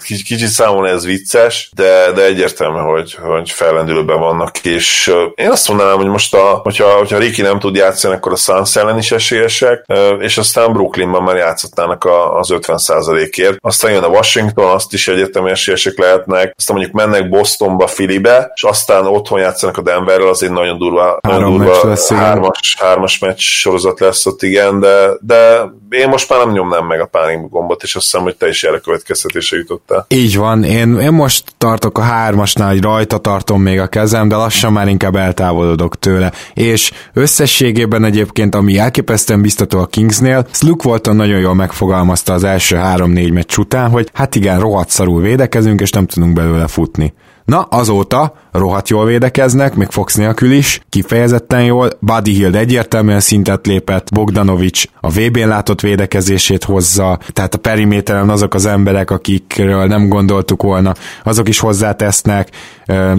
Kicsit, 0.03 0.27
kicsit 0.27 0.49
számomra 0.49 0.89
ez 0.89 1.05
vicces, 1.05 1.71
de, 1.75 2.13
de 2.13 2.25
egyértelmű, 2.25 2.79
hogy, 2.79 3.15
hogy 3.23 3.51
fellendülőben 3.51 4.19
vannak, 4.19 4.59
és 4.59 5.15
én 5.35 5.51
azt 5.51 5.69
mondanám, 5.69 5.97
hogy 5.97 6.07
most, 6.07 6.35
a, 6.35 6.61
hogyha, 6.63 6.89
hogyha 6.89 7.19
Riki 7.19 7.43
nem 7.43 7.59
tud 7.59 7.75
játszani, 7.75 8.15
akkor 8.15 8.33
a 8.33 8.37
Suns 8.37 8.77
ellen 8.77 8.99
is 8.99 9.13
esélyesek, 9.13 9.85
és 10.19 10.39
aztán 10.39 10.73
Brooklynban 10.73 11.23
már 11.23 11.37
játszottának 11.37 12.09
az 12.39 12.49
50%-ért. 12.51 13.57
Aztán 13.61 13.93
jön 13.93 14.03
a 14.03 14.09
Washington, 14.09 14.71
azt 14.71 14.93
is 14.93 15.09
egyértelmű 15.09 15.51
esélyesek 15.51 15.99
lehetnek, 15.99 16.55
aztán 16.57 16.77
mondjuk 16.77 16.97
mennek 16.97 17.29
Bostonba, 17.29 17.87
Filibe, 17.87 18.53
és 18.55 18.63
aztán 18.63 19.07
otthon 19.07 19.41
játszanak 19.41 19.77
a 19.77 19.83
Denverrel, 19.83 20.29
az 20.29 20.43
egy 20.43 20.51
nagyon 20.51 20.79
durva, 20.79 21.19
Három 21.23 21.43
nagyon 21.43 21.67
durva 21.67 21.89
lesz, 21.89 22.11
hármas, 22.11 22.77
hármas 22.79 23.19
meccs 23.19 23.41
sorozat 23.41 24.01
lesz 24.01 24.27
ott, 24.27 24.43
igen, 24.43 24.81
de, 24.81 25.11
de 25.21 25.71
én 25.91 26.09
most 26.09 26.29
már 26.29 26.39
nem 26.39 26.51
nyomnám 26.51 26.87
meg 26.87 27.01
a 27.01 27.07
pánik 27.07 27.51
gombot, 27.51 27.83
és 27.83 27.97
azt 27.97 28.05
hiszem, 28.05 28.23
hogy 28.23 28.37
te 28.37 28.49
is 28.49 28.65
erre 28.65 28.79
következtetése 28.79 29.57
jutottál. 29.89 30.07
Így 30.09 30.37
van, 30.37 30.65
én, 30.65 30.99
én 30.99 31.13
most 31.13 31.45
tartok 31.59 31.99
a 31.99 32.03
hármasnál, 32.03 32.69
hogy 32.69 32.83
rajta 32.83 33.19
tartom 33.19 33.63
még 33.63 33.81
a 33.81 33.87
kezem, 33.87 34.29
de 34.29 34.37
lassan 34.37 34.73
már 34.73 34.89
inkább 34.89 35.17
eltávolodok 35.17 35.99
tőle. 35.99 36.33
És 36.55 36.93
összességében 37.13 38.05
egyébként, 38.05 38.55
ami 38.55 38.79
elképesztően 38.79 39.43
biztató 39.43 39.79
a 39.79 39.87
Kingsnél, 39.87 40.47
Luke 40.61 40.89
Walton 40.89 41.17
nagyon 41.17 41.41
jól 41.41 41.55
megfogalmazta 41.55 42.33
az 42.33 42.45
első 42.45 42.77
három-négy 42.77 43.33
meccs 43.33 43.57
után, 43.59 43.91
hogy 43.91 44.11
hát 44.13 44.35
igen, 44.35 44.61
rohadt 44.61 44.91
szarul 44.91 45.23
védekezünk, 45.23 45.81
és 45.81 45.91
nem 45.91 46.07
tudunk 46.07 46.33
belőle 46.33 46.67
futni. 46.67 47.13
Na, 47.49 47.61
azóta 47.61 48.33
rohadt 48.53 48.89
jól 48.89 49.05
védekeznek, 49.05 49.75
még 49.75 49.87
Fox 49.91 50.15
nélkül 50.15 50.53
is, 50.53 50.81
kifejezetten 50.89 51.65
jól, 51.65 51.91
Buddy 52.01 52.33
Hill 52.33 52.55
egyértelműen 52.55 53.21
szintet 53.21 53.67
lépett, 53.67 54.13
Bogdanovics 54.13 54.85
a 55.01 55.11
VB-n 55.11 55.49
látott 55.49 55.81
védekezését 55.81 56.65
hozza, 56.65 57.19
tehát 57.33 57.55
a 57.55 57.59
periméteren 57.59 58.31
azok 58.31 58.55
az 58.55 58.67
emberek, 58.67 59.11
akikről 59.11 59.87
nem 59.87 60.09
gondoltuk 60.09 60.63
volna, 60.63 60.95
azok 61.23 61.49
is 61.49 61.59
hozzátesznek, 61.59 62.51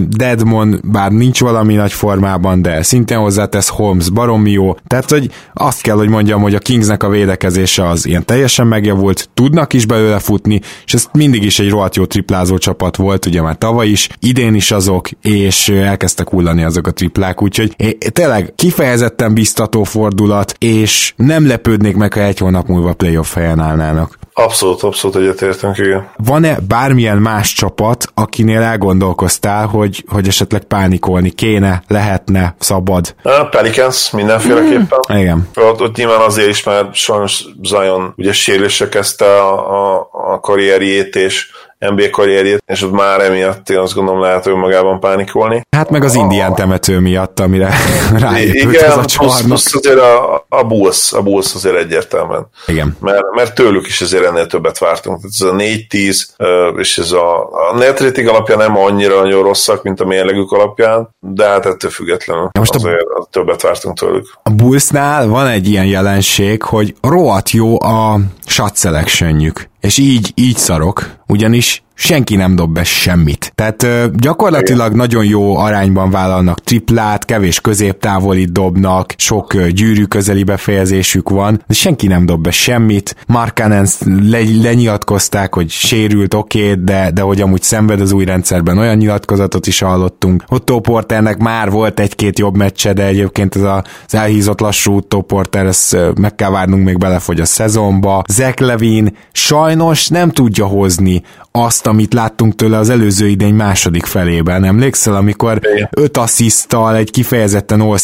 Deadmon 0.08 0.80
bár 0.84 1.12
nincs 1.12 1.40
valami 1.40 1.74
nagy 1.74 1.92
formában, 1.92 2.62
de 2.62 2.82
szintén 2.82 3.18
hozzátesz 3.18 3.68
Holmes 3.68 4.10
baromi 4.10 4.50
jó, 4.50 4.76
tehát 4.86 5.10
hogy 5.10 5.30
azt 5.54 5.82
kell, 5.82 5.96
hogy 5.96 6.08
mondjam, 6.08 6.42
hogy 6.42 6.54
a 6.54 6.58
Kingsnek 6.58 7.02
a 7.02 7.08
védekezése 7.08 7.88
az 7.88 8.06
ilyen 8.06 8.24
teljesen 8.24 8.66
megjavult, 8.66 9.28
tudnak 9.34 9.72
is 9.72 9.86
belőle 9.86 10.18
futni, 10.18 10.60
és 10.84 10.94
ez 10.94 11.08
mindig 11.12 11.42
is 11.42 11.58
egy 11.58 11.70
rohadt 11.70 11.96
jó 11.96 12.04
triplázó 12.04 12.58
csapat 12.58 12.96
volt, 12.96 13.26
ugye 13.26 13.42
már 13.42 13.56
tavaly 13.56 13.88
is, 13.88 14.08
idén 14.20 14.54
is 14.54 14.70
azok, 14.70 15.08
és 15.22 15.68
elkezdtek 15.68 16.28
hullani 16.28 16.64
azok 16.64 16.86
a 16.86 16.90
triplák, 16.90 17.42
úgyhogy 17.42 17.76
tényleg 18.12 18.52
kifejezetten 18.56 19.34
biztató 19.34 19.84
fordulat, 19.84 20.54
és 20.58 21.12
nem 21.16 21.46
lepődnék 21.46 21.96
meg, 21.96 22.12
ha 22.12 22.20
egy 22.20 22.38
hónap 22.38 22.66
múlva 22.66 22.94
playoff 22.94 23.34
helyen 23.34 23.60
állnának. 23.60 24.18
Abszolút, 24.32 24.82
abszolút 24.82 25.16
egyetértünk, 25.16 25.78
igen. 25.78 26.08
Van-e 26.16 26.58
bármilyen 26.68 27.18
más 27.18 27.52
csapat, 27.52 28.06
akinél 28.14 28.60
elgondolkoztál, 28.60 29.59
hogy, 29.64 30.04
hogy 30.08 30.28
esetleg 30.28 30.62
pánikolni 30.62 31.30
kéne, 31.30 31.82
lehetne, 31.88 32.54
szabad? 32.58 33.14
A 33.22 33.44
Pelicans 33.44 34.10
mindenféleképpen. 34.10 34.98
Mm, 35.12 35.16
igen. 35.16 35.48
Ott, 35.54 35.80
ott 35.80 35.96
nyilván 35.96 36.20
azért 36.20 36.48
is, 36.48 36.62
mert 36.62 36.94
sajnos 36.94 37.44
Zion 37.62 38.12
ugye 38.16 38.32
sérülésre 38.32 38.88
kezdte 38.88 39.24
a, 39.24 39.94
a, 39.94 40.08
a 40.12 40.40
karrierjét, 40.40 41.16
és 41.16 41.50
NBA 41.88 42.10
karrierjét, 42.10 42.62
és 42.66 42.82
ott 42.82 42.92
már 42.92 43.20
emiatt 43.20 43.70
én 43.70 43.78
azt 43.78 43.94
gondolom 43.94 44.20
lehet 44.20 44.46
önmagában 44.46 45.00
pánikolni. 45.00 45.62
Hát 45.76 45.90
meg 45.90 46.04
az 46.04 46.14
indián 46.14 46.54
temető 46.54 46.98
miatt, 46.98 47.40
amire 47.40 47.74
ráépült 48.18 48.74
Igen, 48.74 48.84
ez 48.84 48.96
a 48.96 49.04
csarnok. 49.04 49.42
Plusz, 49.44 49.74
azért 49.74 50.00
a, 50.00 50.44
a 50.48 50.64
Bulls, 50.64 51.12
a 51.12 51.22
Bulls 51.22 51.54
azért 51.54 51.76
egyértelműen. 51.76 52.46
Igen. 52.66 52.96
Mert, 53.00 53.22
mert 53.34 53.54
tőlük 53.54 53.86
is 53.86 54.00
azért 54.00 54.24
ennél 54.24 54.46
többet 54.46 54.78
vártunk. 54.78 55.20
Tehát 55.20 55.56
ez 55.58 55.66
a 55.66 55.86
4-10, 55.88 56.78
és 56.78 56.98
ez 56.98 57.12
a, 57.12 57.42
a 57.42 57.76
net 57.78 58.00
rating 58.00 58.28
alapján 58.28 58.58
nem 58.58 58.76
annyira 58.76 59.20
nagyon 59.20 59.42
rosszak, 59.42 59.82
mint 59.82 60.00
a 60.00 60.04
mérlegük 60.04 60.52
alapján, 60.52 61.08
de 61.20 61.46
hát 61.46 61.66
ettől 61.66 61.90
függetlenül 61.90 62.48
most 62.58 62.74
azért 62.74 63.08
a, 63.18 63.26
többet 63.30 63.62
vártunk 63.62 63.98
tőlük. 63.98 64.26
A 64.42 64.50
Bullsnál 64.50 65.28
van 65.28 65.46
egy 65.46 65.68
ilyen 65.68 65.86
jelenség, 65.86 66.62
hogy 66.62 66.94
rohadt 67.02 67.50
jó 67.50 67.82
a 67.82 68.20
shot 68.46 68.76
selectionjük. 68.76 69.69
És 69.80 69.98
így, 69.98 70.32
így 70.34 70.56
szarok, 70.56 71.16
ugyanis 71.26 71.82
senki 72.00 72.36
nem 72.36 72.56
dob 72.56 72.72
be 72.72 72.84
semmit. 72.84 73.52
Tehát 73.54 73.82
ö, 73.82 74.06
gyakorlatilag 74.16 74.92
nagyon 74.92 75.24
jó 75.24 75.56
arányban 75.56 76.10
vállalnak 76.10 76.60
triplát, 76.60 77.24
kevés 77.24 77.60
középtávolit 77.60 78.52
dobnak, 78.52 79.14
sok 79.16 79.54
ö, 79.54 79.68
gyűrű 79.68 80.04
közeli 80.04 80.44
befejezésük 80.44 81.28
van, 81.28 81.62
de 81.66 81.74
senki 81.74 82.06
nem 82.06 82.26
dob 82.26 82.42
be 82.42 82.50
semmit. 82.50 83.16
Markanen 83.26 83.86
le, 84.22 84.38
lenyilatkozták, 84.62 85.54
hogy 85.54 85.70
sérült, 85.70 86.34
oké, 86.34 86.70
okay, 86.70 86.84
de, 86.84 87.10
de 87.10 87.22
hogy 87.22 87.40
amúgy 87.40 87.62
szenved 87.62 88.00
az 88.00 88.12
új 88.12 88.24
rendszerben, 88.24 88.78
olyan 88.78 88.96
nyilatkozatot 88.96 89.66
is 89.66 89.80
hallottunk. 89.80 90.44
Otto 90.48 90.80
Porternek 90.80 91.38
már 91.38 91.70
volt 91.70 92.00
egy-két 92.00 92.38
jobb 92.38 92.56
meccse, 92.56 92.92
de 92.92 93.06
egyébként 93.06 93.56
ez 93.56 93.62
a, 93.62 93.84
az 94.06 94.14
elhízott 94.14 94.60
lassú 94.60 94.96
Otto 94.96 95.20
Porter, 95.20 95.66
ezt 95.66 95.96
meg 96.20 96.34
kell 96.34 96.50
várnunk, 96.50 96.84
még 96.84 96.98
belefogy 96.98 97.40
a 97.40 97.44
szezonba. 97.44 98.22
Zach 98.28 98.62
Levin 98.62 99.16
sajnos 99.32 100.08
nem 100.08 100.30
tudja 100.30 100.66
hozni 100.66 101.22
azt, 101.52 101.86
amit 101.90 102.14
láttunk 102.14 102.54
tőle 102.54 102.78
az 102.78 102.88
előző 102.90 103.28
idény 103.28 103.54
második 103.54 104.04
felében. 104.04 104.64
Emlékszel, 104.64 105.14
amikor 105.14 105.60
Igen. 105.74 105.88
öt 105.90 106.16
asszisztal 106.16 106.96
egy 106.96 107.10
kifejezetten 107.10 107.80
all 107.80 107.98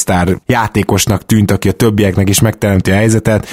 játékosnak 0.46 1.26
tűnt, 1.26 1.50
aki 1.50 1.68
a 1.68 1.72
többieknek 1.72 2.28
is 2.28 2.40
megteremti 2.40 2.90
a 2.90 2.94
helyzetet, 2.94 3.46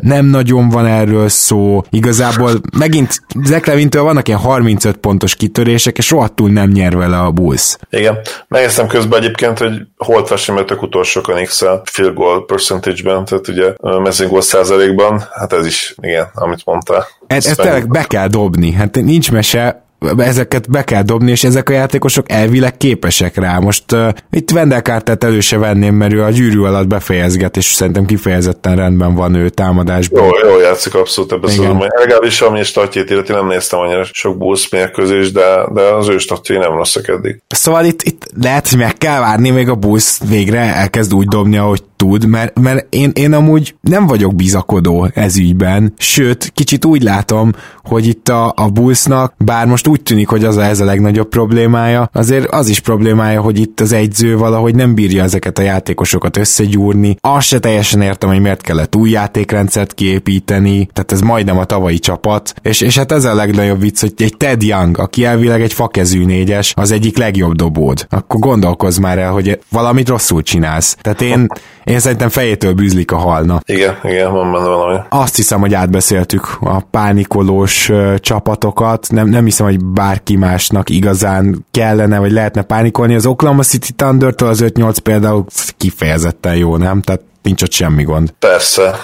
nem 0.00 0.26
nagyon 0.26 0.68
van 0.68 0.86
erről 0.86 1.28
szó. 1.28 1.82
Igazából 1.90 2.50
megint 2.78 3.22
Zach 3.44 3.68
Levintől 3.68 4.02
vannak 4.02 4.28
ilyen 4.28 4.40
35 4.40 4.96
pontos 4.96 5.34
kitörések, 5.34 5.98
és 5.98 6.10
rohadtul 6.10 6.50
nem 6.50 6.70
nyer 6.70 6.96
vele 6.96 7.18
a 7.18 7.30
Bulls. 7.30 7.76
Igen. 7.90 8.18
Megnéztem 8.48 8.86
közben 8.86 9.18
egyébként, 9.18 9.58
hogy 9.58 9.72
holt 9.96 10.48
mert 10.54 10.66
tök 10.66 10.82
utolsókan 10.82 11.44
x 11.44 11.62
field 11.84 12.14
goal 12.14 12.44
percentage-ben, 12.44 13.24
tehát 13.24 13.48
ugye 13.48 13.72
mezőgól 13.98 14.40
százalékban, 14.40 15.22
hát 15.32 15.52
ez 15.52 15.66
is, 15.66 15.94
igen, 16.00 16.30
amit 16.34 16.62
mondtál. 16.64 17.06
Ez, 17.26 17.46
ez 17.46 17.56
tényleg 17.56 17.88
be 17.88 18.04
kell 18.04 18.28
dobni, 18.28 18.72
hát 18.72 18.94
nincs 18.94 19.32
mese, 19.32 19.84
ezeket 20.16 20.70
be 20.70 20.84
kell 20.84 21.02
dobni, 21.02 21.30
és 21.30 21.44
ezek 21.44 21.68
a 21.68 21.72
játékosok 21.72 22.30
elvileg 22.30 22.76
képesek 22.76 23.36
rá. 23.36 23.58
Most 23.58 23.92
uh, 23.92 24.08
itt 24.30 24.50
Vendelkártát 24.50 25.24
elő 25.24 25.40
se 25.40 25.58
venném, 25.58 25.94
mert 25.94 26.12
ő 26.12 26.22
a 26.22 26.30
gyűrű 26.30 26.60
alatt 26.60 26.86
befejezget, 26.86 27.56
és 27.56 27.64
szerintem 27.64 28.06
kifejezetten 28.06 28.76
rendben 28.76 29.14
van 29.14 29.34
ő 29.34 29.48
támadásban. 29.48 30.24
Jó, 30.24 30.48
jó 30.48 30.58
játszik 30.58 30.94
abszolút 30.94 31.32
ebben 31.32 31.50
szezonban. 31.50 31.88
Legalábbis 31.98 32.40
ami 32.40 32.62
statjét 32.62 33.10
illeti, 33.10 33.32
nem 33.32 33.46
néztem 33.46 33.78
annyira 33.80 34.04
sok 34.12 34.38
Bulls 34.38 34.68
mérkőzés, 34.68 35.32
de, 35.32 35.66
de 35.72 35.82
az 35.82 36.08
ő 36.08 36.18
statjai 36.18 36.58
nem 36.58 36.72
rosszak 36.72 37.08
eddig. 37.08 37.42
Szóval 37.48 37.84
itt, 37.84 38.02
itt 38.02 38.26
lehet, 38.42 38.68
hogy 38.68 38.78
meg 38.78 38.96
kell 38.98 39.20
várni, 39.20 39.50
még 39.50 39.68
a 39.68 39.74
Bulls 39.74 40.18
végre 40.28 40.74
elkezd 40.74 41.14
úgy 41.14 41.28
dobni, 41.28 41.56
ahogy 41.56 41.82
tud, 41.96 42.26
mert, 42.26 42.58
mert 42.58 42.86
én, 42.94 43.10
én 43.14 43.32
amúgy 43.32 43.74
nem 43.80 44.06
vagyok 44.06 44.34
bizakodó 44.34 45.08
ez 45.14 45.36
ügyben, 45.36 45.94
sőt, 45.98 46.50
kicsit 46.54 46.84
úgy 46.84 47.02
látom, 47.02 47.52
hogy 47.82 48.06
itt 48.06 48.28
a, 48.28 48.52
a 48.56 48.68
Bullsnak, 48.68 49.34
bár 49.38 49.66
most 49.66 49.88
úgy 49.92 50.02
tűnik, 50.02 50.28
hogy 50.28 50.44
az 50.44 50.56
a, 50.56 50.64
ez 50.64 50.80
a 50.80 50.84
legnagyobb 50.84 51.28
problémája, 51.28 52.10
azért 52.12 52.46
az 52.46 52.68
is 52.68 52.80
problémája, 52.80 53.40
hogy 53.40 53.58
itt 53.60 53.80
az 53.80 53.92
egyző 53.92 54.36
valahogy 54.36 54.74
nem 54.74 54.94
bírja 54.94 55.22
ezeket 55.22 55.58
a 55.58 55.62
játékosokat 55.62 56.36
összegyúrni. 56.36 57.16
Azt 57.20 57.46
se 57.46 57.58
teljesen 57.58 58.00
értem, 58.00 58.28
hogy 58.28 58.40
miért 58.40 58.60
kellett 58.60 58.96
új 58.96 59.10
játékrendszert 59.10 59.94
kiépíteni, 59.94 60.88
tehát 60.92 61.12
ez 61.12 61.20
majdnem 61.20 61.58
a 61.58 61.64
tavalyi 61.64 61.98
csapat, 61.98 62.54
és, 62.62 62.80
és 62.80 62.96
hát 62.98 63.12
ez 63.12 63.24
a 63.24 63.34
legnagyobb 63.34 63.80
vicc, 63.80 64.00
hogy 64.00 64.12
egy 64.16 64.36
Ted 64.36 64.62
Young, 64.62 64.98
aki 64.98 65.24
elvileg 65.24 65.62
egy 65.62 65.72
fakezű 65.72 66.24
négyes, 66.24 66.72
az 66.76 66.90
egyik 66.90 67.18
legjobb 67.18 67.54
dobód. 67.54 68.06
Akkor 68.10 68.40
gondolkozz 68.40 68.98
már 68.98 69.18
el, 69.18 69.30
hogy 69.30 69.58
valamit 69.70 70.08
rosszul 70.08 70.42
csinálsz. 70.42 70.96
Tehát 71.00 71.20
én, 71.20 71.46
én 71.84 71.98
szerintem 71.98 72.28
fejétől 72.28 72.72
bűzlik 72.72 73.12
a 73.12 73.16
halna. 73.16 73.60
Igen, 73.64 73.96
igen, 74.02 74.32
van 74.32 74.52
benne 74.52 74.66
valami. 74.66 74.98
Azt 75.08 75.36
hiszem, 75.36 75.60
hogy 75.60 75.74
átbeszéltük 75.74 76.56
a 76.60 76.80
pánikolós 76.80 77.88
uh, 77.88 78.14
csapatokat. 78.16 79.06
Nem, 79.10 79.28
nem 79.28 79.44
hiszem, 79.44 79.66
hogy 79.66 79.81
bárki 79.94 80.36
másnak 80.36 80.90
igazán 80.90 81.66
kellene, 81.70 82.18
vagy 82.18 82.32
lehetne 82.32 82.62
pánikolni. 82.62 83.14
Az 83.14 83.26
Oklahoma 83.26 83.62
City 83.62 83.92
Thunder-től 83.92 84.48
az 84.48 84.64
5-8 84.64 84.96
például 85.02 85.44
kifejezetten 85.76 86.56
jó, 86.56 86.76
nem? 86.76 87.00
Tehát 87.00 87.22
nincs 87.42 87.62
ott 87.62 87.72
semmi 87.72 88.02
gond. 88.02 88.34
Persze, 88.38 88.94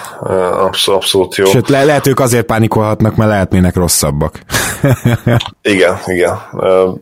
abszolút, 0.57 1.01
abszolút 1.01 1.35
jó. 1.35 1.45
Sőt, 1.45 1.69
le- 1.69 1.83
lehet 1.83 2.07
ők 2.07 2.19
azért 2.19 2.45
pánikolhatnak, 2.45 3.15
mert 3.15 3.29
lehetnének 3.29 3.75
rosszabbak. 3.75 4.39
igen, 5.61 5.97
igen. 6.05 6.37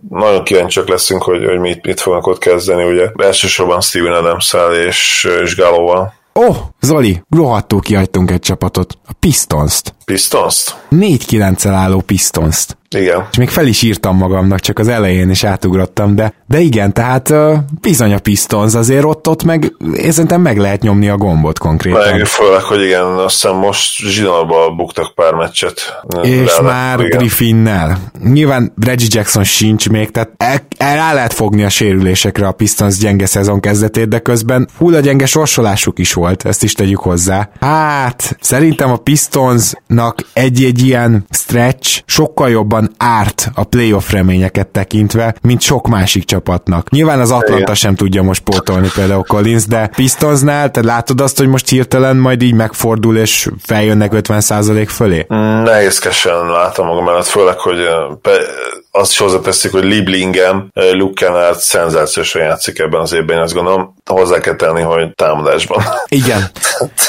Nagyon 0.10 0.44
kíváncsiak 0.44 0.90
leszünk, 0.90 1.24
hogy, 1.24 1.46
hogy 1.46 1.60
mit, 1.60 1.86
mit 1.86 2.00
fognak 2.00 2.28
ott 2.28 2.38
kezdeni, 2.38 2.84
ugye. 2.84 3.10
Elsősorban 3.16 3.82
Steven 3.82 4.14
adams 4.14 4.56
és, 4.88 5.28
és 5.44 5.56
Gallóval. 5.56 6.14
Ó, 6.38 6.46
oh, 6.46 6.58
Zoli, 6.82 7.22
rohadtul 7.30 7.82
kihagytunk 7.82 8.32
egy 8.32 8.40
csapatot. 8.40 8.98
A 9.08 9.14
Pistons-t. 9.20 9.94
Pistons-t? 10.06 10.76
4-9-el 10.92 11.74
álló 11.74 12.00
Pistons-t. 12.00 12.78
Igen. 12.96 13.28
És 13.32 13.38
még 13.38 13.50
fel 13.50 13.68
is 13.68 13.82
írtam 13.82 14.18
magamnak, 14.18 14.60
csak 14.60 14.80
az 14.80 14.88
elején 14.88 15.30
is 15.30 15.44
átugrottam, 15.44 16.16
de, 16.16 16.34
de 16.48 16.60
igen, 16.60 16.94
tehát 16.94 17.34
bizony 17.82 18.14
a 18.14 18.20
Pistons 18.20 18.74
azért 18.74 19.04
ott, 19.04 19.28
ott 19.28 19.44
meg, 19.44 19.74
szerintem 20.10 20.42
meg 20.42 20.58
lehet 20.58 20.82
nyomni 20.82 21.10
a 21.10 21.18
gombot 21.18 21.60
konkrétan. 21.60 22.12
Meg 22.12 22.26
főleg, 22.26 22.62
hogy 22.62 22.82
igen, 22.82 23.04
azt 23.04 23.42
hiszem 23.42 23.56
most 23.56 23.98
zsinalba 23.98 24.70
buktak 24.76 25.16
pár 25.16 25.34
meccset. 25.34 26.02
És 26.22 26.58
le, 26.58 26.62
már 26.62 27.00
igen. 27.00 27.18
Griffinnel. 27.18 27.98
Nyilván 28.24 28.74
Reggie 28.82 29.08
Jackson 29.12 29.44
sincs 29.44 29.90
még, 29.90 30.12
tehát 30.12 30.30
el, 30.38 30.68
el 30.78 30.96
rá 30.96 31.14
lehet 31.14 31.34
fogni 31.34 31.64
a 31.64 31.70
sérülésekre 31.70 32.48
a 32.48 32.52
Pistons 32.52 32.98
gyenge 32.98 33.26
szezon 33.26 33.60
kezdetét, 33.60 34.08
de 34.08 34.20
közben 34.20 34.68
hulla 34.78 35.00
gyenge 35.00 35.26
sorsolásuk 35.26 36.00
is 36.00 36.14
volt, 36.14 36.46
ezt 36.46 36.64
is 36.64 36.74
tegyük 36.74 37.00
hozzá. 37.00 37.50
Hát, 37.60 38.38
szerintem 38.42 38.92
a 38.92 38.98
Pistonsnak 38.98 40.26
egy-egy 40.34 40.86
ilyen 40.86 41.26
stretch 41.30 42.02
sokkal 42.06 42.50
jobban 42.50 42.77
jobban 42.78 42.96
árt 42.98 43.50
a 43.56 43.64
playoff 43.64 44.12
reményeket 44.12 44.68
tekintve, 44.68 45.36
mint 45.42 45.62
sok 45.62 45.88
másik 45.88 46.24
csapatnak. 46.26 46.90
Nyilván 46.90 47.20
az 47.20 47.32
Atlanta 47.32 47.62
Igen. 47.62 47.76
sem 47.76 47.96
tudja 47.96 48.22
most 48.22 48.44
pótolni 48.44 48.90
például 48.96 49.24
Collins, 49.24 49.66
de 49.66 49.88
Pistonsnál, 49.96 50.72
te 50.72 50.84
látod 50.84 51.22
azt, 51.22 51.38
hogy 51.38 51.48
most 51.48 51.70
hirtelen 51.70 52.16
majd 52.16 52.42
így 52.42 52.54
megfordul, 52.54 53.18
és 53.18 53.50
feljönnek 53.64 54.12
50% 54.14 54.88
fölé? 54.90 55.26
Mm, 55.34 55.64
nehézkesen 55.64 56.48
látom 56.48 56.88
magam 56.88 57.04
mellett, 57.04 57.26
főleg, 57.26 57.60
hogy 57.60 57.80
azt 58.92 59.12
is 59.12 59.18
hozzáteszik, 59.18 59.72
hogy 59.72 59.84
Liblingem, 59.84 60.70
Luke 60.74 61.26
Kennard 61.26 61.60
szenzációsan 61.60 62.42
játszik 62.42 62.80
ebben 62.80 63.02
az 63.02 63.14
évben, 63.14 63.42
azt 63.42 63.54
gondolom, 63.54 63.96
hozzá 64.06 64.40
kell 64.40 64.56
tenni, 64.56 64.82
hogy 64.82 65.12
támadásban. 65.16 65.84
Igen. 66.08 66.46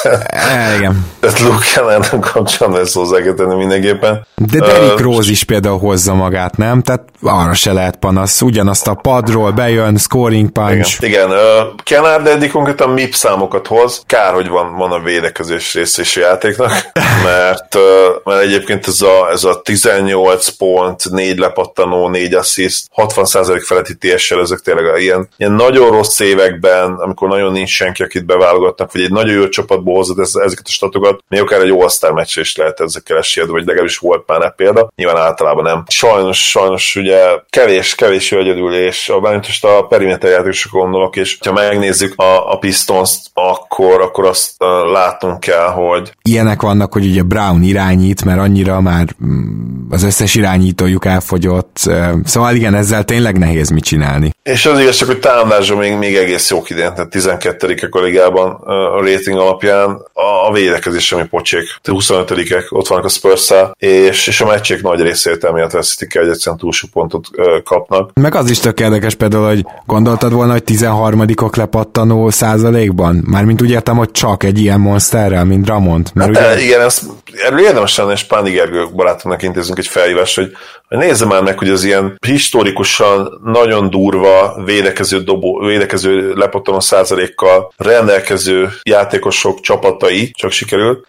e, 0.27 0.75
igen. 0.77 1.05
Tehát 1.19 1.39
Luke 1.39 1.65
Kennard 1.73 2.19
kapcsolatban 2.19 2.81
ezt 2.81 2.93
hozzá 2.93 3.21
kell 3.21 3.33
tenni 3.33 3.55
mindenképpen. 3.55 4.25
De 4.35 4.59
Derrick 4.59 4.93
uh, 4.93 5.01
Rose 5.01 5.31
is 5.31 5.43
például 5.43 5.58
hozza 5.67 6.13
magát, 6.13 6.57
nem? 6.57 6.81
Tehát 6.81 7.03
arra 7.21 7.53
se 7.53 7.73
lehet 7.73 7.95
panasz. 7.95 8.41
Ugyanazt 8.41 8.87
a 8.87 8.93
padról 8.93 9.51
bejön, 9.51 9.97
scoring 9.97 10.49
punch. 10.49 11.03
Igen, 11.03 11.29
igen. 11.29 11.37
Uh, 11.37 11.75
Kennard 11.83 12.27
eddig 12.27 12.51
konkrétan 12.51 12.89
MIP 12.89 13.13
számokat 13.13 13.67
hoz. 13.67 14.03
Kár, 14.05 14.33
hogy 14.33 14.47
van, 14.47 14.75
van 14.75 14.91
a 14.91 14.99
védekezés 14.99 15.73
része 15.73 16.01
is 16.01 16.17
a 16.17 16.19
játéknak, 16.19 16.71
mert, 17.23 17.77
mert 18.23 18.41
egyébként 18.41 18.87
ez 18.87 19.01
a, 19.01 19.29
ez 19.31 19.43
a 19.43 19.61
18 19.61 20.47
pont, 20.47 21.09
4 21.09 21.37
lepat 21.37 21.69
pattanó, 21.69 22.09
négy 22.09 22.33
assist, 22.33 22.87
60% 22.95 23.63
feletti 23.65 23.97
TSL, 23.97 24.39
ezek 24.39 24.59
tényleg 24.59 25.01
ilyen, 25.01 25.29
ilyen 25.37 25.51
nagyon 25.51 25.91
rossz 25.91 26.19
években, 26.19 26.93
amikor 26.93 27.27
nagyon 27.27 27.51
nincs 27.51 27.69
senki, 27.69 28.03
akit 28.03 28.25
beválogatnak, 28.25 28.91
vagy 28.91 29.01
egy 29.01 29.11
nagyon 29.11 29.33
jó 29.33 29.47
csapatból 29.47 29.95
hozod 29.95 30.19
ezeket 30.19 30.65
a 30.65 30.69
statokat, 30.69 31.23
még 31.27 31.41
akár 31.41 31.61
egy 31.61 31.69
All-Star 31.69 32.11
meccs 32.11 32.37
is 32.37 32.55
lehet 32.55 32.79
ezekkel 32.79 33.17
esélyed, 33.17 33.49
vagy 33.49 33.65
legalábbis 33.65 33.97
volt 33.97 34.23
már 34.27 34.55
példa, 34.55 34.89
nyilván 34.95 35.17
általában 35.17 35.48
nem. 35.55 35.83
Sajnos, 35.87 36.49
sajnos 36.49 36.95
ugye 36.95 37.19
kevés, 37.49 37.95
kevés 37.95 38.31
egyedül, 38.31 38.73
és 38.73 39.09
a 39.09 39.19
most 39.19 39.65
a 39.65 39.85
perimeter 39.89 40.31
játékosok 40.31 40.71
gondolok, 40.71 41.15
és 41.15 41.37
ha 41.45 41.51
megnézzük 41.51 42.13
a, 42.19 42.51
a 42.51 42.57
pistons 42.57 43.17
akkor, 43.33 44.01
akkor 44.01 44.25
azt 44.25 44.51
látnunk 44.91 45.39
kell, 45.39 45.67
hogy 45.67 46.13
ilyenek 46.21 46.61
vannak, 46.61 46.93
hogy 46.93 47.05
ugye 47.05 47.23
Brown 47.23 47.63
irányít, 47.63 48.25
mert 48.25 48.39
annyira 48.39 48.81
már 48.81 49.07
mm, 49.25 49.91
az 49.91 50.03
összes 50.03 50.35
irányítójuk 50.35 51.05
elfogyott, 51.05 51.57
ott, 51.59 51.91
szóval 52.23 52.55
igen, 52.55 52.75
ezzel 52.75 53.03
tényleg 53.03 53.37
nehéz 53.37 53.69
mit 53.69 53.83
csinálni. 53.83 54.31
És 54.51 54.65
az 54.65 54.79
igaz, 54.79 54.95
csak, 54.95 55.07
hogy 55.07 55.19
támadásban 55.19 55.77
még, 55.77 55.93
még 55.93 56.15
egész 56.15 56.49
jók 56.49 56.69
idén, 56.69 56.93
tehát 56.93 57.09
12 57.09 57.87
a 57.91 57.99
ligában 57.99 58.51
a 58.65 59.01
rating 59.01 59.37
alapján 59.37 59.89
a, 60.13 60.47
a 60.47 60.51
védekezés, 60.53 61.11
ami 61.11 61.27
pocsék, 61.27 61.63
25-ek, 61.83 62.69
ott 62.69 62.87
vannak 62.87 63.05
a 63.05 63.09
spurs 63.09 63.53
és, 63.77 64.27
és 64.27 64.41
a 64.41 64.45
meccsék 64.45 64.81
nagy 64.81 65.01
részét 65.01 65.43
emiatt 65.43 65.71
veszítik 65.71 66.15
el, 66.15 66.21
hogy 66.21 66.31
egyszerűen 66.31 66.57
túl 66.57 66.71
sok 66.71 66.89
pontot 66.89 67.27
kapnak. 67.63 68.11
Meg 68.13 68.35
az 68.35 68.49
is 68.49 68.59
tök 68.59 68.79
érdekes 68.79 69.15
például, 69.15 69.47
hogy 69.47 69.65
gondoltad 69.85 70.33
volna, 70.33 70.51
hogy 70.51 70.63
13-ok 70.65 71.57
lepattanó 71.57 72.29
százalékban? 72.29 73.23
Mármint 73.25 73.61
úgy 73.61 73.71
értem, 73.71 73.97
hogy 73.97 74.11
csak 74.11 74.43
egy 74.43 74.59
ilyen 74.59 74.79
monsterrel, 74.79 75.45
mint 75.45 75.67
Ramont. 75.67 76.13
Mert 76.13 76.37
hát, 76.37 76.55
ugye... 76.55 76.63
Igen, 76.63 76.81
ezt, 76.81 77.03
erről 77.43 77.59
érdemes 77.59 77.97
lenne, 77.97 78.11
és 78.11 78.23
Pándi 78.23 78.51
Gergő 78.51 78.87
barátomnak 78.95 79.43
intézünk 79.43 79.77
egy 79.77 79.87
felhívást, 79.87 80.35
hogy 80.35 80.51
nézze 80.97 81.25
már 81.25 81.43
meg, 81.43 81.57
hogy 81.57 81.69
az 81.69 81.83
ilyen 81.83 82.17
historikusan 82.25 83.41
nagyon 83.43 83.89
durva 83.89 84.63
védekező, 84.63 85.23
dobó, 85.23 85.59
védekező 85.59 86.33
lepottanó 86.33 86.79
százalékkal 86.79 87.73
rendelkező 87.77 88.69
játékosok 88.83 89.59
csapatai, 89.59 90.31
csak 90.31 90.51
sikerült, 90.51 91.07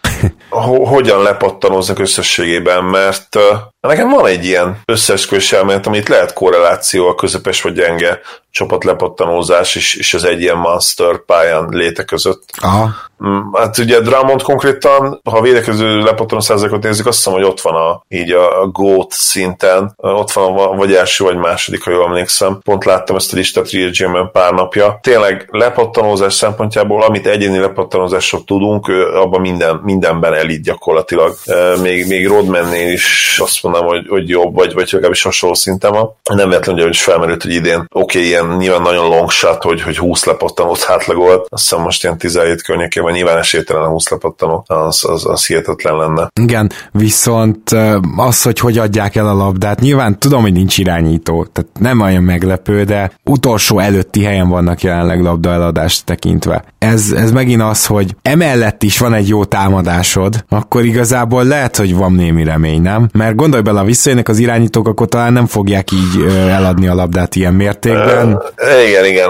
hogyan 0.93 1.21
lepattanoznak 1.21 1.99
összességében, 1.99 2.83
mert 2.83 3.37
Nekem 3.81 4.09
van 4.09 4.25
egy 4.25 4.45
ilyen 4.45 4.81
összeesküvés 4.85 5.51
elmélet, 5.51 5.87
amit 5.87 6.09
lehet 6.09 6.33
korreláció 6.33 7.07
a 7.07 7.15
közepes 7.15 7.61
vagy 7.61 7.73
gyenge 7.73 8.19
csapat 8.51 8.83
lepattanózás 8.83 9.75
és, 9.75 9.93
és 9.95 10.13
az 10.13 10.23
egy 10.23 10.41
ilyen 10.41 10.57
master 10.57 11.25
pályán 11.25 11.67
léte 11.69 12.03
között. 12.03 12.43
Aha. 12.61 12.89
Mm, 13.25 13.53
hát 13.53 13.77
ugye 13.77 13.99
Drummond 13.99 14.41
konkrétan, 14.41 15.19
ha 15.23 15.41
védekező 15.41 15.99
lepattanó 15.99 16.41
százalékot 16.41 16.83
nézzük, 16.83 17.07
azt 17.07 17.17
hiszem, 17.17 17.33
hogy 17.33 17.43
ott 17.43 17.61
van 17.61 17.75
a, 17.75 18.03
így 18.07 18.31
a, 18.31 18.61
a 18.61 18.67
GOAT 18.67 19.11
szinten, 19.11 19.93
ott 19.97 20.31
van 20.31 20.77
vagy 20.77 20.93
első, 20.93 21.23
vagy 21.23 21.35
második, 21.35 21.83
ha 21.83 21.91
jól 21.91 22.05
emlékszem. 22.05 22.59
Pont 22.63 22.85
láttam 22.85 23.15
ezt 23.15 23.33
a 23.33 23.35
listát 23.35 23.71
Real 23.71 24.31
pár 24.31 24.53
napja. 24.53 24.99
Tényleg 25.01 25.47
lepattanózás 25.51 26.33
szempontjából, 26.33 27.03
amit 27.03 27.27
egyéni 27.27 27.57
lepattanózásról 27.57 28.43
tudunk, 28.43 28.87
abban 29.13 29.41
minden, 29.41 29.79
mindenben 29.83 30.33
elit 30.33 30.63
gyakorlatilag. 30.63 31.35
Még, 31.81 32.07
még 32.07 32.27
Rodmannél 32.27 32.91
is 32.91 33.39
azt 33.43 33.63
mondanám, 33.71 33.97
hogy, 33.97 34.07
hogy 34.09 34.29
jobb, 34.29 34.55
vagy, 34.55 34.73
vagy 34.73 34.89
legalábbis 34.91 35.21
hasonló 35.21 35.55
szinten 35.55 35.91
van. 35.91 36.15
Nem 36.33 36.49
véletlenül, 36.49 36.81
hogy 36.81 36.91
is 36.91 37.03
felmerült, 37.03 37.43
hogy 37.43 37.53
idén 37.53 37.85
oké, 37.93 38.17
okay, 38.17 38.29
ilyen 38.29 38.55
nyilván 38.57 38.81
nagyon 38.81 39.07
long 39.07 39.29
shot, 39.29 39.63
hogy, 39.63 39.81
hogy 39.81 39.97
20 39.97 40.25
lepattanót 40.25 40.85
átlagolt, 40.87 41.45
azt 41.49 41.69
hiszem 41.69 41.83
most 41.83 42.03
ilyen 42.03 42.17
17 42.17 42.61
környékében 42.61 43.13
nyilván 43.13 43.37
esélytelen 43.37 43.83
a 43.83 43.87
20 43.87 44.09
lepattanó, 44.09 44.63
az, 44.67 45.05
az, 45.05 45.25
az 45.25 45.45
hihetetlen 45.45 45.95
lenne. 45.95 46.27
Igen, 46.41 46.71
viszont 46.91 47.69
az, 48.17 48.43
hogy 48.43 48.59
hogy 48.59 48.77
adják 48.77 49.15
el 49.15 49.27
a 49.27 49.33
labdát, 49.33 49.79
nyilván 49.79 50.19
tudom, 50.19 50.41
hogy 50.41 50.53
nincs 50.53 50.77
irányító, 50.77 51.45
tehát 51.45 51.71
nem 51.79 51.99
olyan 52.01 52.23
meglepő, 52.23 52.83
de 52.83 53.11
utolsó 53.25 53.79
előtti 53.79 54.23
helyen 54.23 54.49
vannak 54.49 54.81
jelenleg 54.81 55.21
labda 55.21 55.51
eladást 55.51 56.05
tekintve. 56.05 56.63
Ez, 56.79 57.11
ez 57.11 57.31
megint 57.31 57.61
az, 57.61 57.85
hogy 57.85 58.15
emellett 58.21 58.83
is 58.83 58.97
van 58.97 59.13
egy 59.13 59.27
jó 59.27 59.45
támadásod, 59.45 60.45
akkor 60.49 60.85
igazából 60.85 61.43
lehet, 61.43 61.77
hogy 61.77 61.95
van 61.95 62.13
némi 62.13 62.43
remény, 62.43 62.81
nem? 62.81 63.09
Mert 63.13 63.35
gondolj 63.35 63.60
bele, 63.61 63.79
ha 63.79 63.85
visszajönnek 63.85 64.27
az 64.27 64.37
irányítók, 64.37 64.87
akkor 64.87 65.07
talán 65.07 65.33
nem 65.33 65.47
fogják 65.47 65.91
így 65.91 66.25
eladni 66.49 66.87
a 66.87 66.93
labdát 66.93 67.35
ilyen 67.35 67.53
mértékben. 67.53 68.41
Igen, 68.87 69.05
igen, 69.05 69.29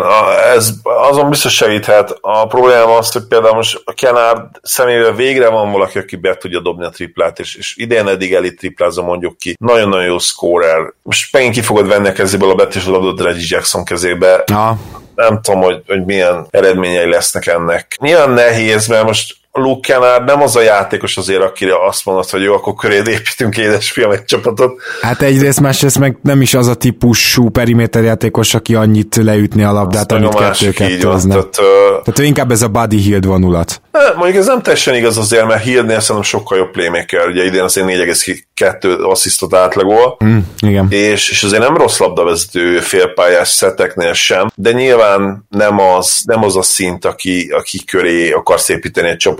ez 0.55 0.69
azon 1.09 1.29
biztos 1.29 1.53
segíthet. 1.53 2.17
A 2.21 2.47
probléma 2.47 2.97
az, 2.97 3.11
hogy 3.11 3.23
például 3.27 3.55
most 3.55 3.81
a 3.85 3.93
Kenard 3.93 4.45
személyével 4.61 5.13
végre 5.13 5.49
van 5.49 5.71
valaki, 5.71 5.97
aki 5.97 6.15
be 6.15 6.35
tudja 6.35 6.59
dobni 6.59 6.85
a 6.85 6.89
triplát, 6.89 7.39
és, 7.39 7.55
és 7.55 7.75
idén 7.77 8.07
eddig 8.07 8.33
elit 8.33 8.57
triplázza 8.57 9.01
mondjuk 9.01 9.37
ki. 9.37 9.55
Nagyon-nagyon 9.59 10.05
jó 10.05 10.17
scorer. 10.17 10.93
Most 11.01 11.33
megint 11.33 11.53
ki 11.53 11.61
fogod 11.61 11.87
venni 11.87 12.07
a 12.07 12.11
kezéből 12.11 12.49
a 12.49 12.55
bet 12.55 12.75
és 12.75 12.85
a 12.85 12.91
labdot 12.91 13.21
Reggie 13.21 13.45
Jackson 13.47 13.83
kezébe. 13.83 14.43
Na. 14.45 14.77
Nem 15.15 15.41
tudom, 15.41 15.61
hogy, 15.61 15.81
hogy 15.87 16.05
milyen 16.05 16.47
eredményei 16.49 17.09
lesznek 17.09 17.47
ennek. 17.47 17.97
Nyilván 17.99 18.29
nehéz, 18.29 18.87
mert 18.87 19.05
most 19.05 19.35
Luke 19.51 19.93
Kennard 19.93 20.25
nem 20.25 20.41
az 20.41 20.55
a 20.55 20.61
játékos 20.61 21.17
azért, 21.17 21.41
akire 21.41 21.85
azt 21.87 22.05
mondod, 22.05 22.29
hogy 22.29 22.41
jó, 22.41 22.53
akkor 22.53 22.73
köréd 22.73 23.07
építünk 23.07 23.57
édesfiam 23.57 24.11
egy 24.11 24.25
csapatot. 24.25 24.81
Hát 25.01 25.21
egyrészt, 25.21 25.59
másrészt 25.59 25.99
meg 25.99 26.17
nem 26.23 26.41
is 26.41 26.53
az 26.53 26.67
a 26.67 26.75
típusú 26.75 27.49
periméter 27.49 28.03
játékos, 28.03 28.53
aki 28.53 28.75
annyit 28.75 29.15
leütni 29.15 29.63
a 29.63 29.71
labdát, 29.71 30.11
amit 30.11 30.35
kettő 30.73 31.01
hozna. 31.01 31.33
Tehát, 31.33 31.59
uh, 31.59 32.03
tehát 32.03 32.19
ő 32.19 32.23
inkább 32.23 32.51
ez 32.51 32.61
a 32.61 32.67
Buddy 32.67 32.97
Hield 32.97 33.25
vonulat. 33.25 33.81
Mondjuk 34.15 34.37
ez 34.37 34.45
nem 34.45 34.61
teljesen 34.61 34.95
igaz 34.95 35.17
azért, 35.17 35.47
mert 35.47 35.63
Hieldnél 35.63 35.99
szerintem 35.99 36.23
sokkal 36.23 36.57
jobb 36.57 36.71
playmaker, 36.71 37.27
ugye 37.27 37.43
idén 37.43 37.61
azért 37.61 37.87
4,2 37.87 39.03
asszisztot 39.03 39.53
átlagol, 39.53 40.17
mm, 40.25 40.37
igen. 40.59 40.87
És, 40.89 41.29
és 41.29 41.43
azért 41.43 41.61
nem 41.61 41.77
rossz 41.77 41.97
labdavezető 41.97 42.79
félpályás 42.79 43.47
szeteknél 43.47 44.13
sem, 44.13 44.51
de 44.55 44.71
nyilván 44.71 45.45
nem 45.49 45.79
az, 45.79 46.21
nem 46.25 46.43
az 46.43 46.57
a 46.57 46.61
szint, 46.61 47.05
aki, 47.05 47.49
aki 47.55 47.85
köré 47.85 48.31
akarsz 48.31 48.69
építeni 48.69 49.07
egy 49.07 49.17
csapatot. 49.17 49.39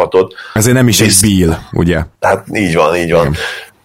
Ezért 0.54 0.76
nem 0.76 0.88
is 0.88 1.02
Bizt... 1.02 1.24
egy 1.24 1.30
Bill, 1.30 1.58
ugye? 1.72 2.04
Hát 2.20 2.46
így 2.54 2.76
van, 2.76 2.96
így 2.96 3.12
van. 3.12 3.26
Igen 3.26 3.36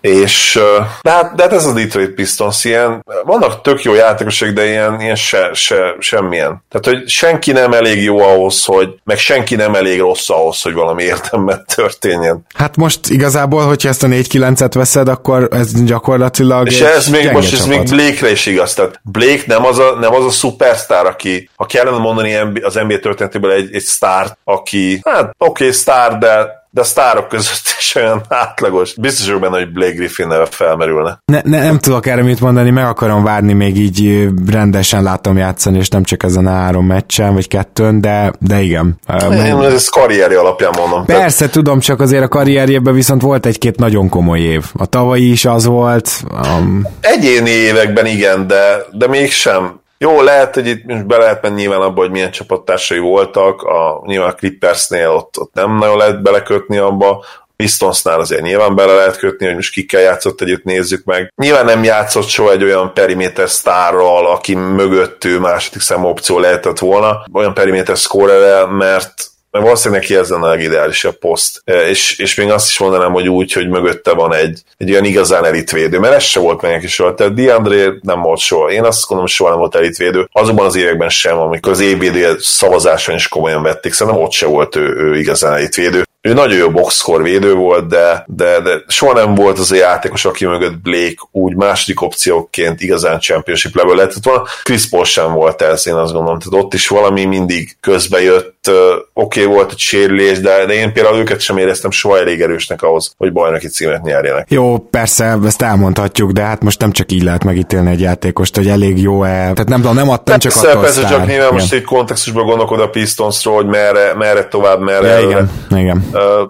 és 0.07 0.61
de 1.03 1.11
hát, 1.11 1.35
de 1.35 1.43
hát 1.43 1.53
ez 1.53 1.67
a 1.67 1.73
Detroit 1.73 2.11
Pistons 2.11 2.65
ilyen, 2.65 3.05
vannak 3.25 3.63
tök 3.63 3.83
jó 3.83 3.95
játékosok, 3.95 4.49
de 4.49 4.67
ilyen, 4.67 5.01
ilyen 5.01 5.15
se, 5.15 5.51
se, 5.53 5.95
semmilyen. 5.99 6.65
Tehát, 6.71 6.99
hogy 6.99 7.09
senki 7.09 7.53
nem 7.53 7.73
elég 7.73 8.03
jó 8.03 8.19
ahhoz, 8.19 8.65
hogy, 8.65 8.95
meg 9.05 9.19
senki 9.19 9.55
nem 9.55 9.75
elég 9.75 9.99
rossz 9.99 10.29
ahhoz, 10.29 10.63
hogy 10.63 10.75
valami 10.75 11.03
értelmet 11.03 11.75
történjen. 11.75 12.47
Hát 12.55 12.77
most 12.77 13.09
igazából, 13.09 13.63
hogyha 13.63 13.89
ezt 13.89 14.03
a 14.03 14.07
4-9-et 14.07 14.71
veszed, 14.75 15.09
akkor 15.09 15.49
ez 15.51 15.85
gyakorlatilag 15.85 16.67
És 16.67 16.81
ez 16.81 17.09
még, 17.09 17.31
most 17.31 17.53
ez 17.53 17.67
még 17.67 17.89
Blake-re 17.89 18.31
is 18.31 18.47
igaz. 18.47 18.75
Tehát 18.75 19.01
Blake 19.03 19.43
nem 19.47 19.65
az 19.65 19.79
a, 19.79 19.97
nem 20.01 20.15
az 20.15 20.25
a 20.25 20.31
szupersztár, 20.31 21.07
aki, 21.07 21.49
ha 21.57 21.67
kellene 21.67 21.99
mondani 21.99 22.35
az 22.63 22.75
NBA 22.75 22.99
történetéből 22.99 23.53
egy, 23.53 23.75
egy 23.75 23.83
sztárt, 23.83 24.39
aki, 24.45 25.01
hát 25.05 25.35
oké, 25.39 25.65
okay, 25.65 25.73
sztár, 25.73 26.19
de 26.19 26.65
de 26.77 26.83
a 26.83 26.85
sztárok 26.85 27.29
között 27.29 27.77
is 27.79 27.95
olyan 27.95 28.23
átlagos. 28.29 28.95
Biztos 28.95 29.27
vagyok 29.27 29.41
benne, 29.41 29.57
hogy 29.57 29.73
Blake 29.73 29.95
Griffin 29.95 30.27
neve 30.27 30.47
felmerülne. 30.51 31.19
Ne, 31.25 31.41
ne, 31.45 31.63
nem 31.63 31.79
tudok 31.79 32.07
erre 32.07 32.23
mit 32.23 32.41
mondani, 32.41 32.71
meg 32.71 32.85
akarom 32.85 33.25
várni, 33.25 33.53
még 33.53 33.77
így 33.77 34.29
rendesen 34.47 35.03
látom 35.03 35.37
játszani, 35.37 35.79
és 35.79 35.89
nem 35.89 36.03
csak 36.03 36.23
ezen 36.23 36.47
a 36.47 36.51
három 36.51 36.87
meccsen, 36.87 37.35
vagy 37.35 37.49
kettőn, 37.49 38.01
de, 38.01 38.33
de 38.41 38.61
igen. 38.61 39.01
Én 39.31 39.61
ez 39.61 39.89
karrieri 39.89 40.35
alapján 40.35 40.73
mondom. 40.79 41.05
Persze, 41.05 41.39
tehát... 41.39 41.53
tudom, 41.53 41.81
csak 41.81 42.01
azért 42.01 42.23
a 42.23 42.29
karrierjében 42.29 42.95
viszont 42.95 43.23
volt 43.23 43.47
egy-két 43.47 43.77
nagyon 43.77 44.09
komoly 44.09 44.41
év. 44.41 44.65
A 44.75 44.87
tavalyi 44.87 45.31
is 45.31 45.45
az 45.45 45.65
volt. 45.65 46.11
Um... 46.59 46.87
Egyéni 47.01 47.51
években 47.51 48.07
igen, 48.07 48.47
de, 48.47 48.87
de 48.93 49.07
mégsem 49.09 49.81
jó, 49.99 50.23
lehet, 50.23 50.55
hogy 50.55 50.67
itt 50.67 50.85
most 50.85 51.07
be 51.07 51.17
lehet 51.17 51.43
menni 51.43 51.61
nyilván 51.61 51.81
abba, 51.81 52.01
hogy 52.01 52.11
milyen 52.11 52.31
csapattársai 52.31 52.99
voltak, 52.99 53.63
a, 53.63 54.03
nyilván 54.07 54.31
a 54.31 54.35
Clippersnél 54.35 55.09
ott, 55.09 55.39
ott 55.39 55.55
nem 55.55 55.79
nagyon 55.79 55.97
lehet 55.97 56.23
belekötni 56.23 56.77
abba, 56.77 57.25
Pistonsnál 57.57 58.21
azért 58.21 58.43
nyilván 58.43 58.75
bele 58.75 58.95
lehet 58.95 59.17
kötni, 59.17 59.47
hogy 59.47 59.55
most 59.55 59.73
kikkel 59.73 60.01
játszott 60.01 60.41
együtt, 60.41 60.65
nézzük 60.65 61.05
meg. 61.05 61.33
Nyilván 61.37 61.65
nem 61.65 61.85
játszott 61.85 62.27
soha 62.27 62.51
egy 62.51 62.63
olyan 62.63 62.95
periméter 62.95 63.51
sztárral, 63.51 64.27
aki 64.27 64.55
mögött 64.55 65.25
ő 65.25 65.39
második 65.39 65.81
szem 65.81 66.05
opció 66.05 66.39
lehetett 66.39 66.79
volna, 66.79 67.25
olyan 67.33 67.55
periméter 67.55 67.97
scorerrel, 67.97 68.67
mert 68.67 69.15
mert 69.57 69.69
valószínűleg 69.69 70.03
neki 70.03 70.17
ez 70.17 70.29
lenne 70.29 70.47
a 70.47 70.49
legideálisabb 70.49 71.19
poszt. 71.19 71.63
E, 71.65 71.89
és, 71.89 72.19
és 72.19 72.35
még 72.35 72.51
azt 72.51 72.69
is 72.69 72.79
mondanám, 72.79 73.13
hogy 73.13 73.29
úgy, 73.29 73.53
hogy 73.53 73.69
mögötte 73.69 74.13
van 74.13 74.35
egy, 74.35 74.63
egy 74.77 74.91
olyan 74.91 75.05
igazán 75.05 75.45
elitvédő, 75.45 75.99
mert 75.99 76.15
ez 76.15 76.23
se 76.23 76.41
volt 76.41 76.63
meg 76.63 76.71
neki 76.71 76.87
soha. 76.87 77.15
Tehát 77.15 77.35
DeAndre 77.35 77.93
nem 78.01 78.21
volt 78.21 78.39
soha. 78.39 78.71
Én 78.71 78.85
azt 78.85 79.07
gondolom, 79.07 79.27
soha 79.27 79.51
nem 79.51 79.59
volt 79.59 79.75
elitvédő. 79.75 80.29
Azokban 80.33 80.67
az 80.67 80.77
években 80.77 81.09
sem, 81.09 81.39
amikor 81.39 81.73
az 81.73 81.81
EBD 81.81 82.41
szavazáson 82.41 83.15
is 83.15 83.29
komolyan 83.29 83.63
vették, 83.63 83.93
szerintem 83.93 84.23
ott 84.23 84.33
se 84.33 84.47
volt 84.47 84.77
ő, 84.77 84.97
ő 84.97 85.19
igazán 85.19 85.53
elitvédő 85.53 86.06
ő 86.27 86.33
nagyon 86.33 86.57
jó 86.57 86.71
boxkor 86.71 87.23
védő 87.23 87.55
volt, 87.55 87.87
de, 87.87 88.25
de, 88.27 88.61
de 88.61 88.83
soha 88.89 89.13
nem 89.13 89.35
volt 89.35 89.59
az 89.59 89.73
a 89.73 89.75
játékos, 89.75 90.25
aki 90.25 90.47
mögött 90.47 90.79
Blake 90.79 91.29
úgy 91.31 91.57
második 91.57 92.03
opcióként 92.03 92.81
igazán 92.81 93.21
championship 93.21 93.77
level 93.77 93.95
lehetett 93.95 94.25
volna. 94.25 94.43
Chris 94.63 94.89
Paul 94.89 95.05
sem 95.05 95.33
volt 95.33 95.63
ez, 95.63 95.87
én 95.87 95.95
azt 95.95 96.13
gondolom. 96.13 96.39
Tehát 96.39 96.65
ott 96.65 96.75
is 96.75 96.89
valami 96.89 97.25
mindig 97.25 97.77
közbe 97.81 98.23
jött, 98.23 98.71
oké 99.15 99.43
okay, 99.43 99.55
volt 99.55 99.71
egy 99.71 99.79
sérülés, 99.79 100.41
de, 100.41 100.67
de 100.67 100.73
én 100.73 100.93
például 100.93 101.19
őket 101.19 101.41
sem 101.41 101.59
éreztem 101.59 101.91
soha 101.91 102.19
elég 102.19 102.41
erősnek 102.41 102.83
ahhoz, 102.83 103.15
hogy 103.17 103.33
bajnoki 103.33 103.69
címet 103.69 104.03
nyerjenek. 104.03 104.47
Jó, 104.51 104.79
persze, 104.79 105.39
ezt 105.45 105.63
elmondhatjuk, 105.63 106.31
de 106.31 106.43
hát 106.43 106.63
most 106.63 106.81
nem 106.81 106.93
csak 106.93 107.13
így 107.13 107.23
lehet 107.23 107.45
megítélni 107.45 107.91
egy 107.91 108.01
játékost, 108.01 108.57
hogy 108.57 108.69
elég 108.69 109.03
jó-e. 109.03 109.29
Tehát 109.29 109.69
nem 109.69 109.81
tudom, 109.81 109.95
nem 109.95 110.11
adtam, 110.11 110.39
csak 110.39 110.53
attól 110.57 110.83
Persze, 110.83 111.09
csak 111.09 111.27
nyilván 111.27 111.53
most 111.53 111.73
egy 111.73 111.85
kontextusban 111.85 112.47
gondolkod 112.47 112.81
a 112.81 112.89
Pistonsról, 112.89 113.55
hogy 113.55 113.67
merre, 113.67 114.15
merre 114.15 114.45
tovább, 114.45 114.81
merre 114.81 115.09
ja, 115.09 115.21
igen, 115.21 115.51
igen 115.71 116.05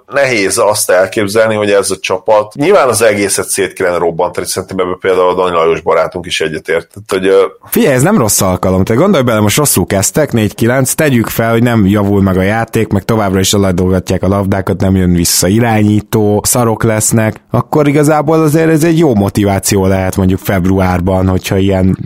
nehéz 0.06 0.58
azt 0.58 0.90
elképzelni, 0.90 1.54
hogy 1.54 1.70
ez 1.70 1.90
a 1.90 1.96
csapat, 2.00 2.54
nyilván 2.54 2.88
az 2.88 3.02
egészet 3.02 3.48
szét 3.48 3.72
kellene 3.72 3.98
robbantani, 3.98 4.46
szerintem 4.46 4.78
ebben 4.78 4.98
például 5.00 5.28
a 5.28 5.34
Dani 5.34 5.54
Lajos 5.54 5.80
barátunk 5.80 6.26
is 6.26 6.40
egyetért. 6.40 6.90
hogy, 7.08 7.30
Figyelj, 7.64 7.94
ez 7.94 8.02
nem 8.02 8.18
rossz 8.18 8.40
alkalom, 8.40 8.84
te 8.84 8.94
gondolj 8.94 9.22
bele, 9.22 9.40
most 9.40 9.56
rosszul 9.56 9.86
kezdtek, 9.86 10.30
4-9, 10.32 10.92
tegyük 10.92 11.28
fel, 11.28 11.50
hogy 11.50 11.62
nem 11.62 11.86
javul 11.86 12.22
meg 12.22 12.36
a 12.36 12.42
játék, 12.42 12.88
meg 12.88 13.04
továbbra 13.04 13.40
is 13.40 13.52
aladolgatják 13.52 14.22
a 14.22 14.28
labdákat, 14.28 14.80
nem 14.80 14.96
jön 14.96 15.12
vissza 15.12 15.48
irányító, 15.48 16.40
szarok 16.44 16.82
lesznek, 16.82 17.40
akkor 17.50 17.88
igazából 17.88 18.42
azért 18.42 18.70
ez 18.70 18.84
egy 18.84 18.98
jó 18.98 19.14
motiváció 19.14 19.86
lehet 19.86 20.16
mondjuk 20.16 20.40
februárban, 20.40 21.28
hogyha 21.28 21.56
ilyen, 21.56 21.98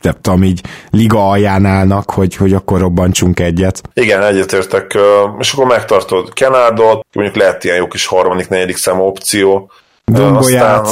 nem 0.00 0.14
tudom, 0.20 0.42
így 0.42 0.60
liga 0.90 1.28
alján 1.28 1.66
állnak, 1.66 2.10
hogy, 2.10 2.36
hogy 2.36 2.52
akkor 2.52 2.80
robbantsunk 2.80 3.40
egyet. 3.40 3.82
Igen, 3.94 4.22
egyetértek, 4.22 4.98
és 5.38 5.52
akkor 5.52 5.66
megtartod 5.66 6.32
Kenardot, 6.32 7.03
mondjuk 7.12 7.36
lehet 7.36 7.64
ilyen 7.64 7.76
jó 7.76 7.86
kis 7.86 8.06
harmadik, 8.06 8.48
negyedik 8.48 8.76
számú 8.76 9.02
opció. 9.02 9.70
Aztán 10.14 10.86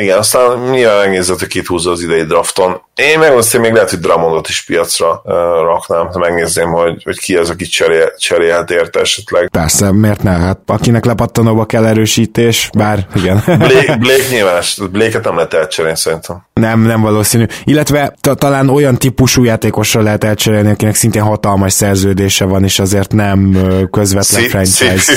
igen, 0.00 0.18
aztán 0.18 0.58
nyilván 0.70 0.98
megnézett, 0.98 1.38
hogy 1.38 1.48
kit 1.48 1.66
húzza 1.66 1.90
az 1.90 2.02
idei 2.02 2.22
drafton. 2.22 2.80
Én 2.94 3.18
megmondom, 3.18 3.60
még 3.60 3.72
lehet, 3.72 3.90
hogy 3.90 3.98
Drummondot 3.98 4.48
is 4.48 4.64
piacra 4.64 5.22
uh, 5.24 5.32
raknám, 5.64 6.06
ha 6.12 6.18
megnézném, 6.18 6.70
hogy, 6.70 7.02
hogy 7.04 7.18
ki 7.18 7.36
az, 7.36 7.50
aki 7.50 7.64
cserél, 7.64 8.12
cserélhet 8.18 8.70
érte 8.70 9.00
esetleg. 9.00 9.48
Persze, 9.48 9.92
miért 9.92 10.22
ne? 10.22 10.30
Hát 10.30 10.58
akinek 10.66 11.04
lepattanóba 11.04 11.64
kell 11.64 11.86
erősítés, 11.86 12.70
bár 12.78 13.06
igen. 13.14 13.42
Blake, 13.46 13.96
Blake 13.96 14.28
nyilván, 14.30 14.62
Blake-et 14.90 15.24
nem 15.24 15.34
lehet 15.34 15.54
elcserélni 15.54 15.98
szerintem. 15.98 16.46
Nem, 16.52 16.80
nem 16.80 17.00
valószínű. 17.00 17.46
Illetve 17.64 18.14
ta- 18.20 18.38
talán 18.38 18.68
olyan 18.68 18.98
típusú 18.98 19.44
játékosra 19.44 20.02
lehet 20.02 20.24
elcserélni, 20.24 20.70
akinek 20.70 20.94
szintén 20.94 21.22
hatalmas 21.22 21.72
szerződése 21.72 22.44
van, 22.44 22.64
és 22.64 22.78
azért 22.78 23.12
nem 23.12 23.56
közvetlen 23.90 24.42
franchise. 24.42 25.12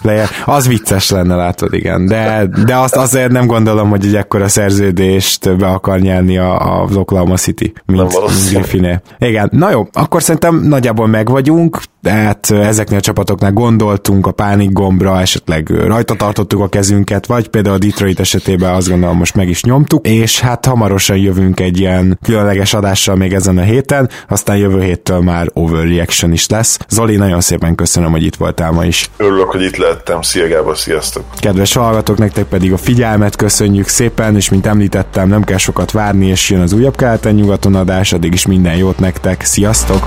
Player. 0.00 0.28
Az 0.44 0.68
vicces 0.68 1.10
lenne, 1.10 1.34
látod, 1.34 1.74
igen. 1.74 2.06
De, 2.06 2.46
de 2.64 2.76
azt 2.76 2.96
azért 2.96 3.30
nem 3.30 3.46
gondolom, 3.46 3.90
hogy 3.90 4.06
egy 4.06 4.14
ekkora 4.14 4.48
szerződést 4.48 5.56
be 5.56 5.66
akar 5.66 5.98
nyelni 5.98 6.38
a, 6.38 6.82
az 6.82 6.96
Oklahoma 6.96 7.36
City, 7.36 7.72
mint, 7.86 8.00
mint 8.00 8.50
Griffiné. 8.50 9.00
Igen, 9.18 9.48
na 9.52 9.70
jó, 9.70 9.88
akkor 9.92 10.22
szerintem 10.22 10.56
nagyjából 10.56 11.06
megvagyunk, 11.06 11.80
tehát 12.02 12.50
ezeknél 12.50 12.98
a 12.98 13.00
csapatoknál 13.00 13.52
gondoltunk 13.52 14.26
a 14.26 14.30
pánik 14.30 14.72
gombra, 14.72 15.20
esetleg 15.20 15.68
rajta 15.68 16.14
tartottuk 16.14 16.60
a 16.60 16.68
kezünket, 16.68 17.26
vagy 17.26 17.48
például 17.48 17.74
a 17.74 17.78
Detroit 17.78 18.20
esetében 18.20 18.74
azt 18.74 18.88
gondolom 18.88 19.16
most 19.16 19.34
meg 19.34 19.48
is 19.48 19.62
nyomtuk, 19.62 20.06
és 20.06 20.40
hát 20.40 20.66
hamarosan 20.66 21.16
jövünk 21.16 21.60
egy 21.60 21.80
ilyen 21.80 22.18
különleges 22.22 22.74
adással 22.74 23.16
még 23.16 23.32
ezen 23.32 23.58
a 23.58 23.62
héten, 23.62 24.08
aztán 24.28 24.56
jövő 24.56 24.82
héttől 24.82 25.20
már 25.20 25.50
overreaction 25.52 26.32
is 26.32 26.48
lesz. 26.48 26.78
Zoli, 26.88 27.16
nagyon 27.16 27.40
szépen 27.40 27.74
köszönöm, 27.74 28.10
hogy 28.10 28.22
itt 28.22 28.36
voltál 28.36 28.70
ma 28.70 28.84
is. 28.84 29.10
Örülök, 29.16 29.50
hogy 29.50 29.62
itt 29.62 29.76
lehettem. 29.76 30.22
Szia 30.22 30.48
Gábor, 30.48 30.78
sziasztok! 30.78 31.24
Kedves 31.40 31.74
hallgatók, 31.74 32.18
nektek 32.18 32.44
pedig 32.44 32.72
a 32.72 32.76
figyelmet 32.76 33.36
köszönjük 33.36 33.88
szépen, 33.88 34.36
és 34.36 34.48
mint 34.48 34.66
említettem, 34.66 35.28
nem 35.28 35.44
kell 35.44 35.56
sokat 35.56 35.90
várni, 35.90 36.26
és 36.26 36.50
jön 36.50 36.60
az 36.60 36.72
újabb 36.72 36.96
keleten-nyugaton 36.96 37.74
adás, 37.74 38.12
addig 38.12 38.32
is 38.32 38.46
minden 38.46 38.76
jót 38.76 38.98
nektek. 38.98 39.44
Sziasztok! 39.44 40.06